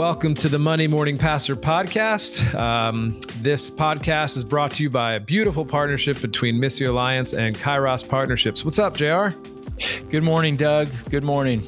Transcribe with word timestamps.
Welcome 0.00 0.32
to 0.36 0.48
the 0.48 0.58
Monday 0.58 0.86
Morning 0.86 1.18
Pastor 1.18 1.54
podcast. 1.54 2.54
Um, 2.58 3.20
this 3.42 3.70
podcast 3.70 4.38
is 4.38 4.44
brought 4.44 4.72
to 4.72 4.82
you 4.82 4.88
by 4.88 5.12
a 5.12 5.20
beautiful 5.20 5.62
partnership 5.62 6.22
between 6.22 6.54
Missio 6.54 6.88
Alliance 6.88 7.34
and 7.34 7.54
Kairos 7.54 8.08
Partnerships. 8.08 8.64
What's 8.64 8.78
up, 8.78 8.96
JR? 8.96 9.28
Good 10.08 10.22
morning, 10.22 10.56
Doug. 10.56 10.88
Good 11.10 11.22
morning. 11.22 11.62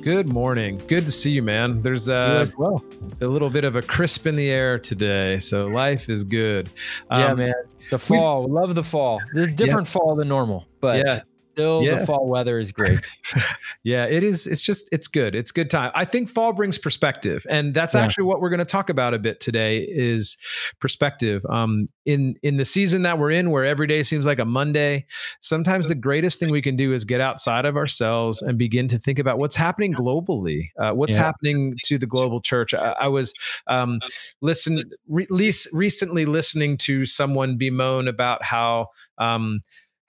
Good 0.00 0.28
morning. 0.28 0.80
Good 0.86 1.06
to 1.06 1.12
see 1.12 1.32
you, 1.32 1.42
man. 1.42 1.82
There's 1.82 2.08
uh, 2.08 2.46
well. 2.56 2.84
a 3.20 3.26
little 3.26 3.50
bit 3.50 3.64
of 3.64 3.74
a 3.74 3.82
crisp 3.82 4.28
in 4.28 4.36
the 4.36 4.48
air 4.48 4.78
today, 4.78 5.40
so 5.40 5.66
life 5.66 6.08
is 6.08 6.22
good. 6.22 6.70
Um, 7.10 7.20
yeah, 7.20 7.34
man. 7.34 7.54
The 7.90 7.98
fall, 7.98 8.46
we, 8.46 8.52
love 8.52 8.76
the 8.76 8.84
fall. 8.84 9.20
There's 9.32 9.50
different 9.50 9.88
yeah. 9.88 9.92
fall 9.92 10.14
than 10.14 10.28
normal, 10.28 10.68
but 10.80 11.04
yeah, 11.04 11.22
still 11.52 11.82
yeah. 11.82 11.98
the 11.98 12.06
fall 12.06 12.26
weather 12.26 12.58
is 12.58 12.72
great. 12.72 13.00
yeah, 13.82 14.06
it 14.06 14.22
is. 14.22 14.46
It's 14.46 14.62
just 14.62 14.88
it's 14.92 15.08
good. 15.08 15.34
It's 15.34 15.52
good 15.52 15.70
time. 15.70 15.92
I 15.94 16.04
think 16.04 16.28
fall 16.28 16.52
brings 16.52 16.78
perspective, 16.78 17.46
and 17.48 17.74
that's 17.74 17.94
yeah. 17.94 18.00
actually 18.00 18.24
what 18.24 18.40
we're 18.40 18.48
going 18.48 18.58
to 18.58 18.64
talk 18.64 18.90
about 18.90 19.14
a 19.14 19.18
bit 19.18 19.40
today 19.40 19.86
is 19.88 20.36
perspective. 20.80 21.44
Um, 21.48 21.88
in 22.06 22.34
in 22.42 22.56
the 22.56 22.64
season 22.64 23.02
that 23.02 23.18
we're 23.18 23.30
in, 23.30 23.50
where 23.50 23.64
every 23.64 23.86
day 23.86 24.02
seems 24.02 24.26
like 24.26 24.38
a 24.38 24.44
Monday, 24.44 25.06
sometimes 25.40 25.88
the 25.88 25.94
greatest 25.94 26.40
thing 26.40 26.50
we 26.50 26.62
can 26.62 26.76
do 26.76 26.92
is 26.92 27.04
get 27.04 27.20
outside 27.20 27.64
of 27.64 27.76
ourselves 27.76 28.42
and 28.42 28.58
begin 28.58 28.88
to 28.88 28.98
think 28.98 29.18
about 29.18 29.38
what's 29.38 29.56
happening 29.56 29.92
globally, 29.92 30.68
uh, 30.78 30.92
what's 30.92 31.16
yeah. 31.16 31.22
happening 31.22 31.76
to 31.84 31.98
the 31.98 32.06
global 32.06 32.40
church. 32.40 32.72
I, 32.74 32.92
I 33.00 33.08
was 33.08 33.32
um, 33.66 34.00
listen 34.40 34.82
re- 35.08 35.26
recently 35.72 36.24
listening 36.24 36.76
to 36.78 37.04
someone 37.04 37.56
bemoan 37.58 38.08
about 38.08 38.42
how. 38.42 38.88
Um, 39.18 39.60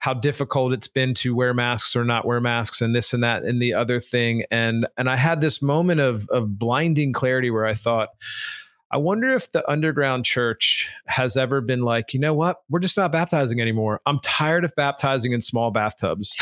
how 0.04 0.12
difficult 0.12 0.74
it's 0.74 0.86
been 0.86 1.14
to 1.14 1.34
wear 1.34 1.54
masks 1.54 1.96
or 1.96 2.04
not 2.04 2.26
wear 2.26 2.38
masks 2.38 2.82
and 2.82 2.94
this 2.94 3.14
and 3.14 3.22
that 3.22 3.42
and 3.42 3.62
the 3.62 3.72
other 3.72 3.98
thing. 3.98 4.44
And 4.50 4.86
and 4.98 5.08
I 5.08 5.16
had 5.16 5.40
this 5.40 5.62
moment 5.62 6.00
of 6.00 6.28
of 6.28 6.58
blinding 6.58 7.14
clarity 7.14 7.50
where 7.50 7.64
I 7.64 7.72
thought 7.72 8.10
I 8.94 8.96
wonder 8.96 9.34
if 9.34 9.50
the 9.50 9.68
underground 9.68 10.24
church 10.24 10.88
has 11.06 11.36
ever 11.36 11.60
been 11.60 11.80
like, 11.80 12.14
you 12.14 12.20
know 12.20 12.32
what? 12.32 12.58
We're 12.70 12.78
just 12.78 12.96
not 12.96 13.10
baptizing 13.10 13.60
anymore. 13.60 14.00
I'm 14.06 14.20
tired 14.20 14.64
of 14.64 14.72
baptizing 14.76 15.32
in 15.32 15.42
small 15.42 15.72
bathtubs. 15.72 16.36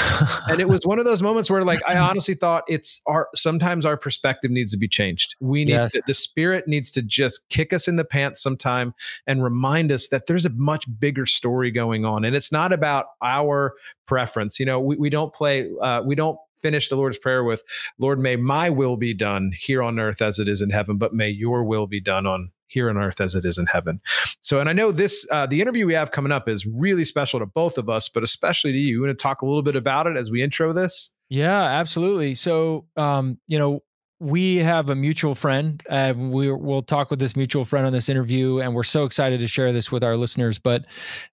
and 0.51 0.61
it 0.61 0.69
was 0.69 0.85
one 0.85 0.99
of 0.99 1.07
those 1.07 1.23
moments 1.23 1.51
where, 1.51 1.65
like, 1.65 1.81
I 1.89 1.97
honestly 2.11 2.35
thought 2.35 2.65
it's 2.69 3.01
our 3.07 3.31
sometimes 3.35 3.87
our 3.87 3.97
perspective 3.97 4.51
needs 4.51 4.71
to 4.73 4.77
be 4.77 4.87
changed. 4.87 5.35
We 5.41 5.65
need 5.65 5.73
yes. 5.73 5.93
to, 5.93 6.03
the 6.07 6.13
spirit 6.13 6.69
needs 6.69 6.91
to 6.93 7.01
just 7.01 7.49
kick 7.49 7.73
us 7.73 7.89
in 7.89 7.97
the 7.97 8.05
pants 8.05 8.43
sometime 8.43 8.93
and 9.27 9.43
remind 9.43 9.91
us 9.91 10.09
that 10.09 10.27
there's 10.27 10.45
a 10.45 10.51
much 10.51 10.85
bigger 11.01 11.25
story 11.25 11.71
going 11.71 12.05
on. 12.05 12.23
And 12.23 12.37
it's 12.37 12.53
not 12.53 12.71
about 12.71 13.07
our 13.23 13.73
preference. 14.05 14.61
You 14.61 14.67
know, 14.67 14.79
we, 14.79 14.97
we 14.97 15.09
don't 15.09 15.33
play, 15.33 15.71
uh, 15.81 16.03
we 16.05 16.15
don't 16.15 16.37
finish 16.63 16.89
the 16.89 16.97
Lord's 16.97 17.19
Prayer 17.19 17.45
with, 17.45 17.63
Lord, 17.99 18.19
may 18.19 18.37
my 18.37 18.71
will 18.71 18.97
be 18.97 19.15
done 19.15 19.53
here 19.59 19.83
on 19.83 19.99
earth 19.99 20.23
as 20.23 20.39
it 20.39 20.49
is 20.49 20.63
in 20.63 20.71
heaven, 20.71 20.97
but 20.97 21.13
may 21.13 21.29
your 21.29 21.65
will 21.65 21.87
be 21.87 22.01
done 22.01 22.27
on 22.27 22.51
here 22.73 22.89
on 22.89 22.97
earth 22.97 23.21
as 23.21 23.35
it 23.35 23.45
is 23.45 23.59
in 23.59 23.67
heaven. 23.67 24.01
So, 24.41 24.59
and 24.59 24.69
I 24.69 24.73
know 24.73 24.93
this, 24.93 25.27
uh, 25.31 25.47
the 25.47 25.61
interview 25.61 25.87
we 25.87 25.95
have 25.95 26.11
coming 26.11 26.33
up 26.33 26.49
is 26.49 26.67
really 26.67 27.05
special 27.05 27.39
to 27.41 27.47
both 27.47 27.79
of 27.79 27.89
us, 27.89 28.09
but 28.09 28.23
especially 28.23 28.73
to 28.73 28.79
you. 28.79 28.95
You 28.95 29.01
want 29.03 29.17
to 29.17 29.23
talk 29.23 29.43
a 29.43 29.47
little 29.47 29.63
bit 29.63 29.77
about 29.77 30.07
it 30.07 30.17
as 30.17 30.31
we 30.31 30.43
intro 30.43 30.73
this? 30.73 31.15
Yeah, 31.29 31.63
absolutely. 31.63 32.35
So, 32.35 32.87
um, 32.97 33.39
you 33.47 33.59
know, 33.59 33.83
we 34.21 34.59
have 34.59 34.89
a 34.89 34.95
mutual 34.95 35.35
friend. 35.35 35.83
Uh, 35.91 36.15
we, 36.17 36.51
will 36.53 36.83
talk 36.83 37.11
with 37.11 37.19
this 37.19 37.35
mutual 37.35 37.65
friend 37.65 37.87
on 37.87 37.93
this 37.93 38.09
interview, 38.09 38.61
and 38.61 38.73
we're 38.73 38.85
so 38.85 39.05
excited 39.05 39.41
to 39.41 39.49
share 39.49 39.73
this 39.73 39.91
with 39.91 40.05
our 40.05 40.17
listeners. 40.17 40.61
But, 40.61 40.87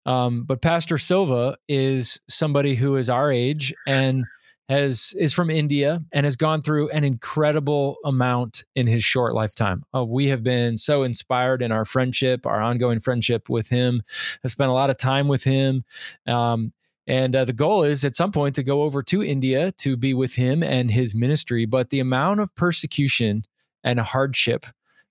um, 0.08 0.44
but 0.44 0.62
Pastor 0.62 0.98
Silva 0.98 1.56
is 1.68 2.20
somebody 2.28 2.74
who 2.74 2.96
is 2.96 3.08
our 3.08 3.32
age 3.32 3.74
and 3.88 4.26
has 4.70 5.14
is 5.18 5.34
from 5.34 5.50
India 5.50 6.00
and 6.14 6.26
has 6.26 6.36
gone 6.36 6.62
through 6.62 6.90
an 6.90 7.04
incredible 7.04 7.98
amount 8.06 8.64
in 8.76 8.86
his 8.86 9.04
short 9.04 9.34
lifetime. 9.34 9.84
Uh, 9.94 10.06
we 10.06 10.28
have 10.28 10.44
been 10.44 10.78
so 10.78 11.04
inspired 11.04 11.62
in 11.62 11.72
our 11.72 11.86
friendship, 11.86 12.46
our 12.46 12.62
ongoing 12.62 13.00
friendship 13.00 13.50
with 13.50 13.68
him. 13.68 14.04
I've 14.46 14.52
spent 14.52 14.70
a 14.70 14.74
lot 14.74 14.92
of 14.92 14.98
time 14.98 15.28
with 15.28 15.44
him. 15.44 15.84
Um, 16.28 16.72
and 17.08 17.36
uh, 17.36 17.46
the 17.46 17.54
goal 17.54 17.82
is 17.84 18.06
at 18.06 18.16
some 18.16 18.32
point 18.32 18.54
to 18.56 18.64
go 18.64 18.84
over 18.84 19.02
to 19.04 19.24
India 19.24 19.72
to 19.80 19.98
be 19.98 20.14
with 20.14 20.36
him 20.36 20.62
and 20.62 20.92
his 20.92 21.16
ministry. 21.16 21.66
But 21.66 21.90
the 21.90 22.00
amount 22.00 22.40
of 22.40 22.54
persecution 22.54 23.42
and 23.84 24.00
hardship, 24.00 24.66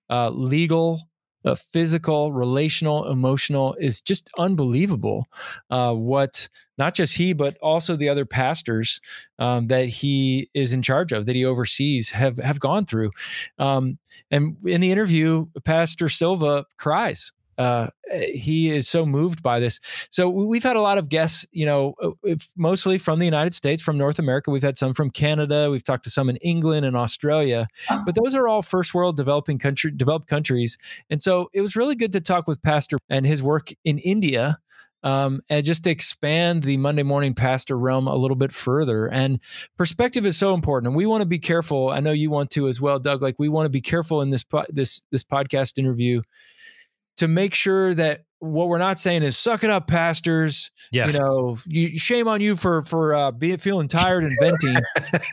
uh, 0.09 0.29
legal, 0.29 1.01
uh, 1.45 1.55
physical, 1.55 2.33
relational, 2.33 3.09
emotional 3.09 3.75
is 3.79 4.01
just 4.01 4.29
unbelievable. 4.37 5.27
Uh, 5.69 5.93
what 5.93 6.49
not 6.77 6.93
just 6.93 7.17
he, 7.17 7.33
but 7.33 7.57
also 7.61 7.95
the 7.95 8.09
other 8.09 8.25
pastors 8.25 9.01
um, 9.39 9.67
that 9.67 9.89
he 9.89 10.49
is 10.53 10.73
in 10.73 10.81
charge 10.81 11.11
of, 11.11 11.25
that 11.25 11.35
he 11.35 11.45
oversees, 11.45 12.09
have 12.11 12.37
have 12.39 12.59
gone 12.59 12.85
through. 12.85 13.11
Um, 13.57 13.97
and 14.31 14.57
in 14.65 14.81
the 14.81 14.91
interview, 14.91 15.47
Pastor 15.63 16.09
Silva 16.09 16.65
cries 16.77 17.31
uh, 17.59 17.87
he 18.09 18.71
is 18.71 18.87
so 18.87 19.05
moved 19.05 19.43
by 19.43 19.59
this. 19.59 19.81
So 20.09 20.29
we've 20.29 20.63
had 20.63 20.77
a 20.77 20.81
lot 20.81 20.97
of 20.97 21.09
guests, 21.09 21.45
you 21.51 21.65
know, 21.65 21.93
uh, 22.01 22.35
mostly 22.55 22.97
from 22.97 23.19
the 23.19 23.25
United 23.25 23.53
States, 23.53 23.81
from 23.81 23.97
North 23.97 24.17
America. 24.17 24.49
We've 24.49 24.63
had 24.63 24.77
some 24.77 24.93
from 24.93 25.11
Canada. 25.11 25.69
We've 25.69 25.83
talked 25.83 26.05
to 26.05 26.09
some 26.09 26.29
in 26.29 26.37
England 26.37 26.85
and 26.85 26.95
Australia, 26.95 27.67
but 28.05 28.15
those 28.15 28.33
are 28.33 28.47
all 28.47 28.61
first 28.61 28.93
world 28.93 29.17
developing 29.17 29.59
country, 29.59 29.91
developed 29.91 30.27
countries. 30.27 30.77
And 31.09 31.21
so 31.21 31.49
it 31.53 31.59
was 31.59 31.75
really 31.75 31.95
good 31.95 32.13
to 32.13 32.21
talk 32.21 32.47
with 32.47 32.61
Pastor 32.61 32.97
and 33.09 33.25
his 33.25 33.43
work 33.43 33.71
in 33.83 33.97
India. 33.99 34.57
Um, 35.01 35.41
and 35.49 35.63
just 35.63 35.85
to 35.85 35.91
expand 35.91 36.63
the 36.63 36.75
Monday 36.75 37.03
morning 37.03 37.33
pastor 37.33 37.77
realm 37.77 38.09
a 38.09 38.15
little 38.15 38.35
bit 38.35 38.51
further. 38.51 39.07
And 39.07 39.39
perspective 39.77 40.25
is 40.25 40.35
so 40.35 40.53
important, 40.53 40.87
and 40.87 40.95
we 40.95 41.05
want 41.05 41.21
to 41.21 41.25
be 41.25 41.39
careful. 41.39 41.89
I 41.89 42.01
know 42.01 42.11
you 42.11 42.29
want 42.29 42.49
to 42.51 42.67
as 42.67 42.81
well, 42.81 42.99
Doug. 42.99 43.21
Like 43.21 43.35
we 43.39 43.47
want 43.47 43.63
to 43.63 43.69
be 43.69 43.79
careful 43.79 44.21
in 44.21 44.29
this 44.29 44.43
this 44.67 45.01
this 45.09 45.23
podcast 45.23 45.77
interview 45.77 46.21
to 47.19 47.27
make 47.27 47.53
sure 47.53 47.93
that 47.93 48.23
what 48.39 48.69
we're 48.69 48.77
not 48.77 48.97
saying 48.97 49.23
is 49.23 49.37
suck 49.37 49.65
it 49.65 49.69
up, 49.69 49.87
pastors. 49.87 50.71
Yes. 50.93 51.13
You 51.13 51.19
know, 51.19 51.59
you, 51.67 51.99
shame 51.99 52.29
on 52.29 52.39
you 52.39 52.55
for 52.55 52.81
for 52.83 53.13
uh, 53.13 53.31
being 53.31 53.57
feeling 53.57 53.89
tired 53.89 54.23
and 54.23 54.31
venting. 54.39 54.81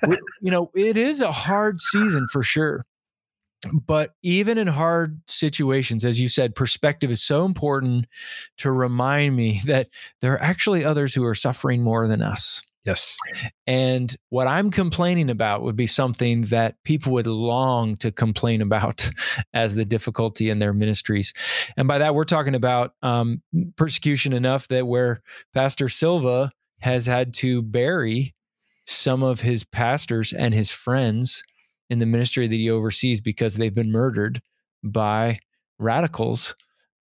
you 0.43 0.51
know, 0.51 0.73
it 0.75 0.97
is 0.97 1.21
a 1.21 1.31
hard 1.31 1.79
season 1.79 2.27
for 2.33 2.43
sure. 2.43 2.85
But 3.87 4.15
even 4.23 4.59
in 4.59 4.67
hard 4.67 5.21
situations, 5.29 6.05
as 6.05 6.21
you 6.21 6.29
said, 6.29 6.57
perspective 6.57 7.11
is 7.11 7.23
so 7.23 7.45
important 7.45 8.07
to 8.59 8.73
remind 8.73 9.37
me 9.37 9.61
that 9.67 9.89
there 10.21 10.33
are 10.35 10.43
actually 10.43 10.85
others 10.85 11.15
who 11.15 11.25
are 11.25 11.35
suffering 11.35 11.83
more 11.83 12.09
than 12.09 12.21
us. 12.21 12.69
Yes. 12.87 13.19
And 13.67 14.15
what 14.31 14.47
I'm 14.47 14.71
complaining 14.71 15.29
about 15.29 15.63
would 15.63 15.75
be 15.75 15.87
something 15.87 16.43
that 16.43 16.77
people 16.85 17.13
would 17.15 17.27
long 17.27 17.97
to 17.97 18.13
complain 18.13 18.63
about 18.63 19.11
as 19.53 19.75
the 19.75 19.85
difficulty 19.85 20.51
in 20.51 20.61
their 20.61 20.73
ministries. 20.73 21.35
And 21.77 21.89
by 21.89 21.99
that, 21.99 22.15
we're 22.15 22.25
talking 22.25 22.55
about 22.55 22.93
um, 23.03 23.43
persecution 23.77 24.33
enough 24.33 24.69
that 24.69 24.87
where 24.87 25.21
Pastor 25.53 25.89
Silva 25.89 26.53
has 26.81 27.07
had 27.07 27.35
to 27.35 27.61
bury 27.61 28.35
some 28.87 29.25
of 29.25 29.41
his 29.41 29.65
pastors 29.65 30.33
and 30.33 30.55
his 30.55 30.71
friends 30.71 31.43
in 31.91 31.99
the 31.99 32.07
ministry 32.07 32.47
that 32.47 32.55
he 32.55 32.71
oversees 32.71 33.21
because 33.21 33.57
they've 33.57 33.75
been 33.75 33.91
murdered 33.91 34.41
by 34.85 35.41
radicals 35.79 36.55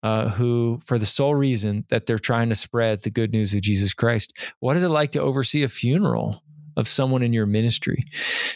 uh, 0.04 0.28
who, 0.28 0.78
for 0.84 0.98
the 0.98 1.06
sole 1.06 1.34
reason 1.34 1.86
that 1.88 2.04
they're 2.04 2.18
trying 2.18 2.50
to 2.50 2.54
spread 2.54 3.02
the 3.02 3.10
good 3.10 3.32
news 3.32 3.54
of 3.54 3.62
Jesus 3.62 3.94
Christ. 3.94 4.34
What 4.60 4.76
is 4.76 4.82
it 4.82 4.90
like 4.90 5.12
to 5.12 5.20
oversee 5.20 5.64
a 5.64 5.68
funeral? 5.68 6.40
of 6.76 6.88
someone 6.88 7.22
in 7.22 7.32
your 7.32 7.46
ministry. 7.46 8.04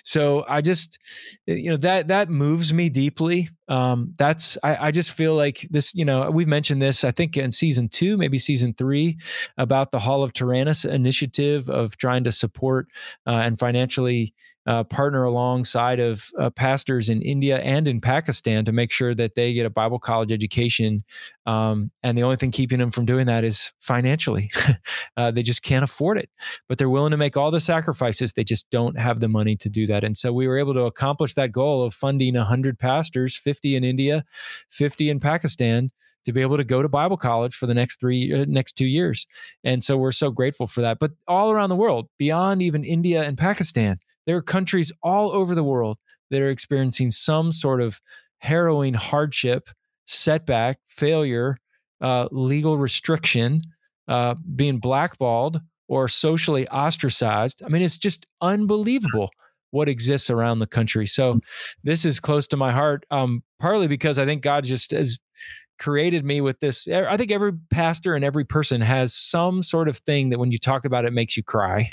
So 0.02 0.44
I 0.48 0.60
just, 0.60 0.98
you 1.46 1.70
know, 1.70 1.76
that 1.76 2.08
that 2.08 2.28
moves 2.28 2.74
me 2.74 2.88
deeply. 2.88 3.48
Um, 3.68 4.14
that's 4.16 4.56
I, 4.62 4.88
I 4.88 4.90
just 4.90 5.12
feel 5.12 5.34
like 5.34 5.66
this. 5.70 5.94
You 5.94 6.04
know, 6.04 6.30
we've 6.30 6.48
mentioned 6.48 6.80
this. 6.80 7.04
I 7.04 7.10
think 7.10 7.36
in 7.36 7.52
season 7.52 7.88
two, 7.88 8.16
maybe 8.16 8.38
season 8.38 8.74
three, 8.74 9.18
about 9.56 9.92
the 9.92 9.98
Hall 9.98 10.22
of 10.22 10.32
Tyrannus 10.32 10.84
initiative 10.84 11.68
of 11.68 11.96
trying 11.96 12.24
to 12.24 12.32
support 12.32 12.88
uh, 13.26 13.42
and 13.44 13.58
financially 13.58 14.34
uh, 14.68 14.84
partner 14.84 15.24
alongside 15.24 15.98
of 15.98 16.28
uh, 16.38 16.50
pastors 16.50 17.08
in 17.08 17.22
India 17.22 17.58
and 17.60 17.88
in 17.88 18.02
Pakistan 18.02 18.66
to 18.66 18.70
make 18.70 18.92
sure 18.92 19.14
that 19.14 19.34
they 19.34 19.54
get 19.54 19.64
a 19.64 19.70
Bible 19.70 19.98
college 19.98 20.30
education. 20.30 21.02
Um, 21.46 21.90
and 22.02 22.18
the 22.18 22.22
only 22.22 22.36
thing 22.36 22.50
keeping 22.50 22.78
them 22.78 22.90
from 22.90 23.06
doing 23.06 23.24
that 23.26 23.44
is 23.44 23.72
financially. 23.78 24.50
uh, 25.16 25.30
they 25.30 25.42
just 25.42 25.62
can't 25.62 25.84
afford 25.84 26.18
it, 26.18 26.28
but 26.68 26.76
they're 26.76 26.90
willing 26.90 27.12
to 27.12 27.16
make 27.16 27.34
all 27.34 27.50
the 27.50 27.60
sacrifices. 27.60 28.34
They 28.34 28.44
just 28.44 28.68
don't 28.68 28.98
have 28.98 29.20
the 29.20 29.28
money 29.28 29.56
to 29.56 29.70
do 29.70 29.86
that. 29.86 30.04
And 30.04 30.14
so 30.14 30.34
we 30.34 30.46
were 30.46 30.58
able 30.58 30.74
to 30.74 30.84
accomplish 30.84 31.32
that 31.34 31.50
goal 31.50 31.82
of 31.82 31.94
funding 31.94 32.34
100 32.34 32.78
pastors, 32.78 33.34
50 33.34 33.57
in 33.64 33.84
India, 33.84 34.24
50 34.70 35.10
in 35.10 35.20
Pakistan 35.20 35.90
to 36.24 36.32
be 36.32 36.42
able 36.42 36.56
to 36.56 36.64
go 36.64 36.82
to 36.82 36.88
Bible 36.88 37.16
college 37.16 37.54
for 37.54 37.66
the 37.66 37.74
next 37.74 38.00
three 38.00 38.32
uh, 38.32 38.44
next 38.48 38.72
two 38.72 38.86
years. 38.86 39.26
And 39.64 39.82
so 39.82 39.96
we're 39.96 40.12
so 40.12 40.30
grateful 40.30 40.66
for 40.66 40.82
that. 40.82 40.98
But 40.98 41.12
all 41.26 41.50
around 41.50 41.70
the 41.70 41.76
world, 41.76 42.08
beyond 42.18 42.60
even 42.60 42.84
India 42.84 43.22
and 43.22 43.38
Pakistan, 43.38 43.98
there 44.26 44.36
are 44.36 44.42
countries 44.42 44.92
all 45.02 45.32
over 45.32 45.54
the 45.54 45.64
world 45.64 45.98
that 46.30 46.42
are 46.42 46.50
experiencing 46.50 47.10
some 47.10 47.52
sort 47.52 47.80
of 47.80 48.00
harrowing 48.38 48.94
hardship, 48.94 49.70
setback, 50.04 50.80
failure, 50.86 51.56
uh, 52.00 52.28
legal 52.30 52.76
restriction, 52.76 53.62
uh, 54.06 54.34
being 54.54 54.78
blackballed 54.78 55.60
or 55.88 56.08
socially 56.08 56.68
ostracized. 56.68 57.62
I 57.64 57.68
mean, 57.68 57.82
it's 57.82 57.98
just 57.98 58.26
unbelievable 58.40 59.30
what 59.70 59.88
exists 59.88 60.30
around 60.30 60.58
the 60.58 60.66
country. 60.66 61.06
So 61.06 61.40
this 61.84 62.04
is 62.04 62.20
close 62.20 62.46
to 62.48 62.56
my 62.56 62.72
heart, 62.72 63.04
um, 63.10 63.42
partly 63.58 63.86
because 63.86 64.18
I 64.18 64.24
think 64.24 64.42
God 64.42 64.64
just 64.64 64.90
has 64.92 65.18
created 65.78 66.24
me 66.24 66.40
with 66.40 66.58
this. 66.60 66.88
I 66.88 67.16
think 67.16 67.30
every 67.30 67.52
pastor 67.70 68.14
and 68.14 68.24
every 68.24 68.44
person 68.44 68.80
has 68.80 69.14
some 69.14 69.62
sort 69.62 69.88
of 69.88 69.98
thing 69.98 70.30
that 70.30 70.38
when 70.38 70.50
you 70.50 70.58
talk 70.58 70.84
about 70.84 71.04
it 71.04 71.12
makes 71.12 71.36
you 71.36 71.42
cry 71.42 71.90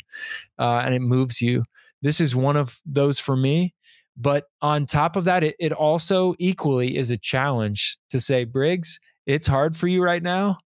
uh, 0.60 0.80
and 0.80 0.94
it 0.94 1.02
moves 1.02 1.42
you. 1.42 1.64
This 2.02 2.20
is 2.20 2.36
one 2.36 2.58
of 2.58 2.80
those 2.86 3.20
for 3.20 3.36
me. 3.36 3.74
But 4.18 4.46
on 4.62 4.86
top 4.86 5.16
of 5.16 5.26
that, 5.26 5.44
it, 5.44 5.56
it 5.60 5.72
also 5.72 6.36
equally 6.40 6.98
is 6.98 7.12
a 7.12 7.18
challenge 7.18 7.98
to 8.10 8.20
say, 8.20 8.46
Briggs, 8.46 9.00
it's 9.26 9.48
hard 9.48 9.76
for 9.76 9.88
you 9.88 10.02
right 10.02 10.24
now, 10.24 10.58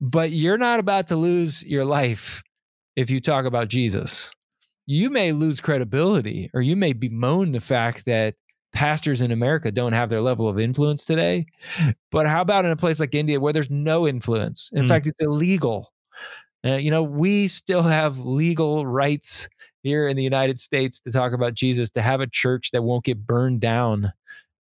but 0.00 0.32
you're 0.32 0.58
not 0.58 0.80
about 0.80 1.08
to 1.08 1.16
lose 1.16 1.62
your 1.64 1.84
life 1.84 2.42
if 2.96 3.10
you 3.10 3.20
talk 3.20 3.44
about 3.44 3.68
Jesus 3.68 4.32
you 4.90 5.10
may 5.10 5.32
lose 5.32 5.60
credibility 5.60 6.50
or 6.54 6.62
you 6.62 6.74
may 6.74 6.94
bemoan 6.94 7.52
the 7.52 7.60
fact 7.60 8.06
that 8.06 8.34
pastors 8.72 9.20
in 9.20 9.30
America 9.30 9.70
don't 9.70 9.92
have 9.92 10.08
their 10.08 10.22
level 10.22 10.48
of 10.48 10.58
influence 10.58 11.04
today. 11.04 11.44
But 12.10 12.26
how 12.26 12.40
about 12.40 12.64
in 12.64 12.70
a 12.70 12.76
place 12.76 12.98
like 12.98 13.14
India 13.14 13.38
where 13.38 13.52
there's 13.52 13.68
no 13.68 14.08
influence? 14.08 14.70
In 14.72 14.86
mm. 14.86 14.88
fact, 14.88 15.06
it's 15.06 15.20
illegal. 15.20 15.92
Uh, 16.64 16.76
you 16.76 16.90
know, 16.90 17.02
we 17.02 17.48
still 17.48 17.82
have 17.82 18.20
legal 18.20 18.86
rights 18.86 19.50
here 19.82 20.08
in 20.08 20.16
the 20.16 20.22
United 20.22 20.58
States 20.58 21.00
to 21.00 21.12
talk 21.12 21.34
about 21.34 21.52
Jesus, 21.52 21.90
to 21.90 22.00
have 22.00 22.22
a 22.22 22.26
church 22.26 22.70
that 22.70 22.82
won't 22.82 23.04
get 23.04 23.26
burned 23.26 23.60
down, 23.60 24.10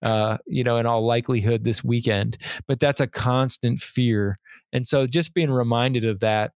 uh, 0.02 0.40
you 0.46 0.64
know, 0.64 0.76
in 0.76 0.86
all 0.86 1.06
likelihood 1.06 1.64
this 1.64 1.86
weekend. 1.86 2.38
But 2.68 2.82
that's 2.82 3.00
a 3.00 3.08
constant 3.08 3.80
fear. 3.80 4.40
And 4.74 4.86
so 4.86 5.08
just 5.08 5.34
being 5.34 5.52
reminded 5.52 6.04
of 6.04 6.20
that. 6.20 6.52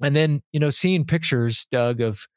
And 0.00 0.14
then, 0.14 0.40
you 0.52 0.60
know, 0.60 0.70
seeing 0.70 1.04
pictures, 1.04 1.66
Doug, 1.72 2.00
of 2.00 2.28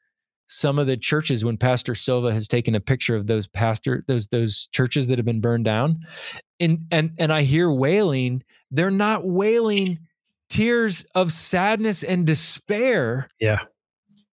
some 0.46 0.78
of 0.78 0.86
the 0.86 0.96
churches 0.96 1.44
when 1.44 1.56
pastor 1.56 1.94
silva 1.94 2.32
has 2.32 2.48
taken 2.48 2.74
a 2.74 2.80
picture 2.80 3.16
of 3.16 3.26
those 3.26 3.46
pastor 3.46 4.02
those 4.06 4.26
those 4.28 4.68
churches 4.68 5.08
that 5.08 5.18
have 5.18 5.26
been 5.26 5.40
burned 5.40 5.64
down 5.64 5.98
and 6.60 6.80
and 6.90 7.10
and 7.18 7.32
i 7.32 7.42
hear 7.42 7.70
wailing 7.70 8.42
they're 8.70 8.90
not 8.90 9.26
wailing 9.26 9.98
tears 10.48 11.04
of 11.14 11.32
sadness 11.32 12.02
and 12.02 12.26
despair 12.26 13.28
yeah 13.40 13.60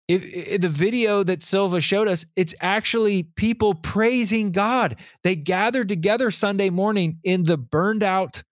if, 0.07 0.25
if, 0.25 0.61
the 0.61 0.67
video 0.67 1.23
that 1.23 1.41
Silva 1.41 1.79
showed 1.79 2.09
us, 2.09 2.25
it's 2.35 2.53
actually 2.59 3.23
people 3.23 3.75
praising 3.75 4.51
God. 4.51 4.97
They 5.23 5.37
gathered 5.37 5.87
together 5.87 6.31
Sunday 6.31 6.69
morning 6.69 7.19
in 7.23 7.43
the 7.43 7.55
burned 7.55 8.03
out 8.03 8.43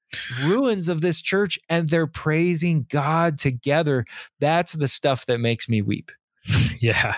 ruins 0.44 0.90
of 0.90 1.02
this 1.02 1.22
church 1.22 1.60
and 1.70 1.90
they're 1.90 2.08
praising 2.08 2.86
God 2.90 3.38
together. 3.38 4.06
That's 4.40 4.74
the 4.74 4.88
stuff 4.88 5.26
that 5.26 5.40
makes 5.40 5.68
me 5.70 5.82
weep. 5.82 6.12
yeah. 6.80 7.18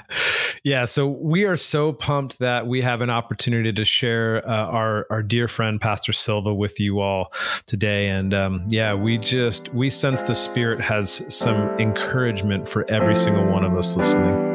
Yeah. 0.63 0.85
So 0.85 1.07
we 1.07 1.45
are 1.45 1.57
so 1.57 1.93
pumped 1.93 2.39
that 2.39 2.67
we 2.67 2.81
have 2.81 3.01
an 3.01 3.09
opportunity 3.09 3.71
to 3.73 3.85
share 3.85 4.47
uh, 4.47 4.51
our, 4.51 5.07
our 5.09 5.23
dear 5.23 5.47
friend, 5.47 5.79
Pastor 5.79 6.13
Silva, 6.13 6.53
with 6.53 6.79
you 6.79 6.99
all 6.99 7.33
today. 7.65 8.09
And 8.09 8.33
um, 8.33 8.65
yeah, 8.69 8.93
we 8.93 9.17
just, 9.17 9.73
we 9.73 9.89
sense 9.89 10.21
the 10.21 10.35
Spirit 10.35 10.81
has 10.81 11.23
some 11.33 11.69
encouragement 11.79 12.67
for 12.67 12.89
every 12.89 13.15
single 13.15 13.45
one 13.45 13.63
of 13.63 13.75
us 13.77 13.95
listening. 13.95 14.50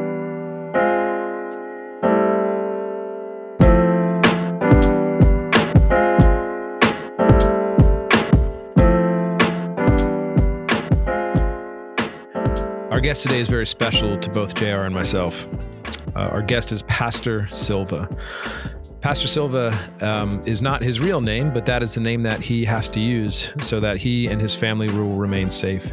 Our 12.97 13.01
guest 13.01 13.21
today 13.21 13.39
is 13.39 13.47
very 13.47 13.67
special 13.67 14.17
to 14.17 14.29
both 14.31 14.55
JR 14.55 14.85
and 14.87 14.95
myself. 14.95 15.45
Uh, 16.15 16.29
our 16.31 16.41
guest 16.41 16.71
is 16.71 16.81
Pastor 16.81 17.47
Silva. 17.47 18.09
Pastor 19.01 19.27
Silva 19.27 19.77
um, 20.01 20.41
is 20.45 20.61
not 20.61 20.81
his 20.81 20.99
real 20.99 21.21
name, 21.21 21.53
but 21.53 21.65
that 21.67 21.83
is 21.83 21.93
the 21.93 22.01
name 22.01 22.23
that 22.23 22.41
he 22.41 22.65
has 22.65 22.89
to 22.89 22.99
use 22.99 23.49
so 23.61 23.79
that 23.79 23.97
he 23.97 24.27
and 24.27 24.41
his 24.41 24.55
family 24.55 24.87
will 24.89 25.15
remain 25.15 25.51
safe. 25.51 25.91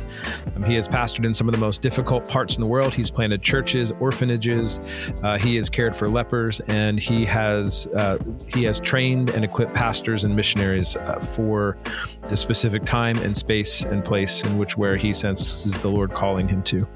Um, 0.57 0.65
he 0.65 0.75
has 0.75 0.89
pastored 0.89 1.27
in 1.27 1.35
some 1.35 1.47
of 1.47 1.53
the 1.53 1.59
most 1.59 1.83
difficult 1.83 2.27
parts 2.27 2.57
in 2.57 2.63
the 2.63 2.67
world. 2.67 2.95
He's 2.95 3.11
planted 3.11 3.43
churches, 3.43 3.93
orphanages. 4.01 4.81
Uh, 5.23 5.39
he 5.39 5.55
has 5.57 5.69
cared 5.69 5.95
for 5.95 6.09
lepers, 6.09 6.61
and 6.67 6.99
he 6.99 7.27
has 7.27 7.87
uh, 7.95 8.19
he 8.49 8.65
has 8.65 8.81
trained 8.81 9.31
and 9.31 9.45
equipped 9.45 9.75
pastors 9.75 10.25
and 10.25 10.35
missionaries 10.35 10.97
uh, 10.97 11.21
for 11.21 11.77
the 12.29 12.37
specific 12.37 12.85
time 12.85 13.19
and 13.19 13.37
space 13.37 13.85
and 13.85 14.03
place 14.03 14.43
in 14.45 14.57
which 14.57 14.79
where 14.79 14.97
he 14.97 15.13
senses 15.13 15.79
the 15.79 15.89
Lord 15.89 16.11
calling 16.11 16.49
him 16.49 16.63
to. 16.65 16.87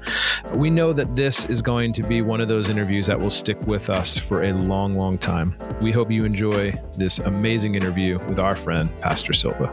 We 0.53 0.71
know 0.71 0.91
that 0.91 1.15
this 1.15 1.45
is 1.45 1.61
going 1.61 1.93
to 1.93 2.03
be 2.03 2.21
one 2.23 2.41
of 2.41 2.47
those 2.47 2.67
interviews 2.69 3.05
that 3.07 3.19
will 3.19 3.29
stick 3.29 3.61
with 3.67 3.89
us 3.89 4.17
for 4.17 4.43
a 4.43 4.53
long, 4.53 4.97
long 4.97 5.17
time. 5.17 5.55
We 5.81 5.91
hope 5.99 6.09
you 6.09 6.23
enjoy 6.23 6.71
this 6.95 7.19
amazing 7.19 7.75
interview 7.75 8.17
with 8.19 8.39
our 8.39 8.55
friend, 8.55 8.89
Pastor 9.01 9.33
Silva. 9.33 9.67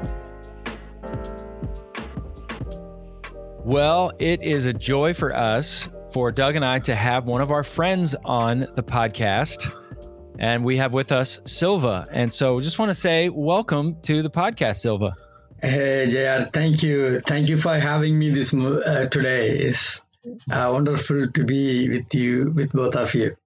Well, 3.65 4.11
it 4.19 4.43
is 4.43 4.67
a 4.67 4.73
joy 4.73 5.15
for 5.15 5.33
us, 5.33 5.89
for 6.13 6.33
Doug 6.33 6.57
and 6.57 6.65
I, 6.65 6.81
to 6.81 6.97
have 6.97 7.29
one 7.29 7.43
of 7.43 7.53
our 7.53 7.63
friends 7.63 8.17
on 8.25 8.67
the 8.75 8.83
podcast. 8.83 9.73
And 10.41 10.65
we 10.65 10.77
have 10.79 10.93
with 10.93 11.13
us 11.13 11.39
Silva. 11.45 12.09
And 12.11 12.33
so 12.33 12.59
just 12.59 12.81
want 12.81 12.89
to 12.89 12.95
say 12.95 13.29
welcome 13.29 13.95
to 14.03 14.21
the 14.21 14.31
podcast, 14.31 14.79
Silva. 14.79 15.17
Hey, 15.63 16.09
JR, 16.09 16.51
thank 16.51 16.83
you. 16.83 17.21
Thank 17.21 17.49
you 17.49 17.57
for 17.57 17.79
having 17.79 18.19
me 18.19 18.31
this 18.31 18.53
uh, 18.53 19.07
today. 19.13 19.51
It's 19.51 20.03
uh, 20.51 20.71
wonderful 20.73 21.31
to 21.31 21.45
be 21.45 21.89
with 21.89 22.13
you, 22.13 22.51
with 22.57 22.73
both 22.73 22.97
of 22.97 23.15
you. 23.15 23.37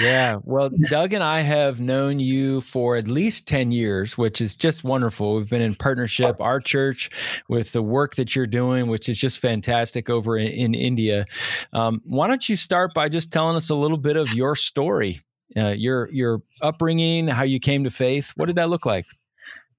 Yeah. 0.00 0.38
Well, 0.44 0.70
Doug 0.90 1.12
and 1.12 1.22
I 1.22 1.40
have 1.40 1.80
known 1.80 2.18
you 2.18 2.60
for 2.60 2.96
at 2.96 3.06
least 3.06 3.46
10 3.46 3.72
years, 3.72 4.16
which 4.18 4.40
is 4.40 4.56
just 4.56 4.84
wonderful. 4.84 5.36
We've 5.36 5.48
been 5.48 5.62
in 5.62 5.74
partnership, 5.74 6.40
our 6.40 6.60
church, 6.60 7.10
with 7.48 7.72
the 7.72 7.82
work 7.82 8.16
that 8.16 8.34
you're 8.34 8.46
doing, 8.46 8.88
which 8.88 9.08
is 9.08 9.18
just 9.18 9.38
fantastic 9.38 10.10
over 10.10 10.36
in, 10.36 10.48
in 10.48 10.74
India. 10.74 11.26
Um, 11.72 12.00
why 12.04 12.26
don't 12.26 12.48
you 12.48 12.56
start 12.56 12.94
by 12.94 13.08
just 13.08 13.32
telling 13.32 13.56
us 13.56 13.70
a 13.70 13.74
little 13.74 13.98
bit 13.98 14.16
of 14.16 14.34
your 14.34 14.56
story, 14.56 15.20
uh, 15.56 15.68
your, 15.68 16.08
your 16.12 16.42
upbringing, 16.60 17.28
how 17.28 17.44
you 17.44 17.60
came 17.60 17.84
to 17.84 17.90
faith? 17.90 18.32
What 18.36 18.46
did 18.46 18.56
that 18.56 18.70
look 18.70 18.86
like? 18.86 19.06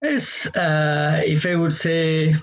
Yes. 0.01 0.53
Uh, 0.55 1.21
if 1.23 1.45
I 1.45 1.55
would 1.55 1.73
say, 1.73 2.33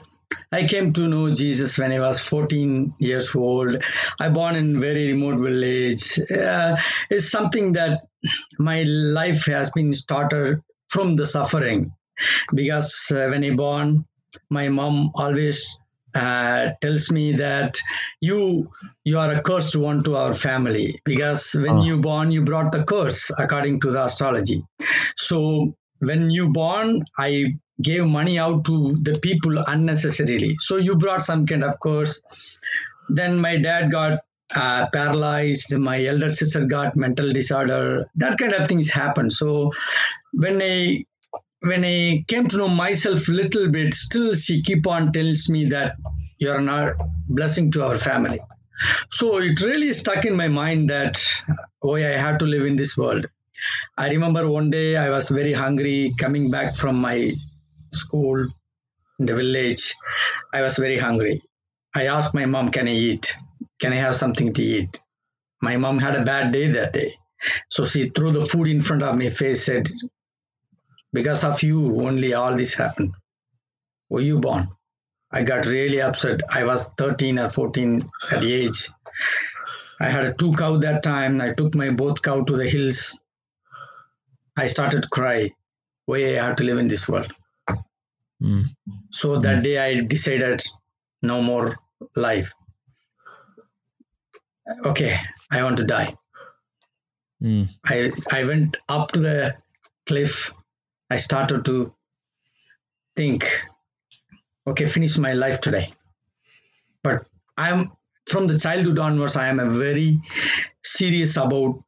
I 0.52 0.66
came 0.66 0.92
to 0.94 1.06
know 1.06 1.34
Jesus 1.34 1.78
when 1.78 1.92
I 1.92 2.00
was 2.00 2.26
14 2.26 2.94
years 2.98 3.34
old. 3.36 3.82
I 4.18 4.28
born 4.28 4.56
in 4.56 4.80
very 4.80 5.12
remote 5.12 5.38
village. 5.38 6.18
Uh, 6.30 6.76
it's 7.08 7.30
something 7.30 7.72
that 7.74 8.02
my 8.58 8.82
life 8.82 9.46
has 9.46 9.70
been 9.70 9.94
started 9.94 10.60
from 10.88 11.16
the 11.16 11.26
suffering 11.26 11.92
because 12.54 13.12
uh, 13.14 13.28
when 13.28 13.44
I 13.44 13.50
born, 13.50 14.04
my 14.50 14.68
mom 14.68 15.10
always 15.14 15.80
uh, 16.14 16.70
tells 16.80 17.10
me 17.10 17.32
that 17.32 17.78
you 18.20 18.68
you 19.04 19.18
are 19.18 19.32
a 19.32 19.42
cursed 19.42 19.76
one 19.76 20.02
to 20.02 20.16
our 20.16 20.34
family 20.34 21.00
because 21.04 21.52
when 21.54 21.78
oh. 21.78 21.84
you 21.84 22.00
born 22.00 22.32
you 22.32 22.44
brought 22.44 22.72
the 22.72 22.82
curse 22.84 23.30
according 23.38 23.80
to 23.80 23.92
the 23.92 24.04
astrology 24.04 24.60
so 25.16 25.72
when 26.00 26.28
you 26.28 26.50
born 26.50 27.00
i 27.18 27.44
gave 27.82 28.06
money 28.06 28.38
out 28.38 28.64
to 28.66 28.96
the 29.02 29.18
people 29.20 29.62
unnecessarily. 29.66 30.56
So 30.60 30.76
you 30.76 30.96
brought 30.96 31.22
some 31.22 31.46
kind 31.46 31.64
of 31.64 31.78
course. 31.80 32.20
Then 33.08 33.38
my 33.38 33.56
dad 33.56 33.90
got 33.90 34.20
uh, 34.54 34.86
paralyzed. 34.92 35.76
My 35.76 36.04
elder 36.04 36.30
sister 36.30 36.64
got 36.64 36.96
mental 36.96 37.32
disorder. 37.32 38.06
That 38.16 38.38
kind 38.38 38.52
of 38.52 38.68
things 38.68 38.90
happened. 38.90 39.32
So 39.32 39.72
when 40.32 40.60
I 40.62 41.04
when 41.62 41.84
I 41.84 42.24
came 42.26 42.48
to 42.48 42.56
know 42.56 42.68
myself 42.68 43.28
a 43.28 43.32
little 43.32 43.68
bit, 43.68 43.94
still 43.94 44.34
she 44.34 44.62
keep 44.62 44.86
on 44.86 45.12
tells 45.12 45.48
me 45.50 45.66
that 45.66 45.96
you're 46.38 46.60
not 46.60 46.94
blessing 47.28 47.70
to 47.72 47.86
our 47.86 47.96
family. 47.96 48.40
So 49.10 49.38
it 49.38 49.60
really 49.60 49.92
stuck 49.92 50.24
in 50.24 50.34
my 50.34 50.48
mind 50.48 50.88
that 50.88 51.22
oh, 51.82 51.96
I 51.96 52.00
have 52.00 52.38
to 52.38 52.46
live 52.46 52.64
in 52.64 52.76
this 52.76 52.96
world. 52.96 53.26
I 53.98 54.08
remember 54.08 54.50
one 54.50 54.70
day 54.70 54.96
I 54.96 55.10
was 55.10 55.28
very 55.28 55.52
hungry 55.52 56.14
coming 56.18 56.50
back 56.50 56.74
from 56.74 56.96
my 56.96 57.32
school 57.92 58.48
in 59.18 59.26
the 59.26 59.34
village, 59.34 59.94
I 60.52 60.62
was 60.62 60.76
very 60.76 60.96
hungry. 60.96 61.42
I 61.94 62.06
asked 62.06 62.34
my 62.34 62.46
mom, 62.46 62.70
Can 62.70 62.88
I 62.88 62.92
eat? 62.92 63.34
Can 63.80 63.92
I 63.92 63.96
have 63.96 64.16
something 64.16 64.52
to 64.54 64.62
eat? 64.62 65.00
My 65.60 65.76
mom 65.76 65.98
had 65.98 66.16
a 66.16 66.24
bad 66.24 66.52
day 66.52 66.68
that 66.68 66.92
day. 66.92 67.12
So 67.70 67.84
she 67.84 68.10
threw 68.10 68.32
the 68.32 68.46
food 68.46 68.68
in 68.68 68.80
front 68.80 69.02
of 69.02 69.16
my 69.16 69.30
face, 69.30 69.64
said, 69.64 69.88
Because 71.12 71.44
of 71.44 71.62
you, 71.62 72.00
only 72.02 72.34
all 72.34 72.56
this 72.56 72.74
happened. 72.74 73.14
Were 74.08 74.20
you 74.20 74.40
born? 74.40 74.68
I 75.32 75.42
got 75.42 75.66
really 75.66 76.02
upset. 76.02 76.40
I 76.50 76.64
was 76.64 76.92
13 76.98 77.38
or 77.38 77.48
14 77.48 78.08
at 78.32 78.40
the 78.40 78.52
age. 78.52 78.90
I 80.00 80.10
had 80.10 80.38
two 80.38 80.54
cow 80.54 80.76
that 80.78 81.02
time. 81.02 81.40
I 81.40 81.52
took 81.52 81.74
my 81.74 81.90
both 81.90 82.22
cow 82.22 82.42
to 82.42 82.56
the 82.56 82.68
hills. 82.68 83.18
I 84.56 84.66
started 84.66 85.02
to 85.02 85.08
cry. 85.08 85.50
Why 86.06 86.16
I 86.16 86.42
have 86.42 86.56
to 86.56 86.64
live 86.64 86.78
in 86.78 86.88
this 86.88 87.08
world? 87.08 87.32
Mm. 88.42 88.64
So 89.10 89.38
that 89.38 89.62
day 89.62 89.78
I 89.78 90.00
decided 90.00 90.62
no 91.22 91.42
more 91.42 91.76
life. 92.16 92.52
Okay, 94.86 95.18
I 95.50 95.62
want 95.62 95.76
to 95.78 95.84
die. 95.84 96.14
Mm. 97.42 97.68
I 97.86 98.10
I 98.30 98.44
went 98.44 98.76
up 98.88 99.12
to 99.12 99.20
the 99.20 99.54
cliff. 100.06 100.52
I 101.10 101.16
started 101.16 101.64
to 101.64 101.94
think, 103.16 103.44
okay, 104.66 104.86
finish 104.86 105.18
my 105.18 105.32
life 105.32 105.60
today. 105.60 105.92
But 107.02 107.26
I'm 107.56 107.90
from 108.30 108.46
the 108.46 108.58
childhood 108.58 108.98
onwards, 108.98 109.36
I 109.36 109.48
am 109.48 109.58
a 109.58 109.68
very 109.68 110.20
serious 110.84 111.36
about 111.36 111.82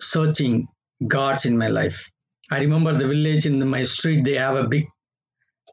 searching 0.00 0.68
gods 1.06 1.44
in 1.44 1.58
my 1.58 1.68
life. 1.68 2.10
I 2.50 2.60
remember 2.60 2.92
the 2.92 3.08
village 3.08 3.46
in 3.46 3.66
my 3.68 3.82
street, 3.82 4.24
they 4.24 4.34
have 4.34 4.56
a 4.56 4.66
big 4.66 4.86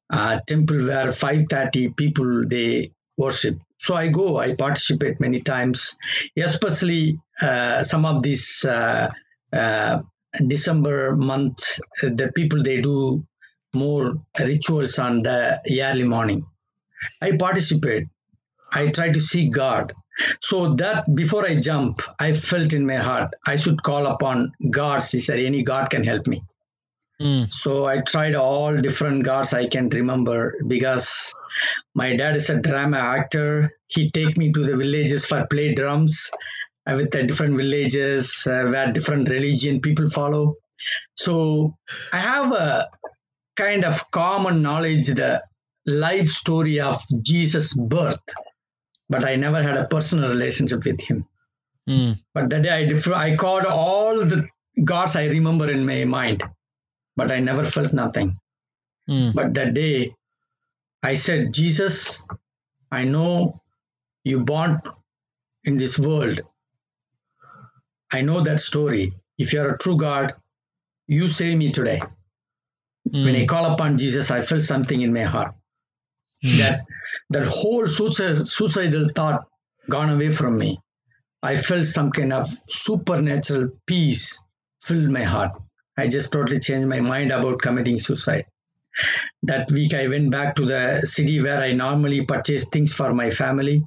uh, 0.10 0.40
temple 0.48 0.86
where 0.86 1.12
530 1.12 1.90
people 1.90 2.48
they 2.48 2.92
worship. 3.18 3.60
So 3.78 3.96
I 3.96 4.08
go, 4.10 4.38
I 4.38 4.56
participate 4.56 5.20
many 5.20 5.42
times, 5.42 5.98
especially 6.38 7.20
uh, 7.42 7.84
some 7.84 8.06
of 8.06 8.24
these 8.24 8.66
uh, 8.66 9.10
uh 9.54 10.02
December 10.48 11.16
months, 11.16 11.80
the 12.02 12.32
people 12.36 12.62
they 12.62 12.82
do 12.82 13.26
more 13.74 14.16
rituals 14.40 15.00
on 15.00 15.24
the 15.24 15.58
early 15.82 16.04
morning. 16.04 16.46
I 17.22 17.38
participate. 17.38 18.08
I 18.74 18.88
try 18.90 19.12
to 19.12 19.20
see 19.22 19.50
God. 19.50 19.94
So 20.42 20.76
that 20.76 21.14
before 21.16 21.46
I 21.46 21.56
jump, 21.60 22.02
I 22.20 22.34
felt 22.34 22.74
in 22.74 22.86
my 22.86 22.96
heart 22.96 23.34
I 23.48 23.56
should 23.56 23.82
call 23.84 24.08
upon 24.08 24.52
God. 24.70 25.04
He 25.04 25.20
said, 25.20 25.40
any 25.40 25.64
God 25.64 25.90
can 25.90 26.04
help 26.04 26.28
me. 26.28 26.42
Mm. 27.22 27.50
So 27.50 27.86
I 27.86 28.02
tried 28.02 28.36
all 28.36 28.76
different 28.76 29.24
gods 29.24 29.54
I 29.54 29.68
can 29.68 29.90
remember 29.90 30.56
because 30.68 31.34
my 31.94 32.16
dad 32.16 32.36
is 32.36 32.50
a 32.50 32.60
drama 32.60 32.98
actor. 32.98 33.72
He 33.88 34.10
take 34.10 34.38
me 34.38 34.52
to 34.52 34.66
the 34.66 34.76
villages 34.76 35.26
for 35.26 35.48
play 35.48 35.74
drums 35.74 36.30
with 36.86 37.12
the 37.12 37.24
different 37.24 37.56
villages 37.56 38.46
uh, 38.48 38.66
where 38.66 38.92
different 38.92 39.30
religion 39.30 39.80
people 39.80 40.10
follow. 40.10 40.56
So 41.16 41.76
I 42.12 42.20
have 42.20 42.52
a 42.52 42.88
kind 43.56 43.86
of 43.86 44.12
common 44.12 44.62
knowledge 44.62 45.08
the 45.08 45.42
life 45.86 46.28
story 46.28 46.80
of 46.82 47.02
Jesus' 47.22 47.74
birth, 47.74 48.20
but 49.10 49.26
I 49.26 49.38
never 49.38 49.64
had 49.64 49.78
a 49.78 49.88
personal 49.88 50.30
relationship 50.30 50.84
with 50.84 51.00
him. 51.00 51.26
Mm. 51.90 52.20
But 52.34 52.50
that 52.50 52.64
day 52.64 52.90
I, 52.90 53.32
I 53.32 53.36
called 53.38 53.66
all 53.66 54.18
the 54.18 54.48
gods 54.84 55.16
I 55.16 55.28
remember 55.28 55.72
in 55.72 55.86
my 55.86 56.04
mind 56.04 56.44
but 57.16 57.32
I 57.32 57.40
never 57.40 57.66
felt 57.66 57.94
nothing. 57.94 58.38
Mm. 59.10 59.34
But 59.34 59.54
that 59.54 59.74
day, 59.74 60.14
I 61.04 61.14
said, 61.14 61.54
Jesus, 61.54 62.24
I 62.92 63.04
know 63.04 63.62
you 64.24 64.40
born 64.40 64.82
in 65.64 65.78
this 65.78 66.00
world. 66.00 66.42
I 68.12 68.22
know 68.22 68.42
that 68.42 68.60
story. 68.60 69.14
If 69.38 69.54
you're 69.54 69.76
a 69.76 69.78
true 69.78 69.98
God, 69.98 70.34
you 71.08 71.28
save 71.28 71.58
me 71.58 71.72
today. 71.72 72.02
Mm. 73.10 73.26
When 73.26 73.36
I 73.36 73.40
hmm. 73.42 73.46
call 73.46 73.66
upon 73.74 73.98
Jesus, 73.98 74.32
I 74.32 74.42
felt 74.42 74.64
something 74.64 75.02
in 75.02 75.14
my 75.14 75.22
heart. 75.22 75.54
Mm. 76.44 76.58
That 76.58 76.82
that 77.30 77.46
whole 77.46 77.88
suicide, 77.88 78.48
suicidal 78.48 79.10
thought 79.16 79.48
gone 79.90 80.10
away 80.10 80.32
from 80.32 80.58
me. 80.58 80.80
I 81.44 81.56
felt 81.56 81.86
some 81.86 82.12
kind 82.12 82.34
of 82.34 82.48
supernatural 82.70 83.70
peace 83.86 84.44
filled 84.82 85.12
my 85.12 85.22
heart. 85.22 85.52
I 85.98 86.08
just 86.08 86.32
totally 86.32 86.60
changed 86.60 86.88
my 86.88 87.00
mind 87.00 87.32
about 87.32 87.62
committing 87.62 88.00
suicide. 88.00 88.46
That 89.44 89.72
week, 89.72 89.94
I 89.94 90.08
went 90.08 90.32
back 90.32 90.56
to 90.56 90.66
the 90.66 91.02
city 91.02 91.42
where 91.42 91.62
I 91.62 91.74
normally 91.74 92.26
purchase 92.26 92.68
things 92.70 92.94
for 92.94 93.14
my 93.14 93.30
family. 93.30 93.86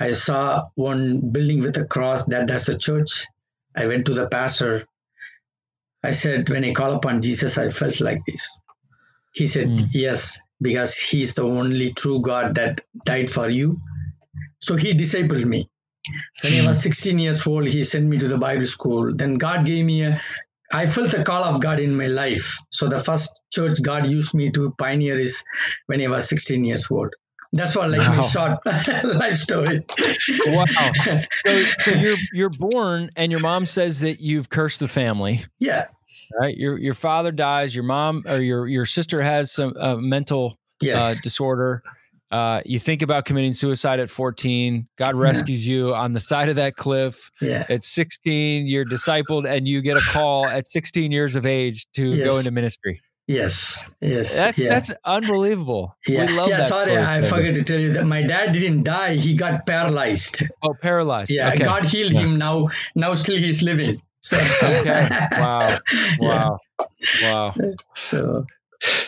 I 0.00 0.12
saw 0.12 0.64
one 0.74 1.30
building 1.32 1.60
with 1.60 1.76
a 1.76 1.86
cross 1.86 2.26
that 2.26 2.46
that's 2.46 2.68
a 2.68 2.76
church. 2.76 3.26
I 3.76 3.86
went 3.86 4.04
to 4.06 4.14
the 4.14 4.26
pastor. 4.28 4.86
I 6.02 6.12
said, 6.12 6.48
when 6.50 6.64
I 6.64 6.72
call 6.72 6.92
upon 6.92 7.22
Jesus, 7.22 7.56
I 7.56 7.68
felt 7.68 8.00
like 8.00 8.20
this. 8.26 8.60
He 9.34 9.46
said, 9.46 9.68
mm. 9.68 9.86
yes, 9.92 10.38
because 10.60 10.96
he's 10.96 11.34
the 11.34 11.44
only 11.44 11.92
true 11.94 12.20
God 12.20 12.54
that 12.56 12.80
died 13.04 13.30
for 13.30 13.48
you. 13.48 13.80
So 14.60 14.76
he 14.76 14.92
discipled 14.92 15.44
me. 15.44 15.68
When 16.42 16.52
I 16.54 16.68
was 16.68 16.78
hmm. 16.78 16.90
16 16.90 17.18
years 17.20 17.46
old, 17.46 17.66
he 17.66 17.84
sent 17.84 18.06
me 18.06 18.18
to 18.18 18.26
the 18.26 18.36
Bible 18.36 18.66
school. 18.66 19.14
Then 19.14 19.34
God 19.34 19.64
gave 19.64 19.84
me 19.84 20.04
a 20.04 20.20
I 20.72 20.86
felt 20.86 21.10
the 21.10 21.22
call 21.22 21.44
of 21.44 21.60
God 21.60 21.80
in 21.80 21.96
my 21.96 22.06
life. 22.06 22.56
So 22.70 22.88
the 22.88 22.98
first 22.98 23.42
church 23.52 23.82
God 23.82 24.06
used 24.06 24.34
me 24.34 24.50
to 24.52 24.72
pioneer 24.78 25.18
is 25.18 25.42
when 25.86 26.00
I 26.00 26.08
was 26.08 26.28
16 26.28 26.64
years 26.64 26.90
old. 26.90 27.14
That's 27.54 27.76
what 27.76 27.90
like 27.90 28.00
wow. 28.00 28.16
my 28.16 28.26
short 28.26 28.58
life 29.16 29.34
story. 29.34 29.84
wow. 30.46 30.64
So, 31.04 31.64
so 31.80 31.90
you're 31.90 32.16
you're 32.32 32.50
born 32.50 33.10
and 33.14 33.30
your 33.30 33.40
mom 33.40 33.66
says 33.66 34.00
that 34.00 34.20
you've 34.20 34.48
cursed 34.48 34.80
the 34.80 34.88
family. 34.88 35.44
Yeah. 35.58 35.86
Right. 36.40 36.56
Your 36.56 36.78
your 36.78 36.94
father 36.94 37.30
dies. 37.30 37.74
Your 37.74 37.84
mom 37.84 38.22
or 38.26 38.38
your 38.38 38.66
your 38.66 38.86
sister 38.86 39.20
has 39.20 39.52
some 39.52 39.74
uh, 39.78 39.96
mental 39.96 40.58
yes. 40.80 41.02
uh, 41.02 41.14
disorder. 41.22 41.82
Uh, 42.32 42.62
you 42.64 42.78
think 42.78 43.02
about 43.02 43.26
committing 43.26 43.52
suicide 43.52 44.00
at 44.00 44.08
14. 44.08 44.88
God 44.96 45.14
rescues 45.14 45.68
yeah. 45.68 45.74
you 45.74 45.94
on 45.94 46.14
the 46.14 46.20
side 46.20 46.48
of 46.48 46.56
that 46.56 46.76
cliff. 46.76 47.30
Yeah. 47.42 47.66
At 47.68 47.82
16, 47.82 48.66
you're 48.66 48.86
discipled 48.86 49.46
and 49.46 49.68
you 49.68 49.82
get 49.82 49.98
a 49.98 50.00
call 50.00 50.46
at 50.46 50.66
16 50.66 51.12
years 51.12 51.36
of 51.36 51.44
age 51.44 51.86
to 51.92 52.08
yes. 52.08 52.26
go 52.26 52.38
into 52.38 52.50
ministry. 52.50 53.02
Yes, 53.28 53.90
yes. 54.00 54.34
That's 54.34 54.58
yeah. 54.58 54.68
that's 54.68 54.92
unbelievable. 55.04 55.96
Yeah, 56.08 56.28
yeah. 56.46 56.62
sorry, 56.62 56.98
I 56.98 57.22
forgot 57.22 57.54
to 57.54 57.62
tell 57.62 57.78
you 57.78 57.92
that 57.92 58.04
my 58.04 58.22
dad 58.22 58.52
didn't 58.52 58.82
die. 58.82 59.14
He 59.14 59.34
got 59.34 59.64
paralyzed. 59.64 60.42
Oh, 60.62 60.74
paralyzed. 60.82 61.30
Yeah, 61.30 61.50
okay. 61.50 61.64
God 61.64 61.84
healed 61.84 62.12
yeah. 62.12 62.20
him. 62.20 62.36
Now, 62.36 62.68
now 62.96 63.14
still 63.14 63.36
he's 63.36 63.62
living. 63.62 64.02
So. 64.22 64.36
okay. 64.80 65.08
Wow. 65.32 65.78
Wow. 66.20 66.58
Wow. 67.22 67.54
So 67.94 68.44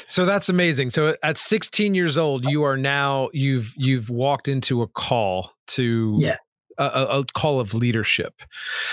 so 0.07 0.25
that's 0.25 0.49
amazing. 0.49 0.91
So 0.91 1.17
at 1.23 1.39
16 1.39 1.95
years 1.95 2.19
old, 2.19 2.45
you 2.45 2.63
are 2.63 2.77
now 2.77 3.29
you've 3.33 3.73
you've 3.77 4.11
walked 4.11 4.49
into 4.49 4.83
a 4.83 4.89
call 4.89 5.53
to 5.69 6.17
yeah. 6.19 6.37
A, 6.77 7.21
a, 7.21 7.25
call 7.35 7.61
of 7.61 7.73
leadership. 7.73 8.43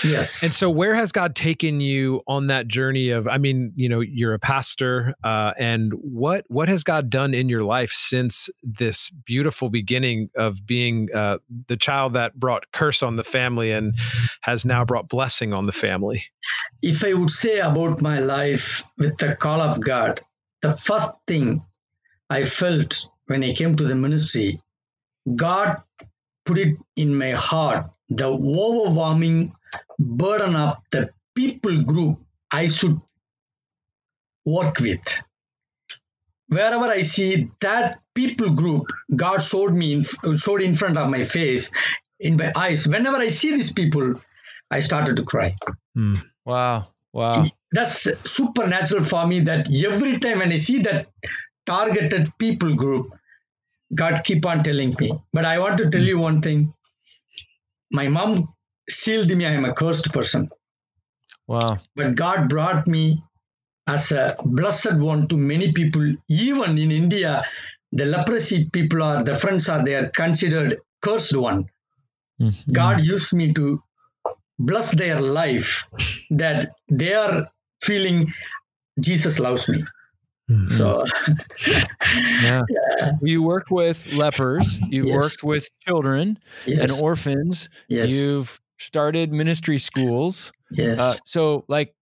Yes. 0.04 0.44
And 0.44 0.52
so, 0.52 0.70
where 0.70 0.94
has 0.94 1.10
God 1.10 1.34
taken 1.34 1.80
you 1.80 2.22
on 2.28 2.46
that 2.46 2.68
journey 2.68 3.10
of? 3.10 3.26
I 3.26 3.38
mean, 3.38 3.72
you 3.74 3.88
know, 3.88 3.98
you're 3.98 4.34
a 4.34 4.38
pastor, 4.38 5.16
uh, 5.24 5.52
and 5.58 5.92
what 5.94 6.44
what 6.46 6.68
has 6.68 6.84
God 6.84 7.10
done 7.10 7.34
in 7.34 7.48
your 7.48 7.64
life 7.64 7.90
since 7.90 8.48
this 8.62 9.10
beautiful 9.10 9.68
beginning 9.68 10.30
of 10.36 10.64
being 10.64 11.08
uh, 11.12 11.38
the 11.66 11.76
child 11.76 12.12
that 12.12 12.38
brought 12.38 12.70
curse 12.70 13.02
on 13.02 13.16
the 13.16 13.24
family 13.24 13.72
and 13.72 13.96
has 14.42 14.64
now 14.64 14.84
brought 14.84 15.08
blessing 15.08 15.52
on 15.52 15.66
the 15.66 15.72
family? 15.72 16.26
If 16.82 17.02
I 17.04 17.14
would 17.14 17.32
say 17.32 17.58
about 17.58 18.00
my 18.00 18.20
life 18.20 18.84
with 18.96 19.18
the 19.18 19.34
call 19.34 19.60
of 19.60 19.80
God, 19.80 20.20
the 20.62 20.72
first 20.72 21.12
thing 21.26 21.62
I 22.30 22.44
felt 22.44 23.08
when 23.26 23.44
I 23.44 23.52
came 23.52 23.76
to 23.76 23.84
the 23.84 23.94
ministry, 23.94 24.60
God 25.36 25.82
put 26.44 26.58
it 26.58 26.76
in 26.96 27.14
my 27.14 27.32
heart 27.32 27.86
the 28.08 28.26
overwhelming 28.26 29.54
burden 29.98 30.56
of 30.56 30.76
the 30.90 31.10
people 31.34 31.82
group 31.82 32.18
I 32.50 32.68
should 32.68 33.00
work 34.44 34.78
with. 34.80 35.00
Wherever 36.48 36.84
I 36.84 37.02
see 37.02 37.50
that 37.60 37.98
people 38.14 38.50
group, 38.50 38.86
God 39.16 39.38
showed 39.38 39.74
me, 39.74 39.92
in, 39.94 40.36
showed 40.36 40.60
in 40.60 40.74
front 40.74 40.98
of 40.98 41.08
my 41.08 41.24
face, 41.24 41.70
in 42.20 42.36
my 42.36 42.52
eyes. 42.56 42.86
Whenever 42.86 43.16
I 43.16 43.28
see 43.28 43.52
these 43.56 43.72
people, 43.72 44.14
I 44.70 44.80
started 44.80 45.16
to 45.16 45.22
cry. 45.22 45.54
Mm. 45.96 46.22
Wow. 46.44 46.88
Wow. 47.12 47.46
That's 47.72 48.08
supernatural 48.24 49.04
for 49.04 49.26
me 49.26 49.40
that 49.40 49.70
every 49.84 50.18
time 50.18 50.38
when 50.38 50.52
I 50.52 50.56
see 50.56 50.82
that 50.82 51.08
targeted 51.66 52.28
people 52.38 52.74
group, 52.74 53.12
God 53.94 54.22
keep 54.24 54.46
on 54.46 54.62
telling 54.62 54.94
me. 54.98 55.12
But 55.32 55.44
I 55.44 55.58
want 55.58 55.78
to 55.78 55.90
tell 55.90 56.02
you 56.02 56.18
one 56.18 56.40
thing. 56.40 56.72
My 57.90 58.08
mom 58.08 58.48
sealed 58.88 59.28
me 59.28 59.46
I 59.46 59.50
am 59.50 59.64
a 59.64 59.74
cursed 59.74 60.12
person. 60.12 60.50
Wow. 61.46 61.78
But 61.96 62.14
God 62.14 62.48
brought 62.48 62.86
me 62.86 63.22
as 63.86 64.12
a 64.12 64.36
blessed 64.44 64.98
one 64.98 65.28
to 65.28 65.36
many 65.36 65.72
people. 65.72 66.14
Even 66.28 66.78
in 66.78 66.90
India, 66.90 67.44
the 67.92 68.06
leprosy 68.06 68.70
people 68.70 69.02
are 69.02 69.22
the 69.22 69.34
friends 69.34 69.68
are 69.68 69.84
they 69.84 69.94
are 69.94 70.08
considered 70.08 70.78
cursed 71.02 71.36
one. 71.36 71.66
Mm-hmm. 72.40 72.72
God 72.72 73.04
used 73.04 73.34
me 73.34 73.52
to 73.52 73.82
bless 74.62 74.92
their 74.92 75.20
life 75.20 75.84
that 76.30 76.70
they 76.88 77.14
are 77.14 77.48
feeling 77.82 78.32
Jesus 79.00 79.38
loves 79.38 79.68
me. 79.68 79.84
Mm-hmm. 80.50 80.68
So, 80.68 81.04
yeah. 82.42 82.62
yeah. 82.68 83.12
You 83.22 83.42
work 83.42 83.66
with 83.70 84.06
lepers, 84.12 84.78
you've 84.88 85.06
yes. 85.06 85.16
worked 85.16 85.44
with 85.44 85.68
children 85.80 86.38
yes. 86.66 86.80
and 86.80 87.02
orphans, 87.02 87.68
yes. 87.88 88.10
you've 88.10 88.60
started 88.78 89.32
ministry 89.32 89.78
schools. 89.78 90.52
Yes. 90.70 90.98
Uh, 90.98 91.14
so, 91.24 91.64
like, 91.68 91.94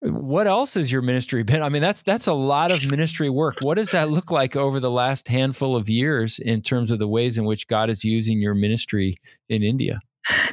what 0.00 0.48
else 0.48 0.74
has 0.74 0.90
your 0.90 1.02
ministry 1.02 1.44
been? 1.44 1.62
I 1.62 1.68
mean, 1.68 1.82
that's 1.82 2.02
that's 2.02 2.26
a 2.26 2.32
lot 2.32 2.72
of 2.72 2.90
ministry 2.90 3.30
work. 3.30 3.58
What 3.62 3.76
does 3.76 3.92
that 3.92 4.10
look 4.10 4.32
like 4.32 4.56
over 4.56 4.80
the 4.80 4.90
last 4.90 5.28
handful 5.28 5.76
of 5.76 5.88
years 5.88 6.40
in 6.40 6.60
terms 6.60 6.90
of 6.90 6.98
the 6.98 7.06
ways 7.06 7.38
in 7.38 7.44
which 7.44 7.68
God 7.68 7.88
is 7.88 8.02
using 8.02 8.40
your 8.40 8.54
ministry 8.54 9.16
in 9.48 9.62
India? 9.62 10.00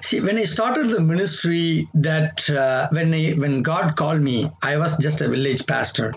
See, 0.01 0.19
when 0.19 0.38
I 0.38 0.45
started 0.45 0.89
the 0.89 1.01
ministry, 1.01 1.88
that 1.93 2.49
uh, 2.49 2.89
when 2.91 3.13
I, 3.13 3.31
when 3.31 3.61
God 3.61 3.95
called 3.95 4.21
me, 4.21 4.49
I 4.63 4.77
was 4.77 4.97
just 4.97 5.21
a 5.21 5.27
village 5.27 5.65
pastor. 5.67 6.13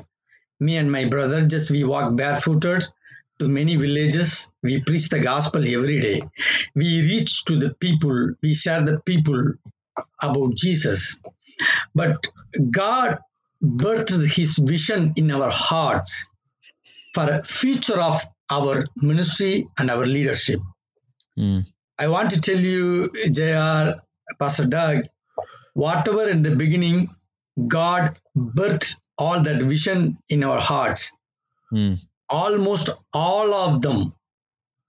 Me 0.61 0.77
and 0.77 0.91
my 0.91 1.05
brother 1.05 1.45
just 1.47 1.71
we 1.71 1.85
walked 1.85 2.17
barefooted 2.17 2.85
to 3.39 3.49
many 3.49 3.77
villages. 3.77 4.53
We 4.63 4.81
preach 4.83 5.09
the 5.09 5.21
gospel 5.21 5.67
every 5.67 6.01
day. 6.01 6.23
We 6.75 7.03
reach 7.03 7.45
to 7.47 7.59
the 7.59 7.75
people. 7.75 8.35
We 8.43 8.55
share 8.55 8.83
the 8.83 9.01
people 9.01 9.55
about 10.23 10.55
Jesus. 10.55 11.21
But 11.95 12.27
God 12.71 13.19
birthed 13.63 14.27
His 14.33 14.57
vision 14.59 15.13
in 15.17 15.31
our 15.31 15.51
hearts 15.51 16.31
for 17.15 17.29
a 17.29 17.43
future 17.43 18.01
of 18.01 18.23
our 18.51 18.87
ministry 18.97 19.69
and 19.79 19.91
our 19.91 20.07
leadership. 20.07 20.61
Mm. 21.39 21.67
I 22.03 22.09
want 22.09 22.33
to 22.33 22.41
tell 22.41 22.59
you, 22.59 23.09
JR, 23.31 24.01
Pastor 24.41 24.65
Doug, 24.67 25.05
whatever 25.75 26.29
in 26.29 26.43
the 26.43 26.57
beginning, 26.57 27.09
God 27.69 28.19
birthed 28.37 28.97
all 29.19 29.41
that 29.41 29.63
vision 29.63 30.19
in 30.29 30.43
our 30.43 30.61
hearts. 30.61 31.13
Mm. 31.73 32.05
Almost 32.29 32.91
all 33.13 33.55
of 33.55 33.83
them, 33.83 34.13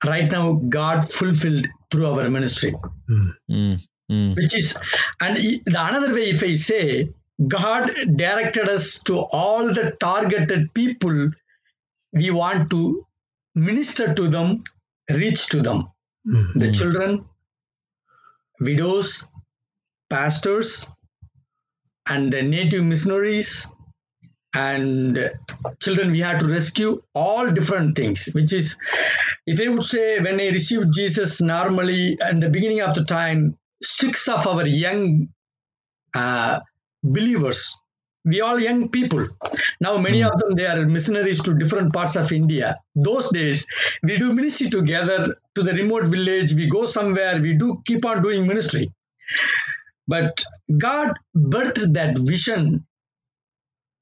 right 0.04 0.32
now, 0.32 0.54
God 0.78 1.08
fulfilled 1.08 1.68
through 1.92 2.08
our 2.08 2.28
ministry. 2.32 2.74
Mm. 3.08 3.88
Mm. 4.12 4.36
Which 4.36 4.56
is, 4.56 4.76
and 5.22 5.38
the 5.38 5.62
another 5.68 6.12
way, 6.16 6.32
if 6.32 6.44
I 6.44 6.56
say, 6.56 7.10
God 7.48 7.92
directed 8.16 8.70
us 8.70 9.00
to 9.04 9.20
all 9.42 9.68
the 9.68 9.96
targeted 10.00 10.74
people 10.74 11.30
we 12.12 12.32
want 12.32 12.72
to 12.72 13.06
minister 13.54 14.16
to 14.16 14.28
them, 14.28 14.64
reach 15.12 15.48
to 15.50 15.62
them 15.62 15.93
Mm. 16.28 16.54
the 16.56 16.72
children, 16.72 17.22
widows, 18.62 19.28
pastors, 20.10 20.90
and 22.10 22.32
the 22.32 22.42
native 22.42 22.84
missionaries, 22.84 23.68
and 24.56 25.32
children 25.82 26.12
we 26.12 26.20
had 26.20 26.40
to 26.40 26.48
rescue, 26.48 27.02
all 27.14 27.52
different 27.52 27.96
things. 27.96 28.30
Which 28.34 28.54
is, 28.54 28.78
if 29.48 29.60
I 29.60 29.70
would 29.70 29.84
say, 29.84 30.20
when 30.20 30.40
I 30.40 30.50
received 30.50 30.94
Jesus, 30.94 31.42
normally 31.42 32.18
in 32.30 32.40
the 32.40 32.50
beginning 32.50 32.82
of 32.82 32.94
the 32.96 33.04
time, 33.04 33.58
six 33.82 34.28
of 34.28 34.46
our 34.48 34.66
young 34.66 35.28
uh, 36.14 36.60
believers. 37.04 37.78
We 38.26 38.42
all 38.42 38.60
young 38.60 38.90
people. 38.90 39.28
Now 39.82 39.98
many 39.98 40.24
of 40.24 40.38
them 40.40 40.52
they 40.52 40.66
are 40.66 40.86
missionaries 40.86 41.42
to 41.44 41.58
different 41.58 41.94
parts 41.94 42.16
of 42.16 42.32
India. 42.32 42.76
Those 42.96 43.30
days 43.32 43.68
we 44.02 44.18
do 44.18 44.34
ministry 44.34 44.70
together 44.70 45.36
to 45.56 45.64
the 45.64 45.74
remote 45.74 46.08
village. 46.08 46.54
We 46.54 46.68
go 46.68 46.86
somewhere. 46.86 47.42
We 47.42 47.54
do 47.54 47.82
keep 47.86 48.06
on 48.06 48.24
doing 48.24 48.48
ministry. 48.48 48.92
But 50.08 50.44
God 50.78 51.14
birthed 51.36 51.94
that 51.94 52.18
vision 52.18 52.86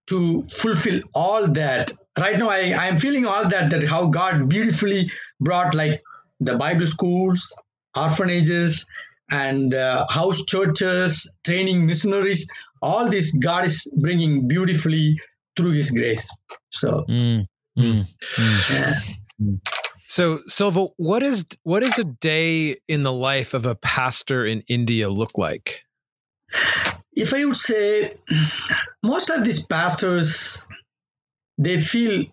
to 0.07 0.43
fulfill 0.43 1.01
all 1.15 1.47
that. 1.47 1.91
Right 2.19 2.37
now, 2.37 2.49
I, 2.49 2.73
I 2.77 2.87
am 2.87 2.97
feeling 2.97 3.25
all 3.25 3.47
that, 3.47 3.69
that 3.69 3.83
how 3.87 4.07
God 4.07 4.49
beautifully 4.49 5.09
brought 5.39 5.73
like 5.73 6.01
the 6.39 6.57
Bible 6.57 6.87
schools, 6.87 7.55
orphanages, 7.95 8.85
and 9.31 9.73
uh, 9.73 10.05
house 10.09 10.43
churches, 10.45 11.31
training 11.45 11.85
missionaries. 11.85 12.47
All 12.81 13.09
this 13.09 13.31
God 13.37 13.65
is 13.65 13.87
bringing 13.97 14.47
beautifully 14.47 15.17
through 15.55 15.71
His 15.71 15.91
grace. 15.91 16.29
So, 16.69 17.05
Mm. 17.09 17.45
Mm. 17.77 18.05
Mm. 18.35 18.69
yeah. 19.39 19.53
So, 20.07 20.41
Silva, 20.45 20.87
what 20.97 21.23
is 21.23 21.45
what 21.63 21.83
is 21.83 21.97
a 21.97 22.03
day 22.03 22.75
in 22.87 23.03
the 23.03 23.13
life 23.13 23.53
of 23.53 23.65
a 23.65 23.75
pastor 23.75 24.45
in 24.45 24.61
India 24.67 25.09
look 25.09 25.37
like? 25.37 25.81
if 27.15 27.33
I 27.33 27.45
would 27.45 27.55
say, 27.55 28.17
most 29.03 29.29
of 29.29 29.43
these 29.43 29.65
pastors, 29.65 30.65
they 31.57 31.79
feel 31.79 32.25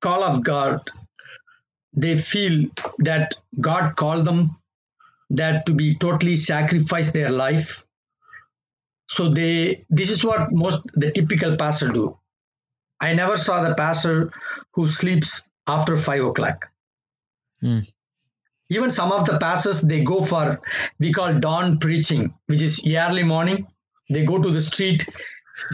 call 0.00 0.22
of 0.24 0.42
God. 0.42 0.90
They 1.94 2.16
feel 2.16 2.68
that 3.00 3.34
God 3.60 3.96
called 3.96 4.24
them 4.24 4.56
that 5.32 5.66
to 5.66 5.74
be 5.74 5.94
totally 5.96 6.36
sacrifice 6.36 7.12
their 7.12 7.30
life. 7.30 7.84
So 9.08 9.28
they 9.28 9.84
this 9.90 10.10
is 10.10 10.24
what 10.24 10.52
most 10.52 10.82
the 10.94 11.10
typical 11.10 11.56
pastor 11.56 11.88
do. 11.88 12.16
I 13.00 13.14
never 13.14 13.36
saw 13.36 13.62
the 13.62 13.74
pastor 13.74 14.30
who 14.74 14.86
sleeps 14.86 15.48
after 15.66 15.96
five 15.96 16.24
o'clock. 16.24 16.70
Hmm. 17.60 17.80
Even 18.68 18.90
some 18.90 19.12
of 19.12 19.26
the 19.26 19.38
pastors 19.38 19.82
they 19.82 20.02
go 20.02 20.22
for 20.24 20.60
we 20.98 21.12
call 21.12 21.34
dawn 21.34 21.78
preaching, 21.78 22.32
which 22.46 22.62
is 22.62 22.80
early 22.86 23.22
morning. 23.22 23.66
They 24.08 24.24
go 24.24 24.40
to 24.40 24.50
the 24.50 24.62
street, 24.62 25.06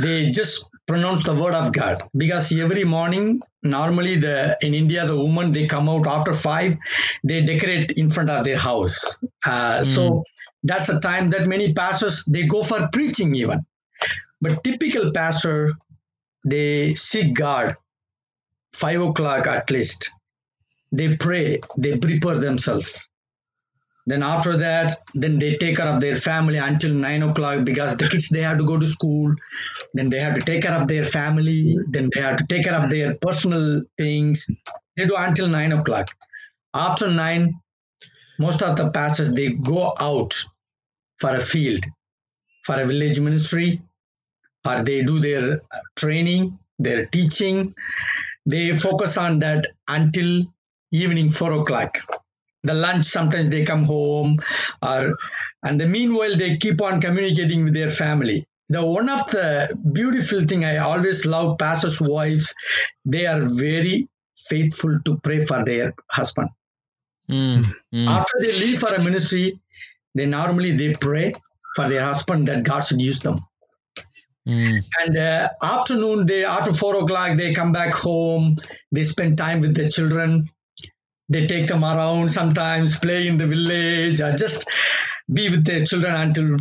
they 0.01 0.31
just 0.31 0.71
pronounce 0.89 1.23
the 1.25 1.35
word 1.35 1.55
of 1.55 1.73
God 1.73 1.97
because 2.17 2.53
every 2.53 2.85
morning 2.85 3.41
normally 3.63 4.17
the 4.17 4.57
in 4.63 4.75
India 4.75 5.07
the 5.07 5.17
women 5.17 5.53
they 5.53 5.67
come 5.67 5.89
out 5.89 6.07
after 6.07 6.33
five, 6.33 6.77
they 7.25 7.43
decorate 7.45 7.93
in 7.93 8.11
front 8.11 8.31
of 8.31 8.45
their 8.45 8.59
house. 8.59 9.19
Uh, 9.47 9.85
So 9.85 10.25
that's 10.65 10.87
the 10.89 11.01
time 11.01 11.31
that 11.31 11.47
many 11.47 11.73
pastors 11.73 12.25
they 12.25 12.47
go 12.47 12.63
for 12.63 12.89
preaching 12.93 13.35
even. 13.35 13.65
But 14.41 14.65
typical 14.65 15.13
pastor 15.13 15.73
they 16.45 16.95
seek 16.95 17.35
God 17.35 17.77
five 18.73 19.01
o'clock 19.01 19.47
at 19.47 19.71
least. 19.71 20.11
They 20.93 21.17
pray, 21.17 21.61
they 21.77 21.99
prepare 21.99 22.39
themselves. 22.39 23.08
Then 24.09 24.23
after 24.23 24.57
that, 24.57 24.95
then 25.13 25.39
they 25.39 25.59
take 25.59 25.77
care 25.77 25.87
of 25.87 26.01
their 26.01 26.17
family 26.17 26.57
until 26.57 26.95
nine 26.95 27.23
o'clock 27.23 27.67
because 27.67 27.95
the 27.99 28.09
kids 28.09 28.31
they 28.31 28.41
have 28.41 28.57
to 28.57 28.65
go 28.65 28.79
to 28.79 28.87
school. 28.87 29.35
Then 29.93 30.09
they 30.09 30.19
have 30.19 30.35
to 30.35 30.41
take 30.41 30.63
care 30.63 30.73
of 30.73 30.89
their 30.89 31.05
family. 31.05 31.77
Then 31.91 32.09
they 32.15 32.23
have 32.23 32.39
to 32.39 32.47
take 32.47 32.65
care 32.65 32.75
of 32.75 32.89
their 32.89 33.17
personal 33.17 33.83
things. 33.99 34.47
They 34.97 35.05
do 35.05 35.15
until 35.15 35.49
nine 35.49 35.73
o'clock. 35.73 36.09
After 36.73 37.11
nine, 37.11 37.61
most 38.39 38.63
of 38.63 38.79
the 38.79 38.91
pastors 38.91 39.31
they 39.31 39.51
go 39.51 39.93
out 40.01 40.43
for 41.19 41.35
a 41.35 41.41
field, 41.41 41.85
for 42.65 42.81
a 42.81 42.87
village 42.87 43.21
ministry, 43.21 43.83
or 44.65 44.83
they 44.83 45.03
do 45.03 45.21
their 45.21 45.61
training, 45.97 46.59
their 46.79 47.05
teaching. 47.05 47.75
They 48.47 48.75
focus 48.75 49.19
on 49.19 49.41
that 49.41 49.67
until 49.87 50.47
evening 50.93 51.29
four 51.29 51.53
o'clock 51.53 51.99
the 52.65 52.75
lunch 52.75 53.05
sometimes 53.07 53.51
they 53.51 53.65
come 53.65 53.85
home 53.85 54.37
or 54.83 55.17
and 55.63 55.81
the 55.81 55.87
meanwhile 55.87 56.37
they 56.37 56.57
keep 56.57 56.81
on 56.83 57.01
communicating 57.01 57.65
with 57.65 57.75
their 57.75 57.91
family 57.91 58.47
the 58.69 58.85
one 58.85 59.09
of 59.09 59.29
the 59.31 59.47
beautiful 59.93 60.43
thing 60.45 60.65
i 60.65 60.77
always 60.79 61.25
love 61.27 61.57
pastors 61.59 62.01
wives 62.01 62.55
they 63.05 63.27
are 63.27 63.43
very 63.43 64.09
faithful 64.49 64.99
to 65.05 65.19
pray 65.19 65.45
for 65.45 65.65
their 65.65 65.95
husband 66.13 66.49
Mm. 67.31 67.63
Mm. 67.95 68.09
after 68.09 68.37
they 68.41 68.53
leave 68.59 68.79
for 68.81 68.89
a 68.95 69.03
ministry 69.05 69.61
they 70.15 70.25
normally 70.25 70.75
they 70.75 70.95
pray 70.95 71.35
for 71.77 71.87
their 71.87 72.03
husband 72.03 72.49
that 72.49 72.63
god 72.63 72.81
should 72.81 73.01
use 73.03 73.19
them 73.19 73.39
Mm. 74.49 74.83
and 75.03 75.17
uh, 75.19 75.49
afternoon 75.63 76.25
they 76.25 76.43
after 76.43 76.73
four 76.73 76.97
o'clock 77.03 77.37
they 77.37 77.53
come 77.53 77.71
back 77.71 77.93
home 77.93 78.57
they 78.93 79.05
spend 79.05 79.37
time 79.37 79.61
with 79.61 79.75
their 79.77 79.89
children 79.91 80.49
they 81.29 81.47
take 81.47 81.67
them 81.67 81.85
around 81.85 82.31
sometimes 82.31 82.99
play 82.99 83.29
in 83.29 83.39
the 83.39 83.47
village 83.47 84.21
or 84.21 84.33
just 84.33 84.69
be 85.33 85.49
with 85.49 85.65
their 85.65 85.85
children 85.85 86.15
until 86.15 86.57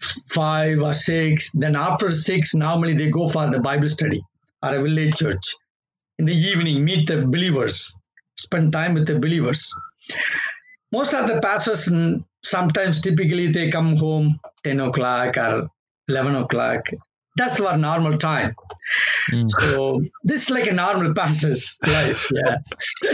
five 0.00 0.80
or 0.80 0.94
six. 0.94 1.50
Then 1.52 1.76
after 1.76 2.10
six 2.10 2.54
normally 2.54 2.94
they 2.94 3.10
go 3.10 3.28
for 3.28 3.50
the 3.50 3.60
bible 3.60 3.88
study 3.88 4.22
or 4.62 4.74
a 4.76 4.82
village 4.82 5.14
church. 5.16 5.54
In 6.18 6.24
the 6.26 6.34
evening 6.34 6.84
meet 6.84 7.06
the 7.06 7.26
believers 7.26 7.94
spend 8.36 8.72
time 8.72 8.94
with 8.94 9.06
the 9.06 9.18
believers. 9.18 9.72
Most 10.90 11.14
of 11.14 11.26
the 11.28 11.40
pastors 11.40 11.88
sometimes 12.42 13.00
typically 13.00 13.48
they 13.48 13.70
come 13.70 13.96
home 13.96 14.40
10 14.64 14.80
o'clock 14.80 15.36
or 15.36 15.68
11 16.08 16.34
o'clock 16.36 16.88
that's 17.36 17.60
our 17.60 17.76
normal 17.78 18.18
time 18.18 18.54
Mm. 19.30 19.48
so 19.48 20.02
this 20.24 20.42
is 20.44 20.50
like 20.50 20.66
a 20.66 20.72
normal 20.72 21.14
pastor's 21.14 21.78
life 21.86 22.28
yeah 22.34 22.56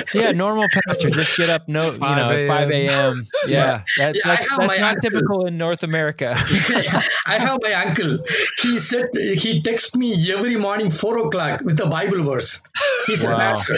Yeah, 0.15 0.31
normal 0.33 0.67
pastor 0.75 1.11
just 1.11 1.37
get 1.37 1.51
up 1.51 1.69
no 1.69 1.93
you 1.93 1.99
know 1.99 2.31
at 2.31 2.49
five 2.49 2.71
a.m.. 2.71 2.89
a.m. 2.89 3.23
Yeah, 3.47 3.83
that, 3.99 4.15
Yeah, 4.17 4.23
I 4.25 4.29
that's, 4.37 4.49
have 4.51 4.59
that's 4.59 4.69
my 4.69 4.77
not 4.79 4.95
uncle. 4.95 5.11
typical 5.11 5.47
in 5.47 5.59
North 5.59 5.83
America. 5.83 6.35
I 7.27 7.37
have 7.39 7.59
my 7.63 7.73
uncle. 7.75 8.19
He 8.63 8.79
said 8.79 9.07
he 9.15 9.63
texts 9.63 9.95
me 9.95 10.33
every 10.33 10.57
morning 10.57 10.91
four 10.91 11.19
o'clock 11.19 11.61
with 11.63 11.79
a 11.81 11.87
Bible 11.87 12.25
verse. 12.25 12.61
He's 13.07 13.23
Wow. 13.25 13.35
a 13.35 13.37
pastor. 13.37 13.77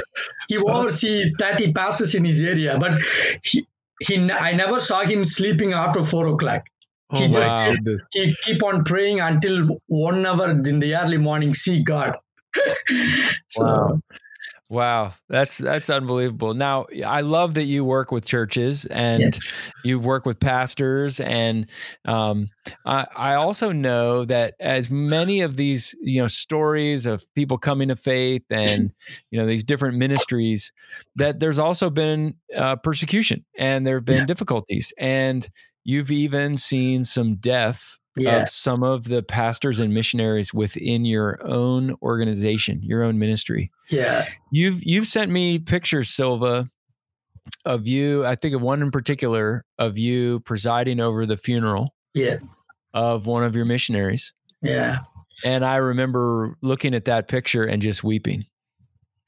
He 0.48 0.56
oversees 0.58 1.32
thirty 1.38 1.72
pastors 1.72 2.14
in 2.14 2.24
his 2.24 2.40
area, 2.40 2.78
but 2.78 3.00
he 3.42 3.66
he 4.00 4.30
I 4.30 4.52
never 4.52 4.78
saw 4.80 5.00
him 5.00 5.24
sleeping 5.24 5.72
after 5.72 6.04
four 6.04 6.28
o'clock. 6.28 6.62
He 7.12 7.24
Oh, 7.24 7.28
just 7.28 7.54
wow. 7.54 7.74
he 8.12 8.36
keep 8.42 8.62
on 8.62 8.84
praying 8.84 9.20
until 9.20 9.80
one 9.86 10.24
hour 10.24 10.50
in 10.50 10.78
the 10.78 10.94
early 10.94 11.18
morning. 11.18 11.54
See 11.54 11.82
God. 11.82 12.16
so 13.48 13.64
Wow. 13.64 14.00
Wow, 14.70 15.14
that's 15.28 15.58
that's 15.58 15.90
unbelievable. 15.90 16.54
Now, 16.54 16.86
I 17.04 17.22
love 17.22 17.54
that 17.54 17.64
you 17.64 17.84
work 17.84 18.12
with 18.12 18.24
churches 18.24 18.86
and 18.86 19.20
yes. 19.20 19.38
you've 19.82 20.04
worked 20.04 20.26
with 20.26 20.38
pastors, 20.38 21.18
and 21.18 21.68
um, 22.04 22.46
I, 22.86 23.04
I, 23.16 23.34
also 23.34 23.72
know 23.72 24.24
that 24.26 24.54
as 24.60 24.88
many 24.88 25.40
of 25.40 25.56
these 25.56 25.96
you 26.00 26.22
know 26.22 26.28
stories 26.28 27.04
of 27.04 27.24
people 27.34 27.58
coming 27.58 27.88
to 27.88 27.96
faith 27.96 28.44
and 28.48 28.92
you 29.32 29.40
know 29.40 29.46
these 29.46 29.64
different 29.64 29.96
ministries, 29.96 30.70
that 31.16 31.40
there's 31.40 31.58
also 31.58 31.90
been 31.90 32.34
uh, 32.56 32.76
persecution 32.76 33.44
and 33.58 33.84
there 33.84 33.96
have 33.96 34.04
been 34.04 34.18
yeah. 34.18 34.26
difficulties, 34.26 34.94
and 34.98 35.48
you've 35.84 36.10
even 36.10 36.56
seen 36.56 37.04
some 37.04 37.36
death 37.36 37.98
yeah. 38.16 38.42
of 38.42 38.48
some 38.48 38.82
of 38.82 39.04
the 39.04 39.22
pastors 39.22 39.80
and 39.80 39.94
missionaries 39.94 40.52
within 40.52 41.04
your 41.04 41.38
own 41.46 41.96
organization, 42.02 42.80
your 42.82 43.02
own 43.02 43.18
ministry. 43.18 43.70
Yeah. 43.88 44.26
You've 44.50 44.82
you've 44.84 45.06
sent 45.06 45.30
me 45.30 45.58
pictures, 45.58 46.10
Silva, 46.10 46.66
of 47.64 47.86
you, 47.86 48.24
I 48.24 48.36
think 48.36 48.54
of 48.54 48.62
one 48.62 48.82
in 48.82 48.90
particular 48.90 49.64
of 49.78 49.98
you 49.98 50.40
presiding 50.40 51.00
over 51.00 51.26
the 51.26 51.36
funeral. 51.36 51.94
Yeah. 52.14 52.38
Of 52.92 53.26
one 53.26 53.44
of 53.44 53.54
your 53.54 53.64
missionaries. 53.64 54.32
Yeah. 54.62 54.98
And 55.44 55.64
I 55.64 55.76
remember 55.76 56.56
looking 56.60 56.94
at 56.94 57.06
that 57.06 57.28
picture 57.28 57.64
and 57.64 57.80
just 57.80 58.04
weeping. 58.04 58.44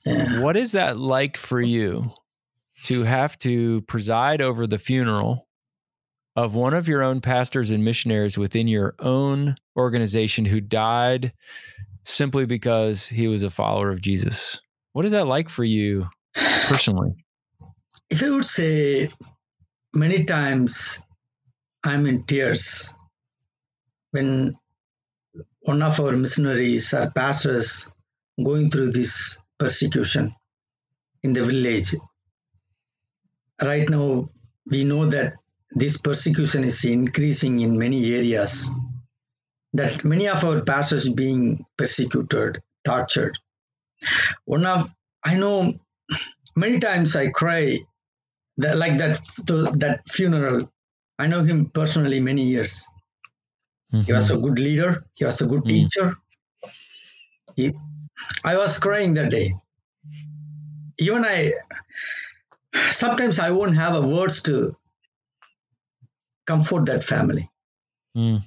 Yeah. 0.04 0.40
What 0.40 0.56
is 0.56 0.72
that 0.72 0.98
like 0.98 1.36
for 1.36 1.60
you 1.60 2.10
to 2.84 3.04
have 3.04 3.38
to 3.38 3.82
preside 3.82 4.42
over 4.42 4.66
the 4.66 4.78
funeral 4.78 5.46
of 6.36 6.54
one 6.54 6.74
of 6.74 6.88
your 6.88 7.02
own 7.02 7.20
pastors 7.20 7.70
and 7.70 7.84
missionaries 7.84 8.38
within 8.38 8.66
your 8.68 8.94
own 8.98 9.56
organization 9.76 10.44
who 10.44 10.60
died 10.60 11.32
simply 12.04 12.46
because 12.46 13.06
he 13.06 13.28
was 13.28 13.42
a 13.42 13.50
follower 13.50 13.90
of 13.90 14.00
Jesus. 14.00 14.60
What 14.92 15.04
is 15.04 15.12
that 15.12 15.26
like 15.26 15.48
for 15.48 15.64
you 15.64 16.06
personally? 16.34 17.12
If 18.10 18.22
I 18.22 18.30
would 18.30 18.46
say, 18.46 19.10
many 19.94 20.24
times 20.24 21.02
I'm 21.84 22.06
in 22.06 22.24
tears 22.24 22.92
when 24.10 24.56
one 25.60 25.82
of 25.82 26.00
our 26.00 26.12
missionaries 26.12 26.92
or 26.92 27.10
pastors 27.10 27.92
going 28.44 28.70
through 28.70 28.90
this 28.90 29.38
persecution 29.58 30.34
in 31.22 31.32
the 31.32 31.44
village. 31.44 31.94
Right 33.62 33.88
now, 33.88 34.28
we 34.70 34.84
know 34.84 35.06
that 35.06 35.34
this 35.74 35.96
persecution 35.96 36.64
is 36.64 36.85
increasing 36.85 37.61
in 37.61 37.78
many 37.78 38.14
areas 38.14 38.70
that 39.72 40.04
many 40.04 40.28
of 40.28 40.44
our 40.44 40.61
pastors 40.61 41.08
being 41.08 41.64
persecuted 41.78 42.62
tortured. 42.85 43.38
One 44.44 44.66
of 44.66 44.90
i 45.24 45.37
know 45.37 45.72
many 46.56 46.80
times 46.80 47.14
i 47.14 47.28
cry 47.28 47.78
that 48.58 48.76
like 48.76 48.98
that 48.98 49.20
that 49.78 50.00
funeral. 50.08 50.70
I 51.18 51.26
know 51.26 51.42
him 51.42 51.70
personally 51.70 52.20
many 52.20 52.42
years. 52.42 52.87
Mm-hmm. 53.92 54.02
he 54.02 54.12
was 54.12 54.30
a 54.30 54.38
good 54.38 54.58
leader. 54.58 55.04
He 55.14 55.24
was 55.24 55.40
a 55.40 55.46
good 55.46 55.61
mm-hmm. 55.61 55.87
teacher. 55.87 56.16
He, 57.56 57.72
i 58.44 58.56
was 58.56 58.78
crying 58.78 59.14
that 59.14 59.30
day. 59.30 59.54
Even 60.98 61.24
i 61.24 61.52
sometimes 62.90 63.38
i 63.38 63.50
won't 63.50 63.74
have 63.74 63.94
a 63.94 64.00
words 64.00 64.42
to 64.42 64.76
comfort 66.46 66.87
that 66.87 67.05
family. 67.05 67.48
Mm. 68.16 68.42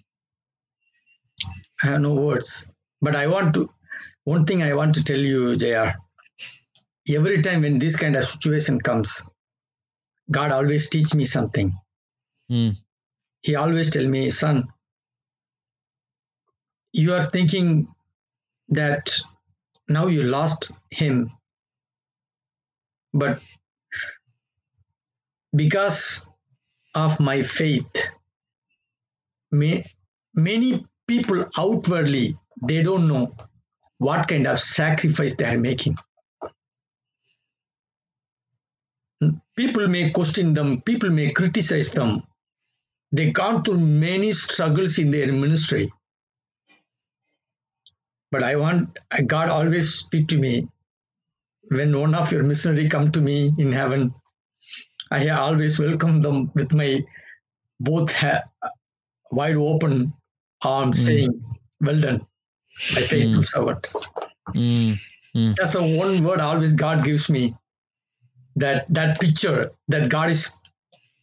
I 1.84 1.88
have 1.88 2.02
no 2.02 2.14
words, 2.14 2.72
but 3.02 3.16
I 3.16 3.28
want 3.28 3.54
to. 3.56 3.70
One 4.24 4.46
thing 4.46 4.64
I 4.64 4.74
want 4.74 4.96
to 4.96 5.04
tell 5.04 5.20
you, 5.20 5.56
JR. 5.56 5.92
Every 7.08 7.42
time 7.42 7.62
when 7.62 7.78
this 7.78 7.96
kind 7.96 8.16
of 8.16 8.26
situation 8.28 8.80
comes, 8.80 9.22
God 10.32 10.52
always 10.52 10.90
teach 10.90 11.14
me 11.14 11.26
something. 11.26 11.72
Mm. 12.52 12.76
He 13.42 13.56
always 13.56 13.92
tell 13.92 14.08
me, 14.08 14.32
son, 14.32 14.68
you 16.94 17.14
are 17.14 17.26
thinking 17.26 17.88
that 18.70 19.16
now 19.88 20.08
you 20.08 20.24
lost 20.24 20.78
him, 20.90 21.30
but 23.14 23.40
because 25.56 26.26
of 26.96 27.20
my 27.20 27.44
faith. 27.44 28.10
May, 29.52 29.86
many 30.34 30.86
people 31.08 31.46
outwardly 31.58 32.38
they 32.64 32.82
don't 32.82 33.08
know 33.08 33.36
what 33.98 34.28
kind 34.28 34.48
of 34.48 34.60
sacrifice 34.60 35.36
they 35.36 35.46
are 35.46 35.58
making. 35.58 35.96
People 39.56 39.88
may 39.88 40.10
question 40.12 40.54
them 40.54 40.82
people 40.82 41.10
may 41.10 41.32
criticize 41.32 41.92
them. 41.92 42.24
They 43.12 43.32
gone 43.32 43.64
through 43.64 43.80
many 43.80 44.34
struggles 44.34 44.98
in 44.98 45.12
their 45.12 45.32
ministry. 45.32 45.92
But 48.32 48.44
i 48.44 48.56
want 48.56 48.98
god 49.28 49.50
always 49.50 49.94
speak 49.94 50.28
to 50.30 50.38
me. 50.38 50.68
When 51.70 51.98
one 51.98 52.14
of 52.14 52.32
your 52.32 52.44
missionary 52.44 52.90
come 52.90 53.12
to 53.12 53.22
me 53.22 53.54
in 53.58 53.72
heaven 53.72 54.14
I 55.12 55.30
always 55.30 55.80
welcome 55.80 56.22
them 56.22 56.52
with 56.56 56.74
my 56.74 57.04
both 57.80 58.12
ha- 58.14 58.44
wide 59.32 59.56
open 59.56 60.14
arms, 60.64 61.00
mm. 61.00 61.06
saying, 61.06 61.44
"Well 61.82 62.00
done, 62.00 62.26
my 62.96 63.02
faithful 63.02 63.42
mm. 63.42 63.46
servant." 63.46 63.90
Mm. 64.56 64.94
Mm. 65.36 65.56
That's 65.56 65.74
the 65.74 65.98
one 65.98 66.24
word 66.24 66.40
always 66.40 66.74
God 66.74 67.04
gives 67.04 67.30
me. 67.30 67.56
That 68.56 68.86
that 68.90 69.20
picture 69.20 69.72
that 69.90 70.10
God 70.10 70.30
is 70.32 70.58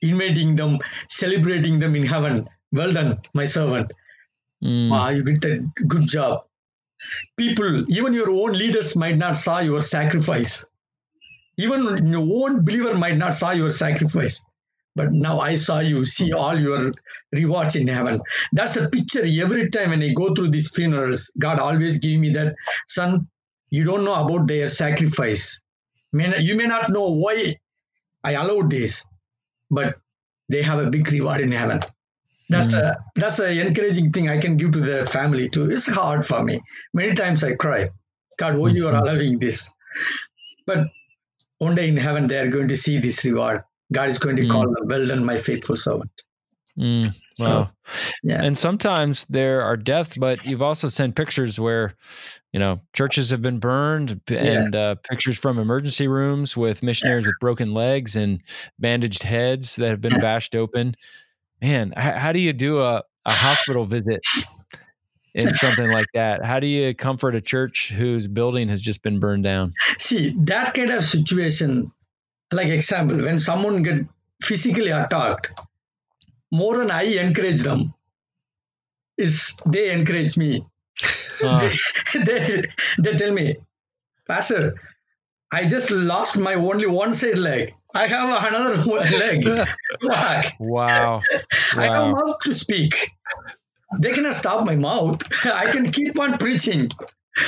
inviting 0.03 0.55
them, 0.55 0.79
celebrating 1.09 1.79
them 1.79 1.97
in 1.97 2.05
heaven. 2.05 2.49
Well 2.73 2.93
done, 2.93 3.19
my 3.35 3.47
servant. 3.47 3.93
Mm. 4.63 4.91
Wow, 4.91 5.09
you 5.09 5.23
did 5.23 5.45
a 5.45 5.83
good 5.85 6.07
job. 6.07 6.45
People, 7.37 7.85
even 7.89 8.13
your 8.13 8.31
own 8.31 8.53
leaders 8.53 8.95
might 8.95 9.17
not 9.17 9.37
saw 9.37 9.59
your 9.59 9.83
sacrifice 9.83 10.65
even 11.59 12.07
your 12.07 12.27
own 12.45 12.65
believer 12.65 12.95
might 12.95 13.17
not 13.17 13.35
saw 13.35 13.51
your 13.51 13.71
sacrifice 13.71 14.45
but 14.95 15.13
now 15.13 15.41
i 15.41 15.55
saw 15.55 15.79
you 15.79 16.05
see 16.05 16.33
all 16.33 16.59
your 16.59 16.93
rewards 17.33 17.77
in 17.77 17.89
heaven. 17.89 18.21
That's 18.53 18.77
a 18.77 18.89
picture 18.91 19.25
every 19.25 19.71
time 19.71 19.91
when 19.91 20.03
i 20.03 20.13
go 20.13 20.35
through 20.35 20.49
these 20.49 20.71
funerals 20.71 21.31
god 21.39 21.59
always 21.59 21.99
give 21.99 22.21
me 22.21 22.33
that 22.35 22.55
son 22.89 23.27
you 23.71 23.85
don't 23.85 24.05
know 24.05 24.15
about 24.15 24.49
their 24.49 24.67
sacrifice. 24.67 25.59
You 26.13 26.57
may 26.57 26.67
not 26.67 26.91
know 26.91 27.09
why 27.11 27.55
i 28.25 28.33
allowed 28.33 28.71
this 28.71 29.05
but 29.71 29.97
they 30.49 30.63
have 30.63 30.79
a 30.79 30.91
big 30.91 31.11
reward 31.11 31.41
in 31.41 31.53
heaven. 31.53 31.81
That's 32.51 32.75
mm. 32.75 32.81
a 32.81 32.97
that's 33.15 33.39
an 33.39 33.59
encouraging 33.59 34.13
thing 34.13 34.29
i 34.29 34.39
can 34.39 34.57
give 34.57 34.73
to 34.73 34.81
the 34.81 35.05
family 35.07 35.49
too. 35.49 35.71
It's 35.71 35.89
hard 35.89 36.27
for 36.27 36.43
me. 36.43 36.61
Many 36.93 37.15
times 37.15 37.45
i 37.45 37.55
cry 37.55 37.89
god 38.39 38.57
why 38.57 38.69
you 38.69 38.89
are 38.89 38.97
allowing 38.97 39.39
this? 39.39 39.71
But 40.67 40.89
one 41.63 41.77
day 41.77 41.89
in 41.89 41.97
heaven 41.97 42.27
they 42.27 42.39
are 42.39 42.49
going 42.49 42.67
to 42.69 42.77
see 42.77 42.99
this 42.99 43.25
reward. 43.25 43.63
God 43.93 44.09
is 44.09 44.19
going 44.19 44.37
to 44.37 44.43
mm. 44.43 44.51
call 44.51 44.65
them, 44.65 44.89
well 44.89 45.07
done, 45.07 45.25
my 45.25 45.39
faithful 45.39 45.77
servant. 45.77 46.11
Mm, 46.79 47.15
wow. 47.39 47.65
So, 47.65 47.71
yeah. 48.25 48.43
And 48.43 48.57
sometimes 48.59 49.27
there 49.29 49.63
are 49.63 49.77
deaths, 49.77 50.17
but 50.17 50.45
you've 50.45 50.63
also 50.63 50.89
sent 50.89 51.15
pictures 51.15 51.61
where, 51.61 51.95
you 52.53 52.59
know, 52.59 52.81
churches 52.95 53.31
have 53.31 53.43
been 53.43 53.59
burned 53.59 54.21
and 54.29 54.75
yeah. 54.75 54.81
uh, 54.81 54.95
pictures 55.09 55.39
from 55.39 55.59
emergency 55.59 56.09
rooms 56.09 56.57
with 56.57 56.83
missionaries 56.83 57.27
with 57.27 57.37
broken 57.41 57.75
legs 57.75 58.17
and 58.17 58.43
bandaged 58.79 59.23
heads 59.23 59.77
that 59.77 59.91
have 59.91 60.01
been 60.01 60.19
bashed 60.21 60.57
open. 60.57 60.95
Man, 61.61 61.93
how 61.97 62.33
do 62.33 62.41
you 62.41 62.53
do 62.53 62.81
a, 62.81 63.03
a 63.25 63.33
hospital 63.33 63.85
visit 63.85 64.21
in 65.35 65.55
something 65.55 65.91
like 65.91 66.09
that? 66.15 66.45
How 66.45 66.61
do 66.61 66.67
you 66.67 66.95
comfort 66.95 67.35
a 67.35 67.41
church 67.41 67.91
whose 67.93 68.27
building 68.27 68.69
has 68.69 68.81
just 68.81 69.03
been 69.03 69.19
burned 69.19 69.45
down? 69.45 69.73
See, 69.99 70.35
that 70.41 70.75
kind 70.75 70.91
of 70.91 71.05
situation, 71.05 71.91
like 72.53 72.69
example, 72.69 73.17
when 73.17 73.39
someone 73.39 73.83
get 73.83 74.05
physically 74.43 74.91
attacked, 74.91 75.53
more 76.53 76.77
than 76.77 76.91
I 76.91 77.03
encourage 77.05 77.63
them, 77.63 77.95
is 79.17 79.57
they 79.67 79.91
encourage 79.91 80.37
me. 80.37 80.67
Uh. 81.43 81.71
they, 82.15 82.65
they, 83.03 83.17
tell 83.17 83.33
me, 83.33 83.57
Pastor, 84.29 84.75
I 85.53 85.67
just 85.67 85.91
lost 85.91 86.39
my 86.39 86.55
only 86.55 86.87
one 86.87 87.15
side 87.15 87.39
leg. 87.39 87.75
I 87.95 88.07
have 88.07 88.53
another 88.53 88.83
leg. 89.19 89.67
Wow. 90.03 90.43
wow. 90.59 91.23
I 91.77 91.85
have 91.85 92.13
mouth 92.13 92.39
to 92.41 92.55
speak 92.55 93.11
they 93.99 94.13
cannot 94.13 94.35
stop 94.35 94.65
my 94.67 94.77
mouth. 94.77 95.21
I 95.47 95.65
can 95.67 95.91
keep 95.91 96.19
on 96.19 96.39
preaching. 96.39 96.91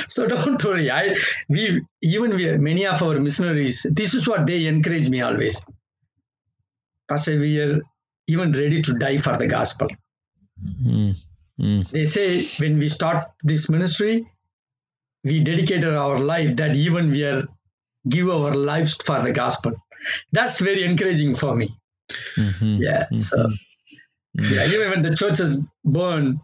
So 0.07 0.27
don't 0.27 0.63
worry. 0.63 0.89
I 0.89 1.15
we 1.47 1.81
even 2.01 2.35
we 2.35 2.57
many 2.57 2.85
of 2.85 3.01
our 3.01 3.19
missionaries. 3.19 3.85
This 3.91 4.13
is 4.13 4.27
what 4.27 4.47
they 4.47 4.65
encourage 4.65 5.09
me 5.09 5.21
always. 5.21 5.63
Pastor, 7.07 7.39
we 7.39 7.61
are 7.61 7.81
even 8.27 8.51
ready 8.51 8.81
to 8.81 8.93
die 8.93 9.17
for 9.17 9.37
the 9.37 9.47
gospel. 9.47 9.87
Mm-hmm. 10.83 11.81
They 11.91 12.05
say 12.05 12.47
when 12.57 12.79
we 12.79 12.89
start 12.89 13.27
this 13.43 13.69
ministry, 13.69 14.27
we 15.23 15.43
dedicated 15.43 15.93
our 15.93 16.19
life 16.19 16.55
that 16.55 16.75
even 16.75 17.11
we 17.11 17.23
are 17.23 17.43
give 18.09 18.29
our 18.29 18.55
lives 18.55 18.95
for 18.95 19.21
the 19.21 19.31
gospel. 19.31 19.73
That's 20.31 20.59
very 20.59 20.83
encouraging 20.83 21.35
for 21.35 21.55
me. 21.55 21.75
Mm-hmm. 22.37 22.77
Yeah. 22.81 23.03
Mm-hmm. 23.05 23.19
So, 23.19 23.49
yeah, 24.39 24.67
even 24.67 24.89
when 24.89 25.01
the 25.01 25.15
churches 25.15 25.63
burn, 25.83 26.39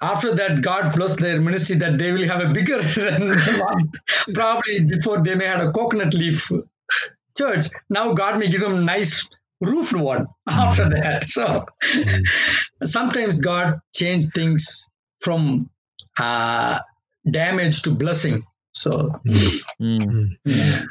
after 0.00 0.34
that, 0.34 0.60
God 0.60 0.94
bless 0.94 1.16
their 1.16 1.40
ministry 1.40 1.76
that 1.78 1.98
they 1.98 2.12
will 2.12 2.26
have 2.26 2.42
a 2.42 2.52
bigger 2.52 2.80
probably 4.34 4.84
before 4.84 5.22
they 5.22 5.34
may 5.34 5.46
have 5.46 5.60
a 5.60 5.72
coconut 5.72 6.14
leaf 6.14 6.50
church. 7.36 7.66
Now 7.90 8.12
God 8.12 8.38
may 8.38 8.48
give 8.48 8.60
them 8.60 8.84
nice 8.84 9.28
roofed 9.60 9.94
one 9.94 10.26
after 10.48 10.84
mm. 10.84 11.02
that. 11.02 11.30
So 11.30 11.64
mm. 11.92 12.22
sometimes 12.84 13.40
God 13.40 13.80
changed 13.94 14.30
things 14.34 14.86
from 15.20 15.68
uh, 16.18 16.78
damage 17.30 17.82
to 17.82 17.90
blessing. 17.90 18.44
So, 18.72 19.20
mm. 19.26 19.60
mm. 19.80 20.36
yeah. 20.44 20.82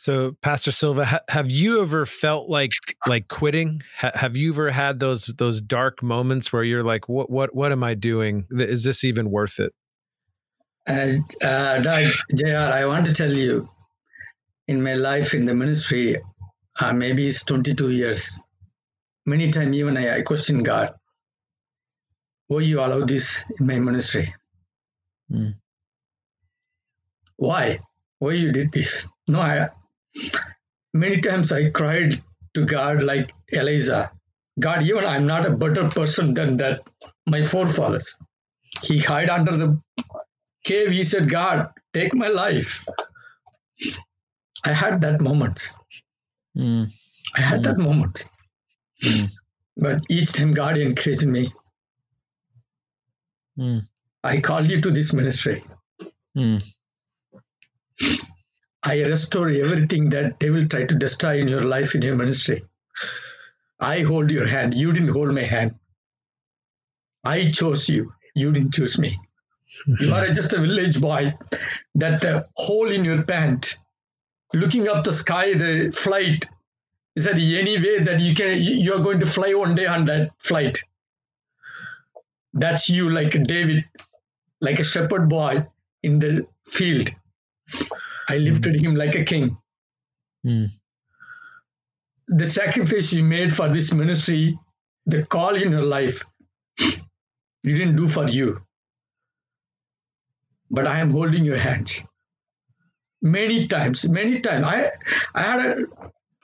So, 0.00 0.36
Pastor 0.42 0.70
Silva, 0.70 1.04
ha- 1.04 1.26
have 1.28 1.50
you 1.50 1.82
ever 1.82 2.06
felt 2.06 2.48
like 2.48 2.70
like 3.08 3.26
quitting? 3.26 3.82
Ha- 3.96 4.12
have 4.14 4.36
you 4.36 4.52
ever 4.52 4.70
had 4.70 5.00
those 5.00 5.24
those 5.24 5.60
dark 5.60 6.04
moments 6.04 6.52
where 6.52 6.62
you're 6.62 6.84
like, 6.84 7.08
"What 7.08 7.30
what 7.30 7.52
what 7.52 7.72
am 7.72 7.82
I 7.82 7.94
doing? 7.94 8.46
Is 8.52 8.84
this 8.84 9.02
even 9.02 9.28
worth 9.28 9.58
it?" 9.58 9.74
Uh, 10.86 11.14
uh, 11.44 11.82
Jr., 11.82 12.46
I 12.46 12.84
want 12.86 13.06
to 13.06 13.12
tell 13.12 13.32
you, 13.32 13.68
in 14.68 14.84
my 14.84 14.94
life 14.94 15.34
in 15.34 15.46
the 15.46 15.54
ministry, 15.54 16.16
uh, 16.78 16.92
maybe 16.92 17.26
it's 17.26 17.44
22 17.44 17.90
years. 17.90 18.38
Many 19.26 19.50
times, 19.50 19.76
even 19.76 19.96
I, 19.96 20.18
I 20.18 20.22
question 20.22 20.62
God, 20.62 20.94
why 22.46 22.60
you 22.60 22.78
allow 22.78 23.04
this 23.04 23.50
in 23.58 23.66
my 23.66 23.80
ministry? 23.80 24.32
Mm. 25.28 25.56
Why? 27.34 27.80
Why 28.20 28.34
you 28.34 28.52
did 28.52 28.70
this? 28.70 29.08
No, 29.26 29.40
I, 29.40 29.68
many 30.94 31.20
times 31.20 31.52
I 31.52 31.70
cried 31.70 32.22
to 32.54 32.64
God 32.64 33.02
like 33.02 33.30
Eliza. 33.48 34.10
God, 34.60 34.82
even 34.82 35.04
I'm 35.04 35.26
not 35.26 35.46
a 35.46 35.56
better 35.56 35.88
person 35.88 36.34
than 36.34 36.56
that 36.56 36.80
my 37.26 37.42
forefathers. 37.42 38.18
He 38.82 38.98
hid 38.98 39.30
under 39.30 39.56
the 39.56 39.80
cave. 40.64 40.90
He 40.90 41.04
said, 41.04 41.28
God, 41.28 41.68
take 41.92 42.14
my 42.14 42.28
life. 42.28 42.86
I 44.64 44.72
had 44.72 45.00
that 45.02 45.20
moment. 45.20 45.72
Mm. 46.56 46.90
I 47.36 47.40
had 47.40 47.60
mm. 47.60 47.64
that 47.64 47.78
moment. 47.78 48.28
Mm. 49.04 49.30
But 49.76 50.00
each 50.08 50.32
time 50.32 50.52
God 50.52 50.76
encouraged 50.76 51.26
me. 51.26 51.52
Mm. 53.58 53.82
I 54.24 54.40
call 54.40 54.64
you 54.64 54.80
to 54.80 54.90
this 54.90 55.12
ministry. 55.12 55.62
I 58.88 59.02
restore 59.02 59.50
everything 59.50 60.08
that 60.10 60.38
devil 60.38 60.66
tried 60.66 60.88
to 60.88 60.94
destroy 60.94 61.38
in 61.38 61.46
your 61.46 61.60
life, 61.60 61.94
in 61.94 62.00
your 62.00 62.16
ministry. 62.16 62.64
I 63.80 64.00
hold 64.00 64.30
your 64.30 64.46
hand. 64.46 64.72
You 64.72 64.94
didn't 64.94 65.12
hold 65.12 65.34
my 65.34 65.42
hand. 65.42 65.74
I 67.22 67.50
chose 67.50 67.90
you. 67.90 68.14
You 68.34 68.50
didn't 68.50 68.72
choose 68.72 68.98
me. 68.98 69.20
you 70.00 70.14
are 70.14 70.28
just 70.28 70.54
a 70.54 70.60
village 70.62 71.02
boy. 71.02 71.34
That 71.96 72.24
uh, 72.24 72.44
hole 72.54 72.90
in 72.90 73.04
your 73.04 73.24
pant, 73.24 73.76
looking 74.54 74.88
up 74.88 75.04
the 75.04 75.12
sky, 75.12 75.52
the 75.52 75.92
flight. 75.94 76.48
Is 77.14 77.24
that 77.24 77.34
any 77.34 77.76
way 77.76 77.98
that 77.98 78.20
you 78.20 78.34
can? 78.34 78.58
You 78.58 78.94
are 78.94 79.04
going 79.04 79.20
to 79.20 79.26
fly 79.26 79.52
one 79.52 79.74
day 79.74 79.84
on 79.84 80.06
that 80.06 80.30
flight. 80.38 80.78
That's 82.54 82.88
you, 82.88 83.10
like 83.10 83.42
David, 83.42 83.84
like 84.62 84.78
a 84.78 84.84
shepherd 84.84 85.28
boy 85.28 85.66
in 86.02 86.20
the 86.20 86.46
field 86.64 87.10
I 88.28 88.36
lifted 88.38 88.74
mm. 88.74 88.80
him 88.80 88.94
like 88.94 89.14
a 89.14 89.24
king. 89.24 89.56
Mm. 90.46 90.70
The 92.28 92.46
sacrifice 92.46 93.12
you 93.12 93.24
made 93.24 93.54
for 93.54 93.68
this 93.68 93.92
ministry, 93.92 94.58
the 95.06 95.24
call 95.26 95.54
in 95.54 95.72
your 95.72 95.82
life, 95.82 96.22
you 96.78 97.76
didn't 97.76 97.96
do 97.96 98.08
for 98.08 98.28
you. 98.28 98.60
But 100.70 100.86
I 100.86 101.00
am 101.00 101.10
holding 101.10 101.44
your 101.44 101.56
hands. 101.56 102.04
Many 103.22 103.66
times, 103.66 104.08
many 104.08 104.40
times. 104.40 104.66
I, 104.66 104.84
I 105.34 105.42
had 105.42 105.60
a, 105.60 105.86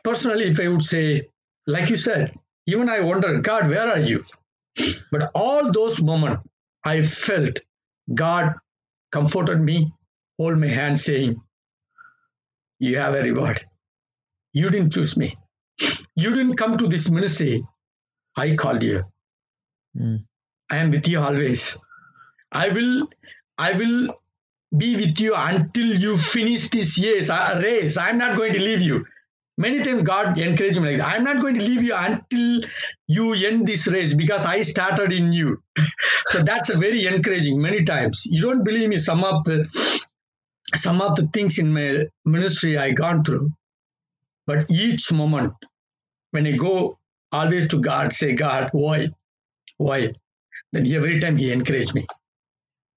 personally, 0.02 0.46
if 0.46 0.58
I 0.58 0.68
would 0.68 0.82
say, 0.82 1.28
like 1.66 1.90
you 1.90 1.96
said, 1.96 2.34
even 2.66 2.88
I 2.88 3.00
wondered, 3.00 3.44
God, 3.44 3.68
where 3.68 3.86
are 3.86 4.00
you? 4.00 4.24
But 5.12 5.30
all 5.34 5.70
those 5.70 6.02
moments, 6.02 6.48
I 6.84 7.02
felt 7.02 7.60
God 8.14 8.54
comforted 9.12 9.60
me, 9.60 9.92
hold 10.38 10.58
my 10.58 10.68
hand, 10.68 10.98
saying, 10.98 11.40
you 12.78 12.98
have 12.98 13.14
a 13.14 13.22
reward. 13.22 13.60
You 14.52 14.68
didn't 14.68 14.92
choose 14.92 15.16
me. 15.16 15.36
You 16.16 16.30
didn't 16.30 16.56
come 16.56 16.76
to 16.76 16.86
this 16.86 17.10
ministry. 17.10 17.66
I 18.36 18.54
called 18.54 18.82
you. 18.82 19.02
Mm. 19.98 20.24
I 20.70 20.76
am 20.76 20.90
with 20.90 21.06
you 21.08 21.20
always. 21.20 21.76
I 22.52 22.68
will, 22.68 23.08
I 23.58 23.72
will 23.72 24.14
be 24.76 24.96
with 24.96 25.18
you 25.20 25.34
until 25.36 25.86
you 25.86 26.16
finish 26.16 26.68
this 26.68 26.98
race. 27.02 27.30
race. 27.56 27.96
I'm 27.96 28.18
not 28.18 28.36
going 28.36 28.52
to 28.52 28.60
leave 28.60 28.80
you. 28.80 29.04
Many 29.56 29.84
times 29.84 30.02
God 30.02 30.36
encouraged 30.36 30.80
me 30.80 30.90
like 30.90 30.98
that. 30.98 31.16
I'm 31.16 31.22
not 31.22 31.40
going 31.40 31.54
to 31.54 31.62
leave 31.62 31.82
you 31.82 31.94
until 31.94 32.60
you 33.06 33.34
end 33.34 33.68
this 33.68 33.86
race 33.86 34.12
because 34.12 34.44
I 34.44 34.62
started 34.62 35.12
in 35.12 35.32
you. 35.32 35.62
so 36.26 36.42
that's 36.42 36.70
a 36.70 36.78
very 36.78 37.06
encouraging. 37.06 37.60
Many 37.60 37.84
times 37.84 38.26
you 38.26 38.42
don't 38.42 38.64
believe 38.64 38.88
me. 38.88 38.98
Some 38.98 39.22
of 39.22 39.44
the 39.44 39.64
some 40.76 41.00
of 41.00 41.16
the 41.16 41.26
things 41.28 41.58
in 41.58 41.72
my 41.72 42.06
ministry 42.24 42.76
I 42.78 42.92
gone 42.92 43.24
through, 43.24 43.50
but 44.46 44.70
each 44.70 45.12
moment 45.12 45.52
when 46.30 46.46
I 46.46 46.52
go 46.52 46.98
always 47.32 47.68
to 47.68 47.80
God, 47.80 48.12
say, 48.12 48.34
God, 48.34 48.70
why? 48.72 49.08
Why? 49.78 50.12
Then 50.72 50.86
every 50.86 51.20
time 51.20 51.36
He 51.36 51.52
encouraged 51.52 51.94
me. 51.94 52.06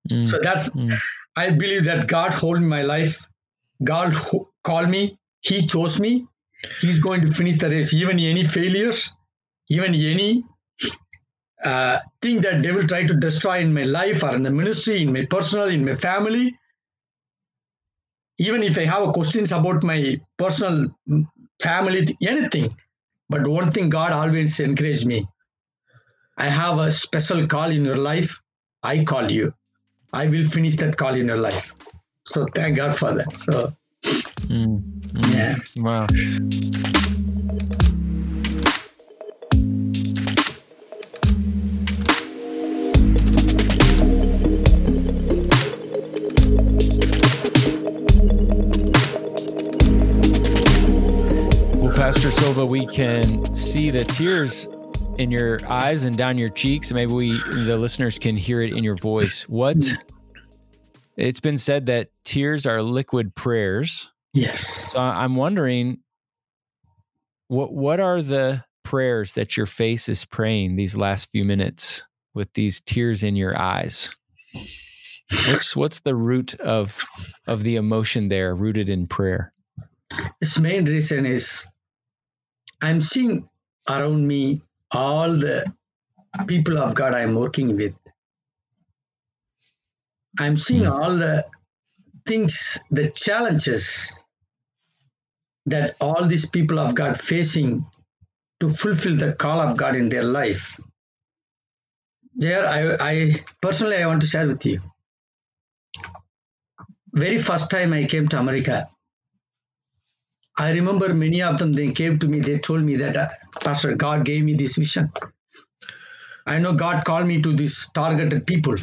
Mm. 0.09 0.27
So 0.27 0.39
that's, 0.41 0.75
mm. 0.75 0.93
I 1.35 1.51
believe 1.51 1.85
that 1.85 2.07
God 2.07 2.33
hold 2.33 2.61
my 2.61 2.81
life. 2.81 3.25
God 3.83 4.13
called 4.63 4.89
me. 4.89 5.19
He 5.41 5.67
chose 5.67 5.99
me. 5.99 6.25
He's 6.81 6.99
going 6.99 7.21
to 7.21 7.31
finish 7.31 7.57
the 7.57 7.69
race. 7.69 7.93
Even 7.93 8.19
any 8.19 8.43
failures, 8.43 9.13
even 9.69 9.93
any 9.93 10.43
uh, 11.63 11.99
thing 12.21 12.41
that 12.41 12.61
devil 12.63 12.85
try 12.87 13.05
to 13.05 13.13
destroy 13.15 13.59
in 13.59 13.73
my 13.73 13.83
life 13.83 14.23
or 14.23 14.35
in 14.35 14.43
the 14.43 14.51
ministry, 14.51 15.03
in 15.03 15.13
my 15.13 15.25
personal, 15.25 15.67
in 15.67 15.85
my 15.85 15.93
family, 15.93 16.57
even 18.37 18.63
if 18.63 18.77
I 18.77 18.85
have 18.85 19.11
questions 19.13 19.51
about 19.51 19.83
my 19.83 20.19
personal 20.37 20.93
mm, 21.09 21.23
family, 21.61 22.17
anything. 22.21 22.75
But 23.29 23.45
one 23.47 23.71
thing 23.71 23.89
God 23.89 24.11
always 24.11 24.59
encouraged 24.59 25.05
me 25.05 25.27
I 26.37 26.45
have 26.45 26.77
a 26.77 26.91
special 26.91 27.47
call 27.47 27.71
in 27.71 27.83
your 27.83 27.97
life. 27.97 28.41
I 28.83 29.03
call 29.03 29.31
you. 29.31 29.51
I 30.13 30.27
will 30.27 30.47
finish 30.47 30.75
that 30.77 30.95
call 30.95 31.15
in 31.15 31.27
your 31.27 31.37
life. 31.37 31.73
So 32.25 32.45
thank 32.53 32.77
God 32.77 32.95
for 32.95 33.13
that. 33.13 33.35
So, 33.35 33.73
mm, 34.03 34.81
mm, 35.13 35.33
yeah. 35.33 35.55
Wow. 35.77 36.05
Pastor 51.97 52.29
Silva, 52.29 52.63
we 52.63 52.85
can 52.85 53.55
see 53.55 53.89
the 53.89 54.03
tears 54.03 54.69
in 55.17 55.31
your 55.31 55.59
eyes 55.67 56.03
and 56.03 56.15
down 56.15 56.37
your 56.37 56.51
cheeks. 56.51 56.91
Maybe 56.93 57.11
we, 57.11 57.31
the 57.31 57.75
listeners, 57.75 58.19
can 58.19 58.37
hear 58.37 58.61
it 58.61 58.71
in 58.71 58.83
your 58.83 58.95
voice. 58.95 59.49
What? 59.49 59.77
It's 61.17 61.39
been 61.39 61.57
said 61.57 61.87
that 61.87 62.09
tears 62.23 62.67
are 62.67 62.83
liquid 62.83 63.33
prayers. 63.33 64.13
Yes. 64.31 64.91
So 64.91 64.99
I'm 64.99 65.35
wondering, 65.35 65.97
what 67.47 67.73
what 67.73 67.99
are 67.99 68.21
the 68.21 68.63
prayers 68.83 69.33
that 69.33 69.57
your 69.57 69.65
face 69.65 70.07
is 70.07 70.23
praying 70.23 70.75
these 70.75 70.95
last 70.95 71.31
few 71.31 71.43
minutes 71.43 72.07
with 72.35 72.53
these 72.53 72.79
tears 72.79 73.23
in 73.23 73.35
your 73.35 73.59
eyes? 73.59 74.15
What's 75.47 75.75
what's 75.75 76.01
the 76.01 76.15
root 76.15 76.53
of 76.59 77.03
of 77.47 77.63
the 77.63 77.75
emotion 77.75 78.29
there, 78.29 78.53
rooted 78.53 78.87
in 78.87 79.07
prayer? 79.07 79.51
Its 80.39 80.59
main 80.59 80.85
reason 80.85 81.25
is 81.25 81.65
I'm 82.81 83.01
seeing 83.01 83.49
around 83.89 84.27
me 84.27 84.61
all 84.91 85.31
the 85.31 85.65
people 86.45 86.77
of 86.77 86.93
God 86.95 87.13
I'm 87.13 87.35
working 87.35 87.75
with. 87.75 87.95
I'm 90.39 90.55
seeing 90.57 90.83
mm. 90.83 90.91
all 90.91 91.15
the 91.15 91.45
things, 92.27 92.79
the 92.91 93.09
challenges 93.09 94.23
that 95.65 95.95
all 95.99 96.25
these 96.25 96.49
people 96.49 96.79
of 96.79 96.95
God 96.95 97.19
facing 97.19 97.85
to 98.59 98.69
fulfill 98.69 99.15
the 99.15 99.33
call 99.33 99.59
of 99.59 99.77
God 99.77 99.95
in 99.95 100.09
their 100.09 100.23
life. 100.23 100.79
There, 102.35 102.65
I, 102.65 102.97
I 102.99 103.35
personally 103.61 103.97
I 103.97 104.05
want 104.05 104.21
to 104.21 104.27
share 104.27 104.47
with 104.47 104.65
you. 104.65 104.79
Very 107.13 107.39
first 107.39 107.71
time 107.71 107.93
I 107.93 108.05
came 108.05 108.27
to 108.29 108.39
America, 108.39 108.87
I 110.57 110.71
remember 110.71 111.13
many 111.13 111.41
of 111.41 111.59
them, 111.59 111.73
they 111.73 111.91
came 111.91 112.17
to 112.19 112.27
me, 112.27 112.39
they 112.39 112.57
told 112.57 112.83
me 112.83 112.95
that, 112.95 113.15
uh, 113.15 113.27
Pastor, 113.63 113.93
God 113.93 114.25
gave 114.25 114.43
me 114.43 114.55
this 114.55 114.75
vision. 114.75 115.11
I 116.47 116.57
know 116.57 116.73
God 116.73 117.05
called 117.05 117.27
me 117.27 117.41
to 117.41 117.53
these 117.53 117.89
targeted 117.93 118.47
people. 118.47 118.75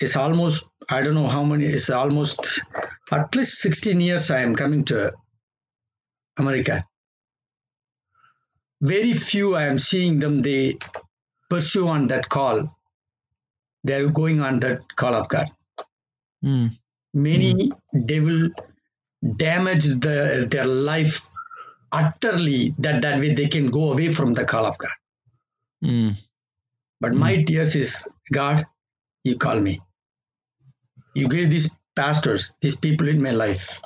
It's 0.00 0.16
almost, 0.16 0.64
I 0.88 1.02
don't 1.02 1.14
know 1.14 1.28
how 1.28 1.44
many, 1.44 1.66
it's 1.66 1.90
almost 1.90 2.62
at 3.10 3.34
least 3.36 3.58
16 3.58 4.00
years 4.00 4.30
I 4.30 4.40
am 4.40 4.56
coming 4.56 4.84
to 4.86 5.12
America. 6.38 6.86
Very 8.80 9.12
few 9.12 9.54
I 9.54 9.64
am 9.64 9.78
seeing 9.78 10.18
them, 10.18 10.40
they 10.40 10.78
pursue 11.50 11.88
on 11.88 12.06
that 12.08 12.28
call. 12.28 12.74
They're 13.84 14.08
going 14.08 14.40
on 14.40 14.60
that 14.60 14.80
call 14.96 15.14
of 15.14 15.28
God. 15.28 15.48
Mm. 16.42 16.72
Many 17.12 17.54
mm. 17.54 18.06
devil 18.06 18.48
damaged 19.36 20.02
the, 20.02 20.46
their 20.50 20.66
life 20.66 21.28
utterly 21.92 22.74
that 22.78 23.02
that 23.02 23.20
way 23.20 23.34
they 23.34 23.48
can 23.48 23.70
go 23.70 23.92
away 23.92 24.12
from 24.12 24.34
the 24.34 24.44
call 24.44 24.66
of 24.66 24.76
God. 24.78 24.90
Mm. 25.84 26.28
But 27.00 27.14
my 27.14 27.34
mm. 27.36 27.46
tears 27.46 27.76
is 27.76 28.08
God, 28.32 28.64
you 29.24 29.36
call 29.36 29.60
me. 29.60 29.80
You 31.14 31.28
gave 31.28 31.50
these 31.50 31.76
pastors, 31.94 32.56
these 32.60 32.76
people 32.76 33.08
in 33.08 33.22
my 33.22 33.32
life. 33.32 33.80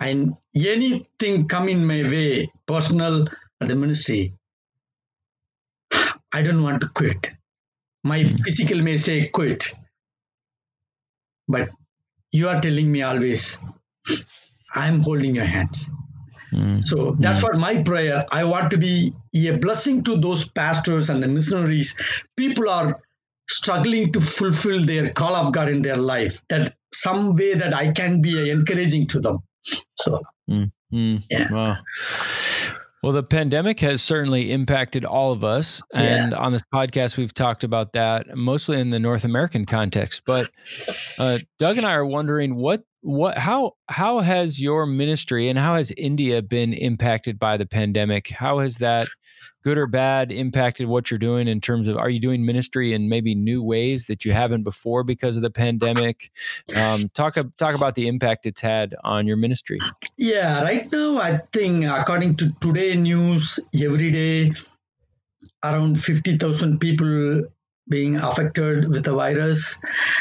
And 0.00 0.34
anything 0.54 1.46
come 1.46 1.68
in 1.68 1.84
my 1.84 2.02
way, 2.02 2.50
personal 2.66 3.28
or 3.60 3.66
the 3.66 3.76
ministry, 3.76 4.32
I 6.32 6.42
don't 6.42 6.62
want 6.62 6.80
to 6.80 6.88
quit. 6.88 7.30
My 8.02 8.20
mm. 8.20 8.42
physical 8.42 8.80
may 8.80 8.96
say 8.96 9.28
quit. 9.28 9.74
But 11.46 11.68
you 12.32 12.48
are 12.48 12.60
telling 12.60 12.90
me 12.90 13.02
always, 13.02 13.58
I'm 14.74 15.00
holding 15.00 15.34
your 15.34 15.44
hands. 15.44 15.88
Mm. 16.52 16.82
So 16.84 17.16
that's 17.20 17.40
mm. 17.40 17.44
what 17.44 17.58
my 17.58 17.82
prayer. 17.82 18.26
I 18.32 18.44
want 18.44 18.70
to 18.72 18.78
be 18.78 19.12
a 19.34 19.52
blessing 19.52 20.02
to 20.04 20.16
those 20.16 20.48
pastors 20.48 21.10
and 21.10 21.22
the 21.22 21.28
missionaries. 21.28 21.96
People 22.36 22.68
are 22.68 23.00
struggling 23.48 24.12
to 24.12 24.20
fulfill 24.20 24.84
their 24.84 25.10
call 25.10 25.34
of 25.34 25.52
God 25.52 25.68
in 25.68 25.82
their 25.82 25.96
life. 25.96 26.42
That 26.48 26.74
some 26.92 27.34
way 27.34 27.54
that 27.54 27.74
I 27.74 27.92
can 27.92 28.20
be 28.20 28.50
encouraging 28.50 29.06
to 29.08 29.20
them. 29.20 29.38
So, 29.96 30.20
mm. 30.48 30.70
yeah. 31.30 31.52
Wow. 31.52 31.76
Well, 33.02 33.12
the 33.12 33.22
pandemic 33.22 33.80
has 33.80 34.02
certainly 34.02 34.52
impacted 34.52 35.06
all 35.06 35.32
of 35.32 35.42
us. 35.42 35.80
And 35.94 36.32
yeah. 36.32 36.38
on 36.38 36.52
this 36.52 36.62
podcast, 36.72 37.16
we've 37.16 37.32
talked 37.32 37.64
about 37.64 37.94
that 37.94 38.36
mostly 38.36 38.78
in 38.78 38.90
the 38.90 38.98
North 38.98 39.24
American 39.24 39.64
context. 39.64 40.22
But 40.26 40.50
uh, 41.18 41.38
Doug 41.58 41.78
and 41.78 41.86
I 41.86 41.92
are 41.92 42.04
wondering 42.04 42.56
what 42.56 42.84
what 43.02 43.38
how 43.38 43.76
how 43.88 44.20
has 44.20 44.60
your 44.60 44.86
ministry 44.86 45.48
and 45.48 45.58
how 45.58 45.76
has 45.76 45.90
India 45.96 46.42
been 46.42 46.72
impacted 46.72 47.38
by 47.38 47.56
the 47.56 47.66
pandemic? 47.66 48.28
How 48.28 48.58
has 48.58 48.76
that 48.76 49.08
good 49.62 49.78
or 49.78 49.86
bad 49.86 50.32
impacted 50.32 50.86
what 50.86 51.10
you're 51.10 51.18
doing 51.18 51.48
in 51.48 51.60
terms 51.60 51.88
of 51.88 51.96
are 51.96 52.10
you 52.10 52.20
doing 52.20 52.44
ministry 52.44 52.92
in 52.92 53.08
maybe 53.08 53.34
new 53.34 53.62
ways 53.62 54.06
that 54.06 54.24
you 54.24 54.32
haven't 54.32 54.62
before 54.62 55.02
because 55.02 55.36
of 55.36 55.42
the 55.42 55.50
pandemic? 55.50 56.30
Um, 56.74 57.08
talk 57.14 57.36
talk 57.56 57.74
about 57.74 57.94
the 57.94 58.06
impact 58.06 58.46
it's 58.46 58.60
had 58.60 58.94
on 59.02 59.26
your 59.26 59.36
ministry. 59.36 59.78
Yeah, 60.16 60.62
right 60.62 60.90
now 60.92 61.18
I 61.18 61.40
think 61.52 61.84
according 61.86 62.36
to 62.36 62.52
today 62.60 62.96
news, 62.96 63.58
every 63.74 64.10
day 64.10 64.52
around 65.64 66.00
fifty 66.00 66.36
thousand 66.36 66.80
people 66.80 67.44
being 67.90 68.16
affected 68.16 68.88
with 68.88 69.04
the 69.04 69.12
virus. 69.12 69.78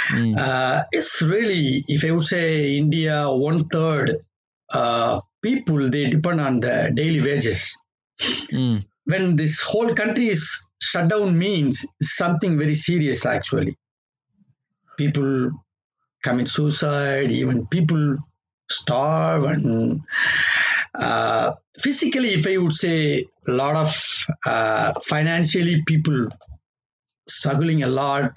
Mm. 0.10 0.38
Uh, 0.38 0.84
it's 0.91 1.21
really, 1.21 1.84
if 1.88 2.03
I 2.03 2.12
would 2.12 2.23
say, 2.23 2.75
India, 2.75 3.29
one 3.29 3.63
third 3.69 4.12
uh, 4.73 5.21
people 5.41 5.89
they 5.89 6.10
depend 6.10 6.41
on 6.41 6.60
the 6.60 6.91
daily 6.93 7.21
wages. 7.21 7.79
Mm. 8.19 8.86
When 9.05 9.36
this 9.36 9.62
whole 9.62 9.93
country 9.95 10.29
is 10.29 10.67
shut 10.82 11.10
down, 11.10 11.38
means 11.38 11.86
something 12.01 12.58
very 12.58 12.75
serious. 12.75 13.25
Actually, 13.25 13.75
people 14.97 15.51
commit 16.23 16.47
suicide. 16.47 17.32
Even 17.32 17.65
people 17.67 18.15
starve 18.69 19.45
and. 19.45 20.01
Uh, 20.95 21.51
physically, 21.79 22.29
if 22.29 22.47
I 22.47 22.58
would 22.58 22.73
say, 22.73 23.23
a 23.47 23.51
lot 23.51 23.75
of 23.75 24.25
uh, 24.45 24.91
financially 25.01 25.84
people 25.86 26.27
struggling 27.29 27.83
a 27.83 27.87
lot. 27.87 28.31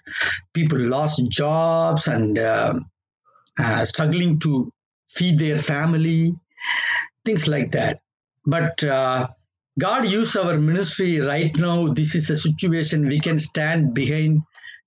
People 0.54 0.78
lost 0.78 1.28
jobs 1.30 2.08
and 2.08 2.38
uh, 2.38 2.74
uh, 3.58 3.84
struggling 3.84 4.38
to 4.40 4.72
feed 5.10 5.38
their 5.38 5.58
family, 5.58 6.34
things 7.24 7.48
like 7.48 7.70
that. 7.72 8.00
But 8.46 8.82
uh, 8.84 9.28
God 9.78 10.06
used 10.06 10.36
our 10.36 10.58
ministry 10.58 11.20
right 11.20 11.54
now. 11.56 11.88
This 11.88 12.14
is 12.14 12.30
a 12.30 12.36
situation 12.36 13.08
we 13.08 13.20
can 13.20 13.38
stand 13.38 13.94
behind 13.94 14.42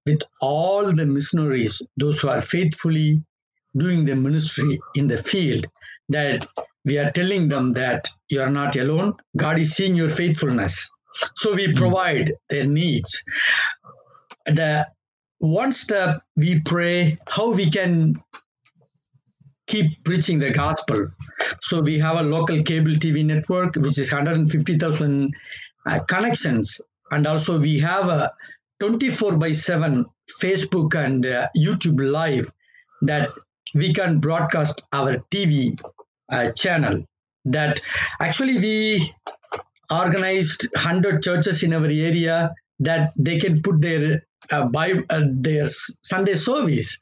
with 0.06 0.22
all 0.42 0.94
the 0.94 1.06
missionaries, 1.06 1.82
those 1.98 2.20
who 2.20 2.30
are 2.30 2.42
faithfully 2.42 3.24
doing 3.76 4.06
the 4.06 4.16
ministry 4.16 4.80
in 4.96 5.08
the 5.08 5.18
field, 5.18 5.66
that 6.10 6.48
we 6.86 7.00
are 7.00 7.12
telling 7.12 7.48
them 7.48 7.74
that 7.74 8.08
you 8.30 8.40
are 8.42 8.50
not 8.50 8.76
alone. 8.76 9.14
God 9.36 9.60
is 9.60 9.74
seeing 9.74 9.96
your 9.96 10.10
faithfulness. 10.10 10.92
So 11.36 11.56
we 11.56 11.68
hmm. 11.68 11.74
provide 11.74 12.34
their 12.50 12.66
needs 12.66 13.24
the 14.46 14.88
one 15.40 15.72
step 15.72 16.22
we 16.36 16.60
pray 16.62 17.18
how 17.28 17.52
we 17.52 17.70
can 17.70 18.16
keep 19.68 20.04
preaching 20.04 20.40
the 20.40 20.52
gospel. 20.52 21.08
So 21.62 21.82
we 21.82 21.98
have 22.00 22.18
a 22.18 22.24
local 22.24 22.62
cable 22.64 22.92
TV 22.92 23.26
network, 23.26 23.76
which 23.76 23.98
is 23.98 24.12
150,000 24.12 25.34
uh, 25.86 26.00
connections. 26.08 26.80
And 27.12 27.26
also 27.28 27.60
we 27.60 27.80
have 27.80 28.08
a 28.08 28.32
24 28.80 29.38
by 29.38 29.52
7 29.52 30.06
Facebook 30.42 30.96
and 30.96 31.26
uh, 31.26 31.48
YouTube 31.58 32.00
live 32.12 32.52
that 33.02 33.30
we 33.74 33.94
can 33.94 34.20
broadcast 34.20 34.88
our 34.94 35.18
TV 35.32 35.80
uh, 36.32 36.52
channel. 36.52 37.04
That 37.46 37.80
actually 38.22 38.58
we 38.58 39.14
organized 39.92 40.68
100 40.74 41.22
churches 41.22 41.62
in 41.64 41.74
our 41.74 41.86
area 41.86 42.54
that 42.80 43.14
they 43.18 43.40
can 43.40 43.62
put 43.62 43.82
their 43.82 44.24
uh, 44.52 44.66
by 44.66 44.94
uh, 45.10 45.22
their 45.32 45.68
Sunday 45.68 46.36
service 46.36 46.98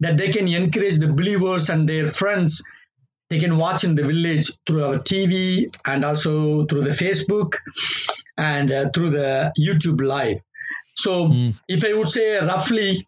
that 0.00 0.16
they 0.16 0.30
can 0.30 0.48
encourage 0.48 0.98
the 0.98 1.12
believers 1.12 1.70
and 1.70 1.88
their 1.88 2.06
friends. 2.06 2.62
They 3.30 3.38
can 3.38 3.58
watch 3.58 3.82
in 3.82 3.94
the 3.94 4.04
village 4.04 4.52
through 4.66 4.84
our 4.84 4.98
TV 4.98 5.66
and 5.86 6.04
also 6.04 6.64
through 6.66 6.82
the 6.82 6.90
Facebook 6.90 7.54
and 8.36 8.70
uh, 8.70 8.90
through 8.94 9.10
the 9.10 9.52
YouTube 9.58 10.00
live. 10.00 10.38
So, 10.94 11.28
mm. 11.28 11.60
if 11.68 11.84
I 11.84 11.92
would 11.94 12.08
say 12.08 12.38
roughly 12.38 13.06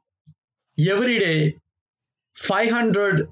every 0.79 1.19
day, 1.19 1.57
500, 2.35 3.29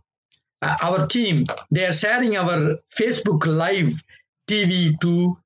uh, 0.63 0.77
our 0.83 1.07
team, 1.07 1.45
they 1.71 1.85
are 1.85 1.93
sharing 1.93 2.37
our 2.37 2.77
Facebook 2.99 3.47
live 3.47 3.93
TV 4.49 4.99
to 5.01 5.37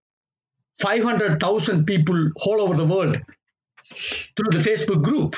500,000 0.81 1.85
people 1.87 2.31
all 2.46 2.61
over 2.61 2.75
the 2.75 2.85
world 2.85 3.18
through 3.92 4.50
the 4.50 4.59
Facebook 4.59 5.03
group. 5.03 5.37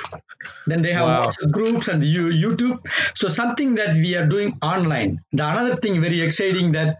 Then 0.66 0.82
they 0.82 0.92
have 0.92 1.06
wow. 1.06 1.26
WhatsApp 1.26 1.50
groups 1.50 1.88
and 1.88 2.02
YouTube. 2.02 2.78
So 3.14 3.28
something 3.28 3.74
that 3.76 3.96
we 3.96 4.14
are 4.16 4.26
doing 4.26 4.58
online. 4.62 5.20
The 5.32 5.48
another 5.48 5.76
thing 5.76 6.00
very 6.00 6.20
exciting 6.20 6.72
that 6.72 6.98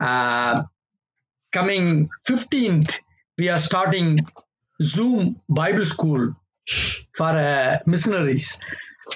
uh, 0.00 0.62
coming 1.52 2.08
15th 2.28 3.00
we 3.38 3.48
are 3.48 3.58
starting 3.58 4.24
Zoom 4.82 5.40
Bible 5.48 5.84
School 5.84 6.34
for 7.14 7.26
uh, 7.26 7.78
missionaries. 7.86 8.58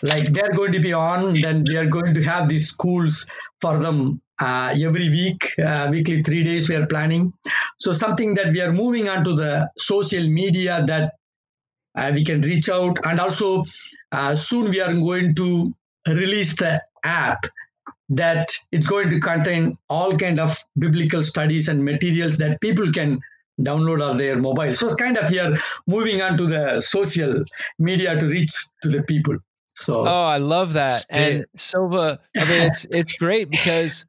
Like 0.03 0.33
they're 0.33 0.53
going 0.53 0.73
to 0.73 0.81
be 0.81 0.93
on, 0.93 1.35
then 1.41 1.65
we 1.67 1.77
are 1.77 1.87
going 1.87 2.15
to 2.15 2.23
have 2.23 2.49
these 2.49 2.69
schools 2.69 3.27
for 3.61 3.79
them 3.79 4.21
uh, 4.41 4.75
every 4.81 5.09
week, 5.09 5.55
uh, 5.65 5.89
weekly 5.91 6.23
three 6.23 6.45
days 6.45 6.69
we 6.69 6.77
are 6.77 6.87
planning. 6.87 7.33
So 7.79 7.93
something 7.93 8.35
that 8.35 8.53
we 8.53 8.61
are 8.61 8.73
moving 8.73 9.09
on 9.09 9.25
to 9.25 9.35
the 9.35 9.69
social 9.79 10.29
media 10.29 10.85
that 10.87 11.15
we 12.15 12.25
can 12.25 12.41
reach 12.43 12.69
out. 12.69 12.99
And 13.05 13.21
also 13.21 13.65
uh, 14.13 14.37
soon 14.37 14.71
we 14.71 14.81
are 14.81 14.95
going 14.95 15.35
to 15.37 15.75
release 16.07 16.57
the 16.57 16.83
app 17.05 17.45
that 18.11 18.51
it's 18.73 18.87
going 18.87 19.11
to 19.11 19.21
contain 19.21 19.77
all 19.91 20.17
kind 20.17 20.41
of 20.41 20.57
biblical 20.79 21.23
studies 21.23 21.69
and 21.69 21.85
materials 21.85 22.39
that 22.39 22.61
people 22.61 22.91
can 22.91 23.21
download 23.61 24.07
on 24.09 24.17
their 24.17 24.37
mobile. 24.37 24.73
So 24.75 24.95
kind 24.95 25.19
of 25.19 25.31
we 25.31 25.39
are 25.39 25.53
moving 25.87 26.23
on 26.23 26.37
to 26.39 26.47
the 26.47 26.81
social 26.81 27.43
media 27.79 28.19
to 28.19 28.27
reach 28.27 28.53
to 28.83 28.89
the 28.89 29.03
people. 29.03 29.37
So 29.75 30.09
oh 30.09 30.25
i 30.25 30.39
love 30.39 30.73
that. 30.73 30.91
stay. 30.91 31.37
and 31.37 31.45
silva 31.55 32.19
i 32.37 32.45
mean 32.51 32.63
it's 32.63 32.85
it's 32.91 33.13
great 33.13 33.49
because 33.49 34.07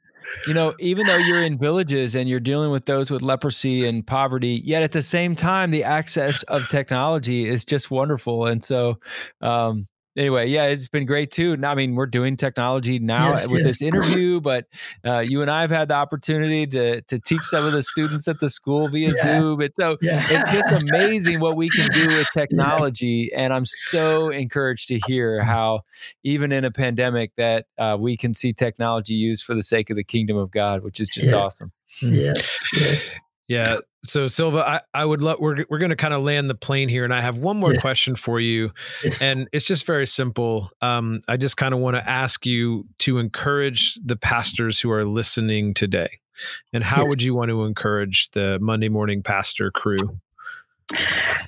you 0.47 0.53
know, 0.53 0.73
even 0.79 1.05
though 1.05 1.17
you're 1.17 1.43
in 1.43 1.57
villages 1.57 2.15
and 2.15 2.29
you're 2.29 2.39
dealing 2.39 2.71
with 2.71 2.85
those 2.85 3.11
with 3.11 3.21
leprosy 3.21 3.85
and 3.85 4.05
poverty, 4.05 4.61
yet 4.63 4.83
at 4.83 4.91
the 4.91 5.01
same 5.01 5.35
time, 5.35 5.71
the 5.71 5.83
access 5.83 6.43
of 6.43 6.67
technology 6.67 7.47
is 7.47 7.65
just 7.65 7.91
wonderful. 7.91 8.45
And 8.45 8.63
so, 8.63 8.99
um, 9.41 9.85
anyway, 10.19 10.47
yeah, 10.47 10.65
it's 10.65 10.87
been 10.87 11.05
great 11.05 11.31
too. 11.31 11.57
I 11.63 11.73
mean, 11.73 11.95
we're 11.95 12.05
doing 12.05 12.35
technology 12.35 12.99
now 12.99 13.29
yes, 13.29 13.49
with 13.49 13.61
yes. 13.61 13.69
this 13.69 13.81
interview, 13.81 14.41
but 14.41 14.65
uh, 15.05 15.19
you 15.19 15.41
and 15.41 15.49
I 15.49 15.61
have 15.61 15.71
had 15.71 15.87
the 15.87 15.95
opportunity 15.95 16.67
to 16.67 17.01
to 17.01 17.19
teach 17.19 17.41
some 17.41 17.65
of 17.65 17.73
the 17.73 17.81
students 17.81 18.27
at 18.27 18.39
the 18.39 18.49
school 18.49 18.87
via 18.89 19.13
yeah. 19.15 19.39
Zoom. 19.39 19.61
And 19.61 19.71
so 19.73 19.97
yeah. 20.01 20.23
it's 20.29 20.51
just 20.51 20.69
amazing 20.69 21.39
what 21.39 21.55
we 21.55 21.69
can 21.69 21.89
do 21.91 22.07
with 22.07 22.27
technology. 22.37 23.29
Yeah. 23.31 23.41
And 23.41 23.53
I'm 23.53 23.65
so 23.65 24.29
encouraged 24.29 24.89
to 24.89 24.99
hear 25.07 25.41
how, 25.43 25.81
even 26.23 26.51
in 26.51 26.65
a 26.65 26.71
pandemic, 26.71 27.31
that 27.37 27.65
uh, 27.77 27.97
we 27.99 28.17
can 28.17 28.33
see 28.33 28.53
technology 28.53 29.13
used 29.13 29.43
for 29.45 29.55
the 29.55 29.63
sake 29.63 29.89
of 29.89 29.95
the 29.95 30.03
kingdom 30.03 30.37
of 30.37 30.51
God, 30.51 30.83
which 30.83 30.99
is 30.99 31.09
just 31.09 31.27
yes. 31.27 31.35
awesome. 31.35 31.71
Yes. 32.01 32.61
yes. 32.75 33.03
Yeah. 33.47 33.77
So 34.09 34.27
Silva, 34.27 34.67
I, 34.67 34.81
I 34.93 35.05
would 35.05 35.21
love 35.21 35.39
we're 35.39 35.65
we're 35.69 35.77
going 35.77 35.89
to 35.91 35.95
kind 35.95 36.13
of 36.13 36.23
land 36.23 36.49
the 36.49 36.55
plane 36.55 36.89
here, 36.89 37.03
and 37.03 37.13
I 37.13 37.21
have 37.21 37.37
one 37.37 37.57
more 37.57 37.73
yes. 37.73 37.81
question 37.81 38.15
for 38.15 38.39
you, 38.39 38.71
yes. 39.03 39.21
and 39.21 39.47
it's 39.53 39.65
just 39.67 39.85
very 39.85 40.07
simple. 40.07 40.71
Um, 40.81 41.21
I 41.27 41.37
just 41.37 41.57
kind 41.57 41.73
of 41.73 41.79
want 41.79 41.95
to 41.95 42.09
ask 42.09 42.45
you 42.45 42.87
to 42.99 43.19
encourage 43.19 43.95
the 44.03 44.15
pastors 44.15 44.79
who 44.79 44.91
are 44.91 45.05
listening 45.05 45.73
today, 45.75 46.09
and 46.73 46.83
how 46.83 47.03
yes. 47.03 47.09
would 47.09 47.21
you 47.21 47.35
want 47.35 47.49
to 47.49 47.63
encourage 47.65 48.31
the 48.31 48.57
Monday 48.59 48.89
morning 48.89 49.21
pastor 49.21 49.69
crew? 49.69 50.19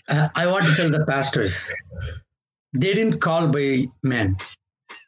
Uh, 0.08 0.30
I 0.36 0.46
want 0.46 0.66
to 0.66 0.76
tell 0.76 0.90
the 0.90 1.06
pastors 1.06 1.74
they 2.74 2.94
didn't 2.94 3.20
call 3.20 3.48
by 3.48 3.88
men; 4.04 4.38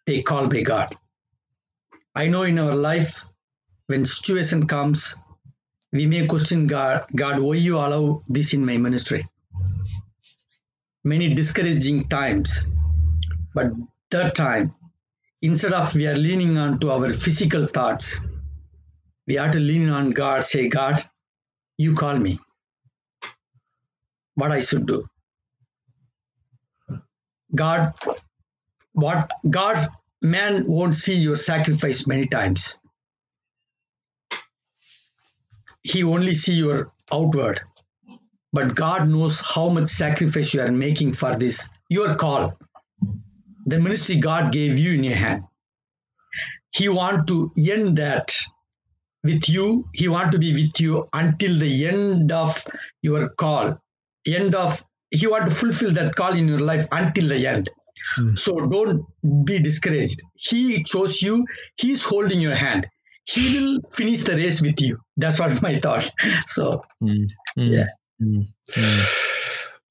they 0.07 0.23
call 0.23 0.47
by 0.47 0.61
God. 0.61 0.95
I 2.15 2.27
know 2.27 2.43
in 2.43 2.57
our 2.57 2.75
life, 2.75 3.25
when 3.87 4.05
situation 4.05 4.65
comes, 4.65 5.15
we 5.93 6.07
may 6.07 6.25
question 6.25 6.65
God, 6.65 7.05
God, 7.15 7.39
why 7.39 7.53
you 7.53 7.77
allow 7.77 8.23
this 8.27 8.53
in 8.53 8.65
my 8.65 8.77
ministry? 8.77 9.29
Many 11.03 11.35
discouraging 11.35 12.09
times, 12.09 12.71
but 13.53 13.67
that 14.09 14.33
time, 14.33 14.73
instead 15.43 15.71
of 15.71 15.93
we 15.93 16.07
are 16.07 16.15
leaning 16.15 16.57
on 16.57 16.79
to 16.79 16.89
our 16.91 17.13
physical 17.13 17.67
thoughts, 17.67 18.25
we 19.27 19.35
have 19.35 19.51
to 19.51 19.59
lean 19.59 19.87
on 19.89 20.09
God, 20.11 20.43
say, 20.43 20.67
God, 20.67 21.03
you 21.77 21.93
call 21.93 22.17
me. 22.17 22.39
What 24.33 24.51
I 24.51 24.61
should 24.61 24.87
do. 24.87 25.05
God, 27.53 27.93
what 28.93 29.29
God's 29.47 29.87
man 30.23 30.63
won't 30.65 30.95
see 30.95 31.13
your 31.13 31.35
sacrifice 31.35 32.07
many 32.07 32.25
times 32.25 32.79
he 35.83 36.03
only 36.03 36.33
see 36.33 36.53
your 36.53 36.91
outward. 37.11 37.61
But 38.51 38.75
god 38.75 39.09
knows 39.09 39.41
how 39.41 39.69
much 39.69 39.87
sacrifice 39.87 40.53
you 40.53 40.61
are 40.61 40.71
making 40.71 41.13
for 41.13 41.35
this 41.35 41.69
your 41.89 42.15
call. 42.15 42.57
The 43.65 43.79
ministry 43.79 44.17
god 44.17 44.51
gave 44.51 44.77
you 44.77 44.93
in 44.93 45.03
your 45.03 45.15
hand. 45.15 45.43
He 46.71 46.89
want 46.89 47.27
to 47.27 47.51
end 47.57 47.97
that 47.97 48.35
with 49.23 49.47
you. 49.47 49.87
He 49.93 50.07
want 50.07 50.31
to 50.31 50.39
be 50.39 50.53
with 50.53 50.79
you 50.79 51.07
until 51.13 51.55
the 51.55 51.87
end 51.87 52.31
of 52.31 52.63
your 53.01 53.29
call. 53.29 53.77
End 54.27 54.55
of 54.55 54.83
he 55.11 55.27
want 55.27 55.47
to 55.47 55.55
fulfill 55.55 55.91
that 55.91 56.15
call 56.15 56.33
in 56.33 56.47
your 56.47 56.59
life 56.59 56.87
until 56.91 57.27
the 57.27 57.45
end. 57.47 57.69
Mm. 58.17 58.37
so 58.37 58.59
don't 58.65 59.05
be 59.45 59.59
discouraged. 59.59 60.19
He 60.35 60.83
chose 60.83 61.21
you. 61.21 61.45
He's 61.75 62.03
holding 62.03 62.39
your 62.39 62.55
hand 62.55 62.87
he 63.25 63.65
will 63.65 63.81
finish 63.91 64.23
the 64.23 64.35
race 64.35 64.61
with 64.61 64.79
you. 64.81 64.97
That's 65.17 65.39
what 65.39 65.61
my 65.61 65.79
thought. 65.79 66.09
So, 66.47 66.83
mm, 67.01 67.29
mm, 67.57 67.69
yeah. 67.69 67.85
Mm, 68.21 68.45
mm. 68.71 69.05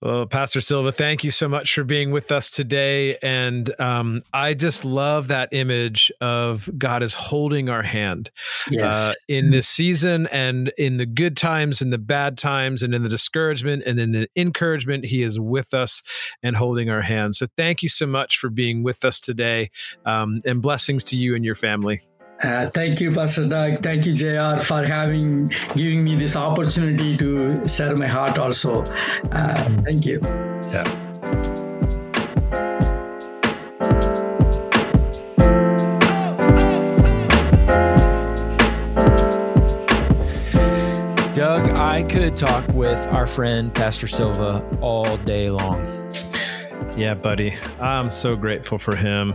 well, 0.02 0.26
Pastor 0.26 0.60
Silva, 0.60 0.92
thank 0.92 1.24
you 1.24 1.30
so 1.30 1.48
much 1.48 1.74
for 1.74 1.82
being 1.82 2.10
with 2.10 2.30
us 2.30 2.50
today. 2.50 3.16
And 3.22 3.78
um, 3.80 4.22
I 4.32 4.54
just 4.54 4.84
love 4.84 5.28
that 5.28 5.48
image 5.52 6.12
of 6.20 6.68
God 6.76 7.02
is 7.02 7.14
holding 7.14 7.68
our 7.68 7.82
hand 7.82 8.30
yes. 8.70 9.08
uh, 9.08 9.12
in 9.28 9.50
this 9.50 9.68
season 9.68 10.26
and 10.28 10.72
in 10.76 10.98
the 10.98 11.06
good 11.06 11.36
times 11.36 11.80
and 11.80 11.92
the 11.92 11.98
bad 11.98 12.36
times 12.36 12.82
and 12.82 12.94
in 12.94 13.02
the 13.02 13.08
discouragement 13.08 13.82
and 13.86 13.98
in 13.98 14.12
the 14.12 14.28
encouragement. 14.36 15.06
He 15.06 15.22
is 15.22 15.40
with 15.40 15.72
us 15.72 16.02
and 16.42 16.56
holding 16.56 16.90
our 16.90 17.02
hand. 17.02 17.34
So 17.34 17.46
thank 17.56 17.82
you 17.82 17.88
so 17.88 18.06
much 18.06 18.38
for 18.38 18.50
being 18.50 18.82
with 18.82 19.04
us 19.04 19.20
today 19.20 19.70
um, 20.04 20.38
and 20.44 20.60
blessings 20.60 21.02
to 21.04 21.16
you 21.16 21.34
and 21.34 21.44
your 21.44 21.56
family. 21.56 22.02
Uh, 22.42 22.68
thank 22.70 23.00
you, 23.00 23.12
Pastor 23.12 23.48
Doug. 23.48 23.82
Thank 23.82 24.04
you, 24.04 24.14
JR, 24.14 24.60
for 24.60 24.84
having 24.84 25.46
giving 25.76 26.02
me 26.02 26.16
this 26.16 26.34
opportunity 26.34 27.16
to 27.16 27.66
share 27.68 27.94
my 27.94 28.06
heart 28.06 28.36
also. 28.36 28.82
Uh, 29.30 29.82
thank 29.84 30.04
you. 30.04 30.18
Yeah. 30.72 30.82
Doug, 41.32 41.70
I 41.78 42.02
could 42.08 42.36
talk 42.36 42.66
with 42.68 42.98
our 43.14 43.26
friend 43.28 43.72
Pastor 43.72 44.08
Silva 44.08 44.66
all 44.80 45.16
day 45.18 45.46
long. 45.46 46.01
Yeah, 46.96 47.14
buddy. 47.14 47.56
I'm 47.80 48.10
so 48.10 48.36
grateful 48.36 48.78
for 48.78 48.94
him. 48.94 49.34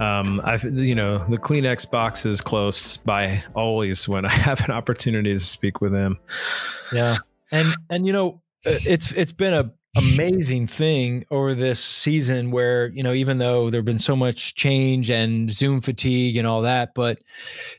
Um, 0.00 0.40
I've, 0.44 0.64
you 0.64 0.94
know, 0.94 1.18
the 1.28 1.36
Kleenex 1.36 1.90
box 1.90 2.24
is 2.24 2.40
close 2.40 2.96
by 2.96 3.42
always 3.54 4.08
when 4.08 4.24
I 4.24 4.30
have 4.32 4.60
an 4.64 4.70
opportunity 4.70 5.34
to 5.34 5.38
speak 5.38 5.80
with 5.82 5.92
him. 5.92 6.18
Yeah. 6.92 7.16
And, 7.52 7.68
and, 7.90 8.06
you 8.06 8.12
know, 8.12 8.40
it's, 8.64 9.12
it's 9.12 9.32
been 9.32 9.52
a, 9.52 9.72
amazing 9.96 10.66
thing 10.66 11.24
over 11.30 11.54
this 11.54 11.82
season 11.82 12.50
where 12.50 12.88
you 12.88 13.02
know 13.02 13.14
even 13.14 13.38
though 13.38 13.70
there've 13.70 13.84
been 13.84 13.98
so 13.98 14.14
much 14.14 14.54
change 14.54 15.10
and 15.10 15.50
zoom 15.50 15.80
fatigue 15.80 16.36
and 16.36 16.46
all 16.46 16.60
that 16.60 16.92
but 16.94 17.18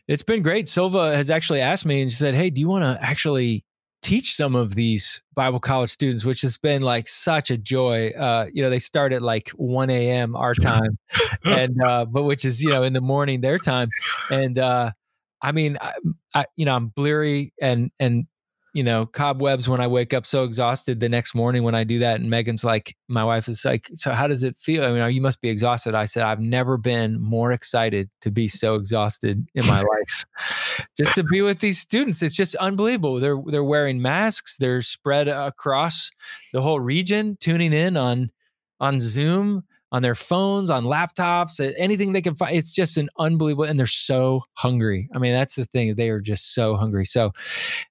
it's 0.08 0.24
been 0.24 0.42
great 0.42 0.68
silva 0.68 1.16
has 1.16 1.30
actually 1.30 1.62
asked 1.62 1.86
me 1.86 2.02
and 2.02 2.12
said 2.12 2.34
hey 2.34 2.50
do 2.50 2.60
you 2.60 2.68
want 2.68 2.84
to 2.84 2.98
actually 3.04 3.64
teach 4.08 4.34
some 4.34 4.56
of 4.56 4.74
these 4.74 5.22
Bible 5.36 5.60
college 5.60 5.90
students, 5.90 6.24
which 6.24 6.40
has 6.42 6.56
been 6.56 6.82
like 6.82 7.10
such 7.10 7.52
a 7.52 7.58
joy. 7.58 8.12
Uh, 8.12 8.48
you 8.54 8.64
know, 8.64 8.70
they 8.70 8.80
start 8.80 9.12
at 9.12 9.22
like 9.22 9.50
1 9.50 9.90
a.m. 9.90 10.34
our 10.34 10.54
time, 10.54 10.98
and 11.44 11.76
uh, 11.86 12.06
but 12.06 12.24
which 12.24 12.46
is 12.46 12.64
you 12.64 12.70
know 12.70 12.84
in 12.84 12.94
the 12.94 13.02
morning 13.02 13.42
their 13.42 13.58
time, 13.58 13.90
and 14.32 14.58
uh, 14.58 14.92
I 15.42 15.52
mean, 15.52 15.78
I, 15.82 15.94
I 16.34 16.46
you 16.56 16.66
know 16.66 16.74
I'm 16.74 16.88
bleary 16.88 17.54
and 17.62 17.92
and 18.00 18.28
you 18.74 18.84
know, 18.84 19.06
cobwebs 19.06 19.68
when 19.68 19.82
I 19.82 19.88
wake 19.88 20.14
up 20.14 20.26
so 20.26 20.44
exhausted 20.44 21.00
the 21.00 21.10
next 21.10 21.34
morning 21.34 21.64
when 21.64 21.76
I 21.76 21.84
do 21.84 22.00
that. 22.00 22.20
And 22.20 22.30
Megan's 22.30 22.64
like, 22.64 22.96
my 23.08 23.24
wife 23.24 23.48
is 23.48 23.66
like, 23.66 23.90
so 23.94 24.12
how 24.12 24.28
does 24.28 24.44
it 24.44 24.56
feel? 24.56 24.84
I 24.84 24.90
mean, 24.90 25.02
oh, 25.02 25.08
you 25.08 25.22
must 25.22 25.42
be 25.42 25.50
exhausted. 25.50 25.96
I 25.96 26.06
said, 26.06 26.24
I've 26.24 26.40
never 26.40 26.78
been 26.78 27.20
more 27.20 27.52
excited 27.52 28.10
to 28.22 28.32
be 28.32 28.48
so 28.48 28.76
exhausted 28.76 29.48
in 29.56 29.66
my 29.66 29.82
life. 29.82 30.26
Just 30.98 31.16
to 31.16 31.24
be 31.24 31.42
with 31.42 31.60
these 31.60 31.80
students. 31.80 32.22
It's 32.22 32.36
just 32.36 32.56
unbelievable. 32.56 33.20
They're 33.20 33.42
they're 33.48 33.64
wearing 33.64 34.02
masks, 34.02 34.58
they're 34.58 34.82
spread 34.82 35.28
across 35.28 36.12
the 36.54 36.62
whole 36.62 36.80
region, 36.80 37.38
tuning 37.40 37.74
in 37.74 37.98
on 37.98 38.32
on 38.80 39.00
Zoom 39.00 39.64
on 39.92 40.02
their 40.02 40.16
phones, 40.16 40.70
on 40.70 40.84
laptops, 40.84 41.60
anything 41.78 42.12
they 42.12 42.22
can 42.22 42.36
find. 42.36 42.56
It's 42.56 42.74
just 42.74 42.98
an 42.98 43.10
unbelievable, 43.18 43.64
and 43.64 43.80
they're 43.80 43.86
so 43.88 44.42
hungry. 44.54 45.10
I 45.16 45.20
mean, 45.20 45.34
that's 45.34 45.56
the 45.56 45.66
thing; 45.66 45.96
they 45.96 46.10
are 46.10 46.20
just 46.20 46.54
so 46.54 46.76
hungry. 46.76 47.06
So, 47.06 47.32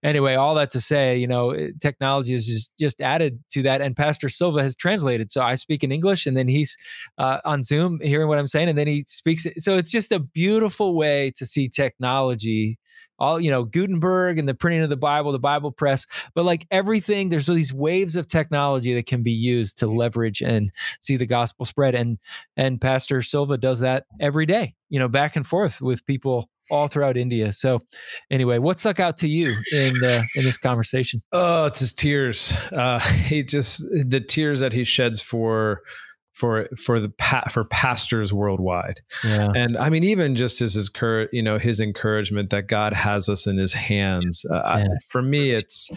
anyway, 0.03 0.35
all 0.35 0.55
that 0.57 0.71
to 0.71 0.81
say, 0.81 1.17
you 1.17 1.27
know, 1.27 1.55
technology 1.81 2.35
is 2.35 2.47
just 2.47 2.77
just 2.79 3.01
added 3.01 3.41
to 3.51 3.63
that, 3.63 3.81
and 3.81 3.97
Pastor 3.97 4.29
Silva 4.29 4.63
has 4.63 4.75
translated. 4.75 5.31
So 5.31 5.43
I 5.43 5.55
speak 5.55 5.83
in 5.83 5.93
English, 5.93 6.27
and 6.27 6.37
then 6.37 6.49
he's 6.49 6.77
uh, 7.19 7.39
on 7.45 7.63
Zoom 7.63 8.01
hearing 8.03 8.29
what 8.29 8.39
I'm 8.39 8.47
saying, 8.47 8.69
and 8.69 8.77
then 8.77 8.87
he 8.87 9.03
speaks. 9.07 9.47
So 9.59 9.75
it's 9.75 9.91
just 9.91 10.13
a 10.13 10.19
beautiful 10.19 10.95
way 10.95 11.33
to 11.37 11.47
see 11.47 11.69
technology 11.69 12.79
all 13.19 13.41
you 13.41 13.51
know 13.51 13.65
gutenberg 13.65 14.39
and 14.39 14.49
the 14.49 14.55
printing 14.55 14.83
of 14.83 14.89
the 14.89 14.97
bible 14.97 15.33
the 15.33 15.39
bible 15.39 15.73
press 15.73 16.07
but 16.35 16.45
like 16.45 16.67
everything 16.71 17.29
there's 17.29 17.47
these 17.47 17.73
waves 17.73 18.17
of 18.17 18.27
technology 18.27 18.95
that 18.95 19.07
can 19.07 19.23
be 19.23 19.33
used 19.33 19.79
to 19.79 19.87
leverage 19.87 20.43
and 20.43 20.71
see 21.01 21.17
the 21.17 21.27
gospel 21.27 21.65
spread 21.65 21.95
and 21.95 22.19
and 22.57 22.81
pastor 22.81 23.23
silva 23.23 23.57
does 23.57 23.81
that 23.81 24.05
every 24.21 24.47
day 24.47 24.75
you 24.89 24.99
know 24.99 25.09
back 25.09 25.37
and 25.37 25.47
forth 25.47 25.81
with 25.81 26.05
people 26.07 26.49
all 26.71 26.89
throughout 26.89 27.17
India. 27.17 27.53
So, 27.53 27.79
anyway, 28.31 28.59
what 28.59 28.79
stuck 28.79 29.01
out 29.01 29.17
to 29.19 29.29
you 29.29 29.55
in 29.73 29.93
uh, 30.03 30.23
in 30.35 30.45
this 30.45 30.59
conversation? 30.59 31.21
Oh, 31.33 31.67
it's 31.67 31.81
his 31.81 31.93
tears. 31.93 32.53
Uh, 32.73 32.99
he 33.27 33.43
just 33.43 33.85
the 33.91 34.21
tears 34.21 34.61
that 34.61 34.73
he 34.73 34.85
sheds 34.85 35.21
for 35.23 35.83
for 36.37 36.69
for 36.77 37.01
the 37.01 37.09
pa- 37.09 37.49
for 37.51 37.65
pastors 37.65 38.31
worldwide. 38.31 39.01
Yeah. 39.25 39.51
And 39.57 39.79
I 39.79 39.89
mean, 39.89 40.05
even 40.05 40.37
just 40.37 40.61
as 40.61 40.75
his 40.75 40.91
cur- 40.91 41.31
you 41.33 41.43
know 41.43 41.59
his 41.59 41.81
encouragement 41.81 42.51
that 42.51 42.69
God 42.69 42.93
has 42.93 43.29
us 43.29 43.47
in 43.47 43.57
His 43.57 43.73
hands. 43.73 44.45
Uh, 44.51 44.57
I, 44.57 44.87
for 45.09 45.23
me, 45.23 45.53
it's 45.53 45.91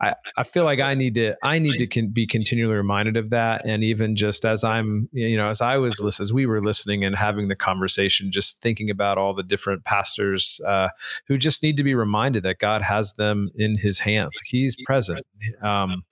I, 0.00 0.14
I 0.36 0.42
feel 0.42 0.64
like 0.64 0.80
I 0.80 0.94
need 0.94 1.14
to 1.14 1.36
I 1.42 1.60
need 1.60 1.76
to 1.78 1.86
con- 1.86 2.08
be 2.08 2.26
continually 2.26 2.74
reminded 2.74 3.16
of 3.16 3.30
that. 3.30 3.62
And 3.64 3.84
even 3.84 4.16
just 4.16 4.44
as 4.44 4.64
I'm 4.64 5.08
you 5.12 5.36
know 5.36 5.48
as 5.48 5.60
I 5.60 5.76
was 5.76 6.00
listening, 6.00 6.24
as 6.24 6.32
we 6.32 6.46
were 6.46 6.60
listening 6.60 7.04
and 7.04 7.14
having 7.14 7.46
the 7.46 7.56
conversation, 7.56 8.32
just 8.32 8.60
thinking 8.60 8.90
about 8.90 9.18
all 9.18 9.34
the 9.34 9.44
different 9.44 9.84
pastors 9.84 10.60
uh, 10.66 10.88
who 11.28 11.38
just 11.38 11.62
need 11.62 11.76
to 11.76 11.84
be 11.84 11.94
reminded 11.94 12.42
that 12.42 12.58
God 12.58 12.82
has 12.82 13.14
them 13.14 13.50
in 13.54 13.78
His 13.78 14.00
hands. 14.00 14.36
Like 14.36 14.46
He's 14.46 14.76
present. 14.84 15.22
Um, 15.62 16.02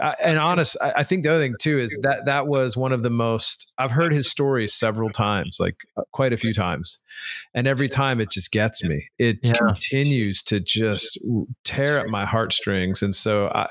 uh, 0.00 0.12
and 0.22 0.38
honest, 0.38 0.76
I, 0.80 0.92
I, 0.96 1.02
think 1.02 1.24
the 1.24 1.30
other 1.30 1.42
thing 1.42 1.56
too 1.60 1.78
is 1.78 1.98
that 2.02 2.26
that 2.26 2.46
was 2.46 2.76
one 2.76 2.92
of 2.92 3.02
the 3.02 3.10
most. 3.10 3.72
I've 3.78 3.90
heard 3.90 4.12
his 4.12 4.30
stories 4.30 4.72
several 4.72 5.10
times, 5.10 5.58
like 5.58 5.76
uh, 5.96 6.02
quite 6.12 6.32
a 6.32 6.36
few 6.36 6.54
times, 6.54 7.00
and 7.52 7.66
every 7.66 7.88
time 7.88 8.20
it 8.20 8.30
just 8.30 8.52
gets 8.52 8.84
me. 8.84 9.08
It 9.18 9.38
yeah. 9.42 9.54
continues 9.54 10.42
to 10.44 10.60
just 10.60 11.18
tear 11.64 11.98
at 11.98 12.08
my 12.08 12.24
heartstrings, 12.24 13.02
and 13.02 13.14
so 13.14 13.48
I, 13.52 13.68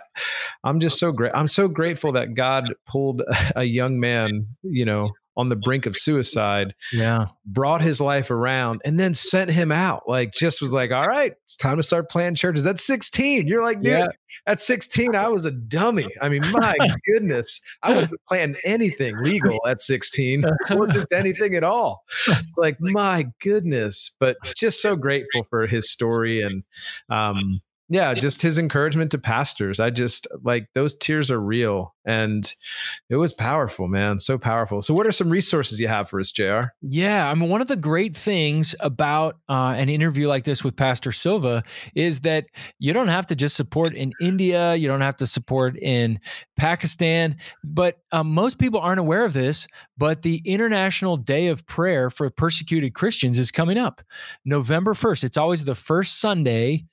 I'm 0.66 0.82
just 0.82 1.00
so 1.00 1.14
great. 1.14 1.32
I'm 1.34 1.48
so 1.48 1.70
grateful 1.70 2.12
that 2.12 2.34
God 2.34 2.74
pulled 2.86 3.22
a 3.56 3.64
young 3.64 4.00
man, 4.00 4.48
you 4.64 4.84
know, 4.84 5.12
on 5.38 5.50
the 5.50 5.56
brink 5.56 5.86
of 5.86 5.96
suicide. 5.96 6.74
Yeah. 6.92 7.28
Brought 7.46 7.82
his 7.82 8.02
life 8.02 8.32
around 8.32 8.82
and 8.84 9.00
then 9.00 9.14
sent 9.14 9.52
him 9.52 9.72
out. 9.72 10.10
Like, 10.10 10.34
just 10.34 10.62
was 10.62 10.74
like, 10.74 10.92
all 10.92 11.08
right, 11.08 11.34
it's 11.44 11.56
time 11.56 11.78
to 11.78 11.84
start 11.84 12.10
planting 12.10 12.36
churches. 12.36 12.64
That's 12.64 12.84
16. 12.84 13.48
You're 13.48 13.62
like, 13.62 13.82
dude, 13.82 13.94
yeah. 13.94 14.08
at 14.48 14.60
16, 14.60 15.16
I 15.16 15.30
was 15.30 15.46
a 15.46 15.52
dummy. 15.52 16.08
I 16.22 16.30
mean, 16.30 16.42
my 16.52 16.76
goodness, 17.14 17.62
I 17.84 17.96
wouldn't 17.96 18.20
plan 18.28 18.58
anything 18.66 19.16
legal 19.20 19.60
at 19.68 19.80
16 19.80 20.44
or 20.72 20.88
just 20.88 21.14
anything 21.14 21.56
at 21.56 21.64
all. 21.64 22.04
It's 22.28 22.58
like, 22.58 22.78
my 22.80 23.28
goodness. 23.40 24.12
But 24.20 24.38
just 24.56 24.82
so 24.82 24.96
grateful 24.96 25.44
for 25.44 25.68
his 25.68 25.90
story 25.90 26.42
and, 26.42 26.64
um, 27.10 27.62
yeah 27.90 28.14
just 28.14 28.42
his 28.42 28.58
encouragement 28.58 29.12
to 29.12 29.18
pastors. 29.18 29.80
I 29.80 29.90
just 29.90 30.28
like 30.44 30.68
those 30.74 30.96
tears 30.96 31.32
are 31.32 31.40
real 31.40 31.94
and 32.06 32.54
it 33.10 33.16
was 33.16 33.34
powerful 33.34 33.88
man 33.88 34.20
so 34.20 34.38
powerful. 34.38 34.82
So 34.82 34.94
what 34.94 35.08
are 35.08 35.12
some 35.12 35.30
resources 35.30 35.80
you 35.80 35.88
have 35.88 36.10
for 36.10 36.20
us 36.20 36.32
jr 36.32 36.60
yeah 36.82 37.30
i 37.30 37.34
mean 37.34 37.50
one 37.50 37.62
of 37.62 37.68
the 37.68 37.76
great 37.76 38.16
things 38.16 38.76
about 38.80 39.38
uh, 39.50 39.74
an 39.78 39.90
interview 39.90 40.28
like 40.28 40.44
this 40.44 40.64
with 40.64 40.76
pastor 40.76 41.12
silva 41.12 41.64
is 41.96 42.22
that 42.22 42.46
you 42.80 42.94
don't 42.94 43.08
have 43.08 43.26
to 43.26 43.36
just 43.36 43.56
support 43.56 43.96
in 43.96 44.12
india 44.22 44.76
you 44.76 44.88
don't 44.88 45.02
have 45.02 45.16
to 45.16 45.26
support 45.26 45.78
in 45.78 46.20
pakistan 46.58 47.36
but 47.64 48.00
um, 48.12 48.34
most 48.34 48.60
people 48.60 48.80
aren't 48.80 49.00
aware 49.00 49.26
of 49.26 49.34
this 49.34 49.68
but 49.98 50.22
the 50.22 50.42
international 50.46 51.18
day 51.18 51.48
of 51.48 51.66
prayer 51.66 52.10
for 52.10 52.30
persecuted 52.30 52.94
christians 52.94 53.40
is 53.40 53.52
coming 53.52 53.78
up. 53.78 54.02
November 54.46 54.94
1st 54.94 55.24
it's 55.24 55.38
always 55.38 55.66
the 55.66 55.76
first 55.76 56.20
sunday 56.20 56.84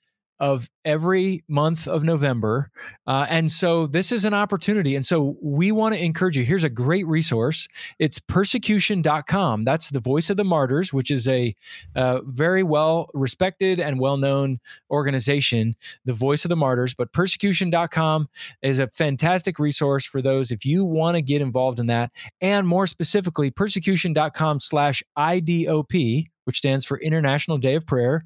of 0.40 0.68
every 0.84 1.44
month 1.48 1.86
of 1.86 2.04
November. 2.04 2.70
Uh, 3.06 3.26
and 3.28 3.50
so 3.50 3.86
this 3.86 4.12
is 4.12 4.24
an 4.24 4.34
opportunity. 4.34 4.96
And 4.96 5.06
so 5.06 5.36
we 5.40 5.72
want 5.72 5.94
to 5.94 6.02
encourage 6.02 6.36
you. 6.36 6.44
Here's 6.44 6.64
a 6.64 6.68
great 6.68 7.06
resource 7.06 7.68
it's 7.98 8.18
persecution.com. 8.18 9.64
That's 9.64 9.90
the 9.90 10.00
Voice 10.00 10.30
of 10.30 10.36
the 10.36 10.44
Martyrs, 10.44 10.92
which 10.92 11.10
is 11.10 11.28
a 11.28 11.54
uh, 11.94 12.20
very 12.24 12.62
well 12.62 13.08
respected 13.14 13.80
and 13.80 14.00
well 14.00 14.16
known 14.16 14.58
organization, 14.90 15.76
the 16.04 16.12
Voice 16.12 16.44
of 16.44 16.48
the 16.48 16.56
Martyrs. 16.56 16.94
But 16.94 17.12
persecution.com 17.12 18.28
is 18.62 18.78
a 18.78 18.88
fantastic 18.88 19.58
resource 19.58 20.04
for 20.04 20.20
those 20.20 20.50
if 20.50 20.66
you 20.66 20.84
want 20.84 21.16
to 21.16 21.22
get 21.22 21.42
involved 21.42 21.78
in 21.78 21.86
that. 21.86 22.10
And 22.40 22.66
more 22.66 22.86
specifically, 22.86 23.50
persecution.com 23.50 24.60
slash 24.60 25.02
IDOP 25.16 26.26
which 26.44 26.58
stands 26.58 26.84
for 26.84 26.98
International 26.98 27.58
Day 27.58 27.74
of 27.74 27.86
Prayer. 27.86 28.24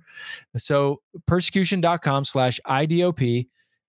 So 0.57 1.01
persecution.com 1.27 2.25
slash 2.25 2.61
IDOP 2.67 3.47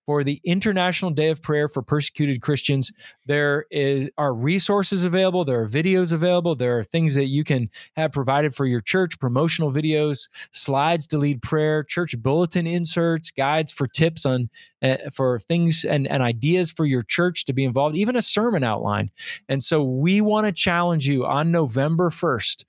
for 0.09 0.23
the 0.23 0.41
International 0.43 1.11
Day 1.11 1.29
of 1.29 1.39
Prayer 1.39 1.67
for 1.67 1.83
Persecuted 1.83 2.41
Christians. 2.41 2.91
There 3.27 3.67
is 3.69 4.09
are 4.17 4.33
resources 4.33 5.03
available, 5.03 5.45
there 5.45 5.61
are 5.61 5.67
videos 5.67 6.11
available, 6.11 6.55
there 6.55 6.79
are 6.79 6.83
things 6.83 7.13
that 7.13 7.27
you 7.27 7.43
can 7.43 7.69
have 7.95 8.11
provided 8.11 8.55
for 8.55 8.65
your 8.65 8.79
church, 8.79 9.19
promotional 9.19 9.71
videos, 9.71 10.27
slides 10.51 11.05
to 11.05 11.19
lead 11.19 11.43
prayer, 11.43 11.83
church 11.83 12.17
bulletin 12.17 12.65
inserts, 12.65 13.29
guides 13.29 13.71
for 13.71 13.85
tips 13.85 14.25
on 14.25 14.49
uh, 14.81 14.97
for 15.13 15.37
things 15.37 15.85
and, 15.85 16.07
and 16.07 16.23
ideas 16.23 16.71
for 16.71 16.87
your 16.87 17.03
church 17.03 17.45
to 17.45 17.53
be 17.53 17.63
involved, 17.63 17.95
even 17.95 18.15
a 18.15 18.21
sermon 18.23 18.63
outline. 18.63 19.11
And 19.47 19.63
so 19.63 19.83
we 19.83 20.21
want 20.21 20.47
to 20.47 20.51
challenge 20.51 21.07
you 21.07 21.23
on 21.27 21.51
November 21.51 22.09
1st 22.09 22.63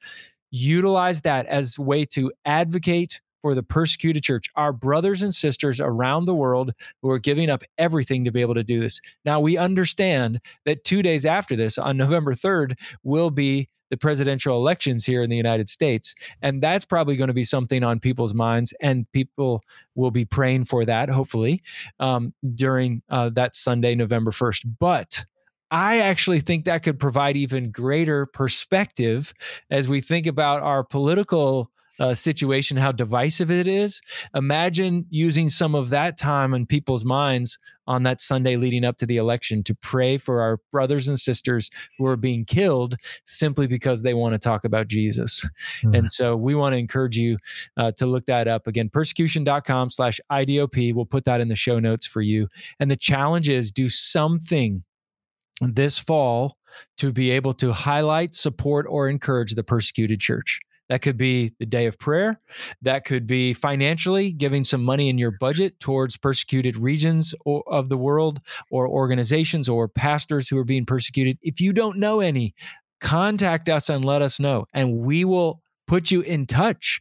utilize 0.51 1.23
that 1.23 1.47
as 1.47 1.79
a 1.79 1.83
way 1.83 2.05
to 2.07 2.33
advocate 2.45 3.21
for 3.43 3.55
the 3.55 3.63
persecuted 3.63 4.23
church, 4.23 4.51
our 4.55 4.73
brothers 4.73 5.23
and 5.23 5.35
sisters 5.35 5.81
around 5.81 6.27
the 6.27 6.35
world 6.35 6.73
who 7.03 7.11
are 7.11 7.19
giving 7.19 7.49
up 7.49 7.63
everything 7.79 8.25
to 8.25 8.31
be 8.31 8.41
able 8.41 8.55
to 8.55 8.65
do 8.65 8.81
this. 8.81 9.01
Now, 9.25 9.41
we 9.41 9.57
understand 9.57 10.41
that 10.67 10.85
two 10.85 11.03
days 11.03 11.25
after 11.25 11.57
this, 11.57 11.79
on 11.79 11.97
November 11.97 12.35
3rd, 12.35 12.75
will 13.03 13.31
be 13.31 13.69
the 13.91 13.97
presidential 13.97 14.57
elections 14.57 15.05
here 15.05 15.23
in 15.23 15.31
the 15.31 15.37
United 15.37 15.69
States. 15.69 16.15
And 16.43 16.63
that's 16.63 16.85
probably 16.85 17.17
going 17.17 17.29
to 17.29 17.35
be 17.35 17.45
something 17.45 17.83
on 17.83 17.99
people's 17.99 18.35
minds, 18.35 18.73
and 18.81 19.11
people 19.13 19.63
will 19.95 20.13
be 20.13 20.25
praying 20.25 20.67
for 20.67 20.85
that, 20.85 21.09
hopefully, 21.09 21.63
um, 21.99 22.33
during 22.55 23.03
uh, 23.09 23.31
that 23.31 23.55
Sunday, 23.55 23.95
November 23.95 24.31
1st. 24.31 24.77
But 24.79 25.25
I 25.71 26.01
actually 26.01 26.41
think 26.41 26.65
that 26.65 26.83
could 26.83 26.99
provide 26.99 27.37
even 27.37 27.71
greater 27.71 28.27
perspective 28.27 29.33
as 29.71 29.89
we 29.89 30.01
think 30.01 30.27
about 30.27 30.63
our 30.63 30.83
political 30.83 31.71
uh, 32.01 32.15
situation, 32.15 32.79
how 32.79 32.91
divisive 32.91 33.51
it 33.51 33.69
is. 33.69 34.01
Imagine 34.35 35.05
using 35.11 35.51
some 35.51 35.75
of 35.75 35.91
that 35.91 36.17
time 36.17 36.55
in 36.55 36.67
people's 36.67 37.05
minds 37.05 37.59
on 37.87 38.05
that 38.05 38.21
Sunday 38.21 38.57
leading 38.57 38.85
up 38.85 38.97
to 38.97 39.07
the 39.07 39.19
election 39.19 39.63
to 39.65 39.75
pray 39.75 40.17
for 40.17 40.41
our 40.41 40.59
brothers 40.73 41.09
and 41.09 41.21
sisters 41.21 41.71
who 41.99 42.07
are 42.07 42.17
being 42.17 42.45
killed 42.45 42.97
simply 43.27 43.67
because 43.67 44.03
they 44.03 44.15
want 44.15 44.33
to 44.33 44.39
talk 44.39 44.65
about 44.65 44.89
Jesus. 44.89 45.47
Mm. 45.83 45.99
And 45.99 46.11
so 46.11 46.37
we 46.37 46.55
want 46.55 46.73
to 46.73 46.79
encourage 46.79 47.19
you 47.19 47.37
uh, 47.77 47.93
to 47.99 48.07
look 48.07 48.25
that 48.27 48.49
up 48.49 48.67
again, 48.67 48.89
persecution.com 48.89 49.91
slash 49.91 50.21
IDOP. 50.33 50.95
We'll 50.95 51.05
put 51.05 51.25
that 51.25 51.41
in 51.41 51.49
the 51.49 51.55
show 51.55 51.79
notes 51.79 52.07
for 52.07 52.23
you. 52.23 52.49
And 52.79 52.91
the 52.91 52.97
challenge 52.97 53.51
is 53.51 53.71
do 53.71 53.89
something 53.89 54.85
this 55.61 55.99
fall 55.99 56.57
to 56.99 57.13
be 57.13 57.31
able 57.31 57.53
to 57.55 57.73
highlight, 57.73 58.35
support, 58.35 58.87
or 58.89 59.09
encourage 59.09 59.55
the 59.55 59.65
persecuted 59.65 60.21
church. 60.21 60.61
That 60.89 61.03
could 61.03 61.17
be 61.17 61.53
the 61.61 61.67
day 61.67 61.87
of 61.87 61.99
prayer. 62.01 62.41
That 62.83 63.05
could 63.05 63.25
be 63.25 63.53
financially 63.53 64.33
giving 64.33 64.65
some 64.65 64.83
money 64.83 65.09
in 65.09 65.19
your 65.19 65.31
budget 65.31 65.79
towards 65.79 66.17
persecuted 66.17 66.77
regions 66.77 67.33
of 67.47 67.89
the 67.89 67.97
world 67.97 68.41
or 68.73 68.89
organizations 68.89 69.69
or 69.69 69.87
pastors 69.87 70.49
who 70.49 70.59
are 70.59 70.65
being 70.65 70.85
persecuted. 70.85 71.39
If 71.43 71.61
you 71.61 71.73
don't 71.73 71.99
know 71.99 72.21
any, 72.21 72.55
contact 73.01 73.69
us 73.69 73.89
and 73.89 74.05
let 74.05 74.21
us 74.21 74.41
know, 74.41 74.67
and 74.75 74.99
we 74.99 75.25
will 75.25 75.63
put 75.87 76.11
you 76.11 76.23
in 76.23 76.47
touch 76.47 76.99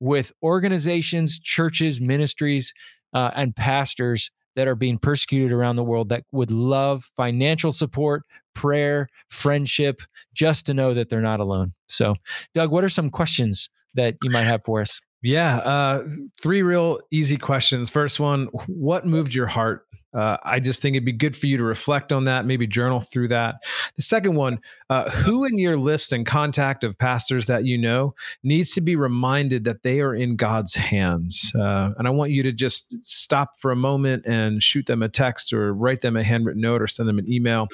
with 0.00 0.32
organizations, 0.42 1.38
churches, 1.38 2.00
ministries, 2.00 2.72
uh, 3.12 3.30
and 3.34 3.54
pastors 3.54 4.30
that 4.56 4.68
are 4.68 4.74
being 4.74 4.98
persecuted 4.98 5.52
around 5.52 5.76
the 5.76 5.84
world 5.84 6.08
that 6.08 6.24
would 6.32 6.50
love 6.50 7.10
financial 7.16 7.72
support, 7.72 8.24
prayer, 8.54 9.08
friendship, 9.30 10.02
just 10.34 10.66
to 10.66 10.74
know 10.74 10.94
that 10.94 11.08
they're 11.08 11.20
not 11.20 11.40
alone. 11.40 11.72
So, 11.86 12.16
Doug, 12.54 12.70
what 12.70 12.84
are 12.84 12.88
some 12.88 13.10
questions 13.10 13.70
that 13.94 14.16
you 14.22 14.30
might 14.30 14.44
have 14.44 14.64
for 14.64 14.80
us? 14.80 15.00
Yeah, 15.22 15.56
uh, 15.58 16.04
three 16.40 16.62
real 16.62 17.00
easy 17.10 17.36
questions. 17.36 17.90
First 17.90 18.20
one, 18.20 18.46
what 18.66 19.04
moved 19.04 19.34
your 19.34 19.46
heart 19.46 19.84
uh, 20.14 20.38
I 20.42 20.60
just 20.60 20.80
think 20.80 20.94
it'd 20.94 21.04
be 21.04 21.12
good 21.12 21.36
for 21.36 21.46
you 21.46 21.56
to 21.58 21.64
reflect 21.64 22.12
on 22.12 22.24
that, 22.24 22.46
maybe 22.46 22.66
journal 22.66 23.00
through 23.00 23.28
that. 23.28 23.56
The 23.96 24.02
second 24.02 24.36
one, 24.36 24.60
uh, 24.88 25.10
who 25.10 25.44
in 25.44 25.58
your 25.58 25.76
list 25.76 26.12
and 26.12 26.24
contact 26.24 26.82
of 26.82 26.98
pastors 26.98 27.46
that 27.46 27.64
you 27.64 27.76
know 27.76 28.14
needs 28.42 28.72
to 28.72 28.80
be 28.80 28.96
reminded 28.96 29.64
that 29.64 29.82
they 29.82 30.00
are 30.00 30.14
in 30.14 30.36
God's 30.36 30.74
hands? 30.74 31.52
Uh, 31.54 31.92
and 31.98 32.08
I 32.08 32.10
want 32.10 32.30
you 32.30 32.42
to 32.42 32.52
just 32.52 32.94
stop 33.06 33.60
for 33.60 33.70
a 33.70 33.76
moment 33.76 34.24
and 34.26 34.62
shoot 34.62 34.86
them 34.86 35.02
a 35.02 35.08
text 35.08 35.52
or 35.52 35.74
write 35.74 36.00
them 36.00 36.16
a 36.16 36.22
handwritten 36.22 36.62
note 36.62 36.80
or 36.80 36.86
send 36.86 37.08
them 37.08 37.18
an 37.18 37.30
email. 37.30 37.68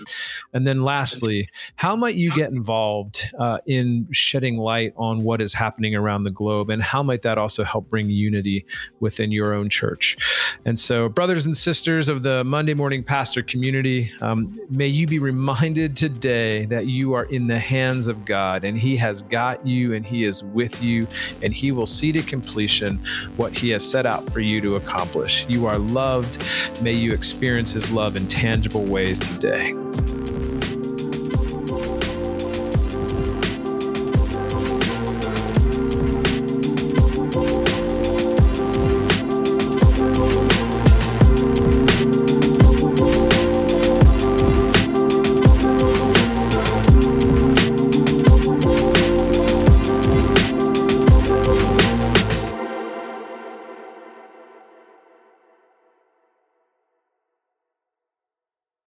And 0.52 0.66
then 0.66 0.82
lastly, 0.82 1.48
how 1.76 1.94
might 1.94 2.16
you 2.16 2.34
get 2.34 2.50
involved 2.50 3.32
uh, 3.38 3.58
in 3.66 4.08
shedding 4.10 4.56
light 4.58 4.92
on 4.96 5.22
what 5.22 5.40
is 5.40 5.54
happening 5.54 5.94
around 5.94 6.24
the 6.24 6.30
globe? 6.30 6.68
And 6.70 6.82
how 6.82 7.02
might 7.02 7.22
that 7.22 7.38
also 7.38 7.62
help 7.62 7.88
bring 7.88 8.10
unity 8.10 8.66
within 8.98 9.30
your 9.30 9.52
own 9.52 9.68
church? 9.68 10.16
And 10.64 10.80
so, 10.80 11.08
brothers 11.08 11.46
and 11.46 11.56
sisters 11.56 12.08
of 12.08 12.23
the 12.24 12.42
Monday 12.42 12.72
Morning 12.72 13.02
Pastor 13.02 13.42
community, 13.42 14.10
um, 14.22 14.58
may 14.70 14.86
you 14.86 15.06
be 15.06 15.18
reminded 15.18 15.94
today 15.94 16.64
that 16.64 16.86
you 16.86 17.12
are 17.12 17.24
in 17.24 17.48
the 17.48 17.58
hands 17.58 18.08
of 18.08 18.24
God 18.24 18.64
and 18.64 18.78
He 18.78 18.96
has 18.96 19.20
got 19.20 19.64
you 19.66 19.92
and 19.92 20.06
He 20.06 20.24
is 20.24 20.42
with 20.42 20.82
you 20.82 21.06
and 21.42 21.52
He 21.52 21.70
will 21.70 21.84
see 21.84 22.12
to 22.12 22.22
completion 22.22 22.98
what 23.36 23.52
He 23.52 23.68
has 23.70 23.88
set 23.88 24.06
out 24.06 24.32
for 24.32 24.40
you 24.40 24.62
to 24.62 24.76
accomplish. 24.76 25.46
You 25.50 25.66
are 25.66 25.76
loved. 25.76 26.42
May 26.80 26.94
you 26.94 27.12
experience 27.12 27.72
His 27.72 27.90
love 27.90 28.16
in 28.16 28.26
tangible 28.26 28.86
ways 28.86 29.20
today. 29.20 29.74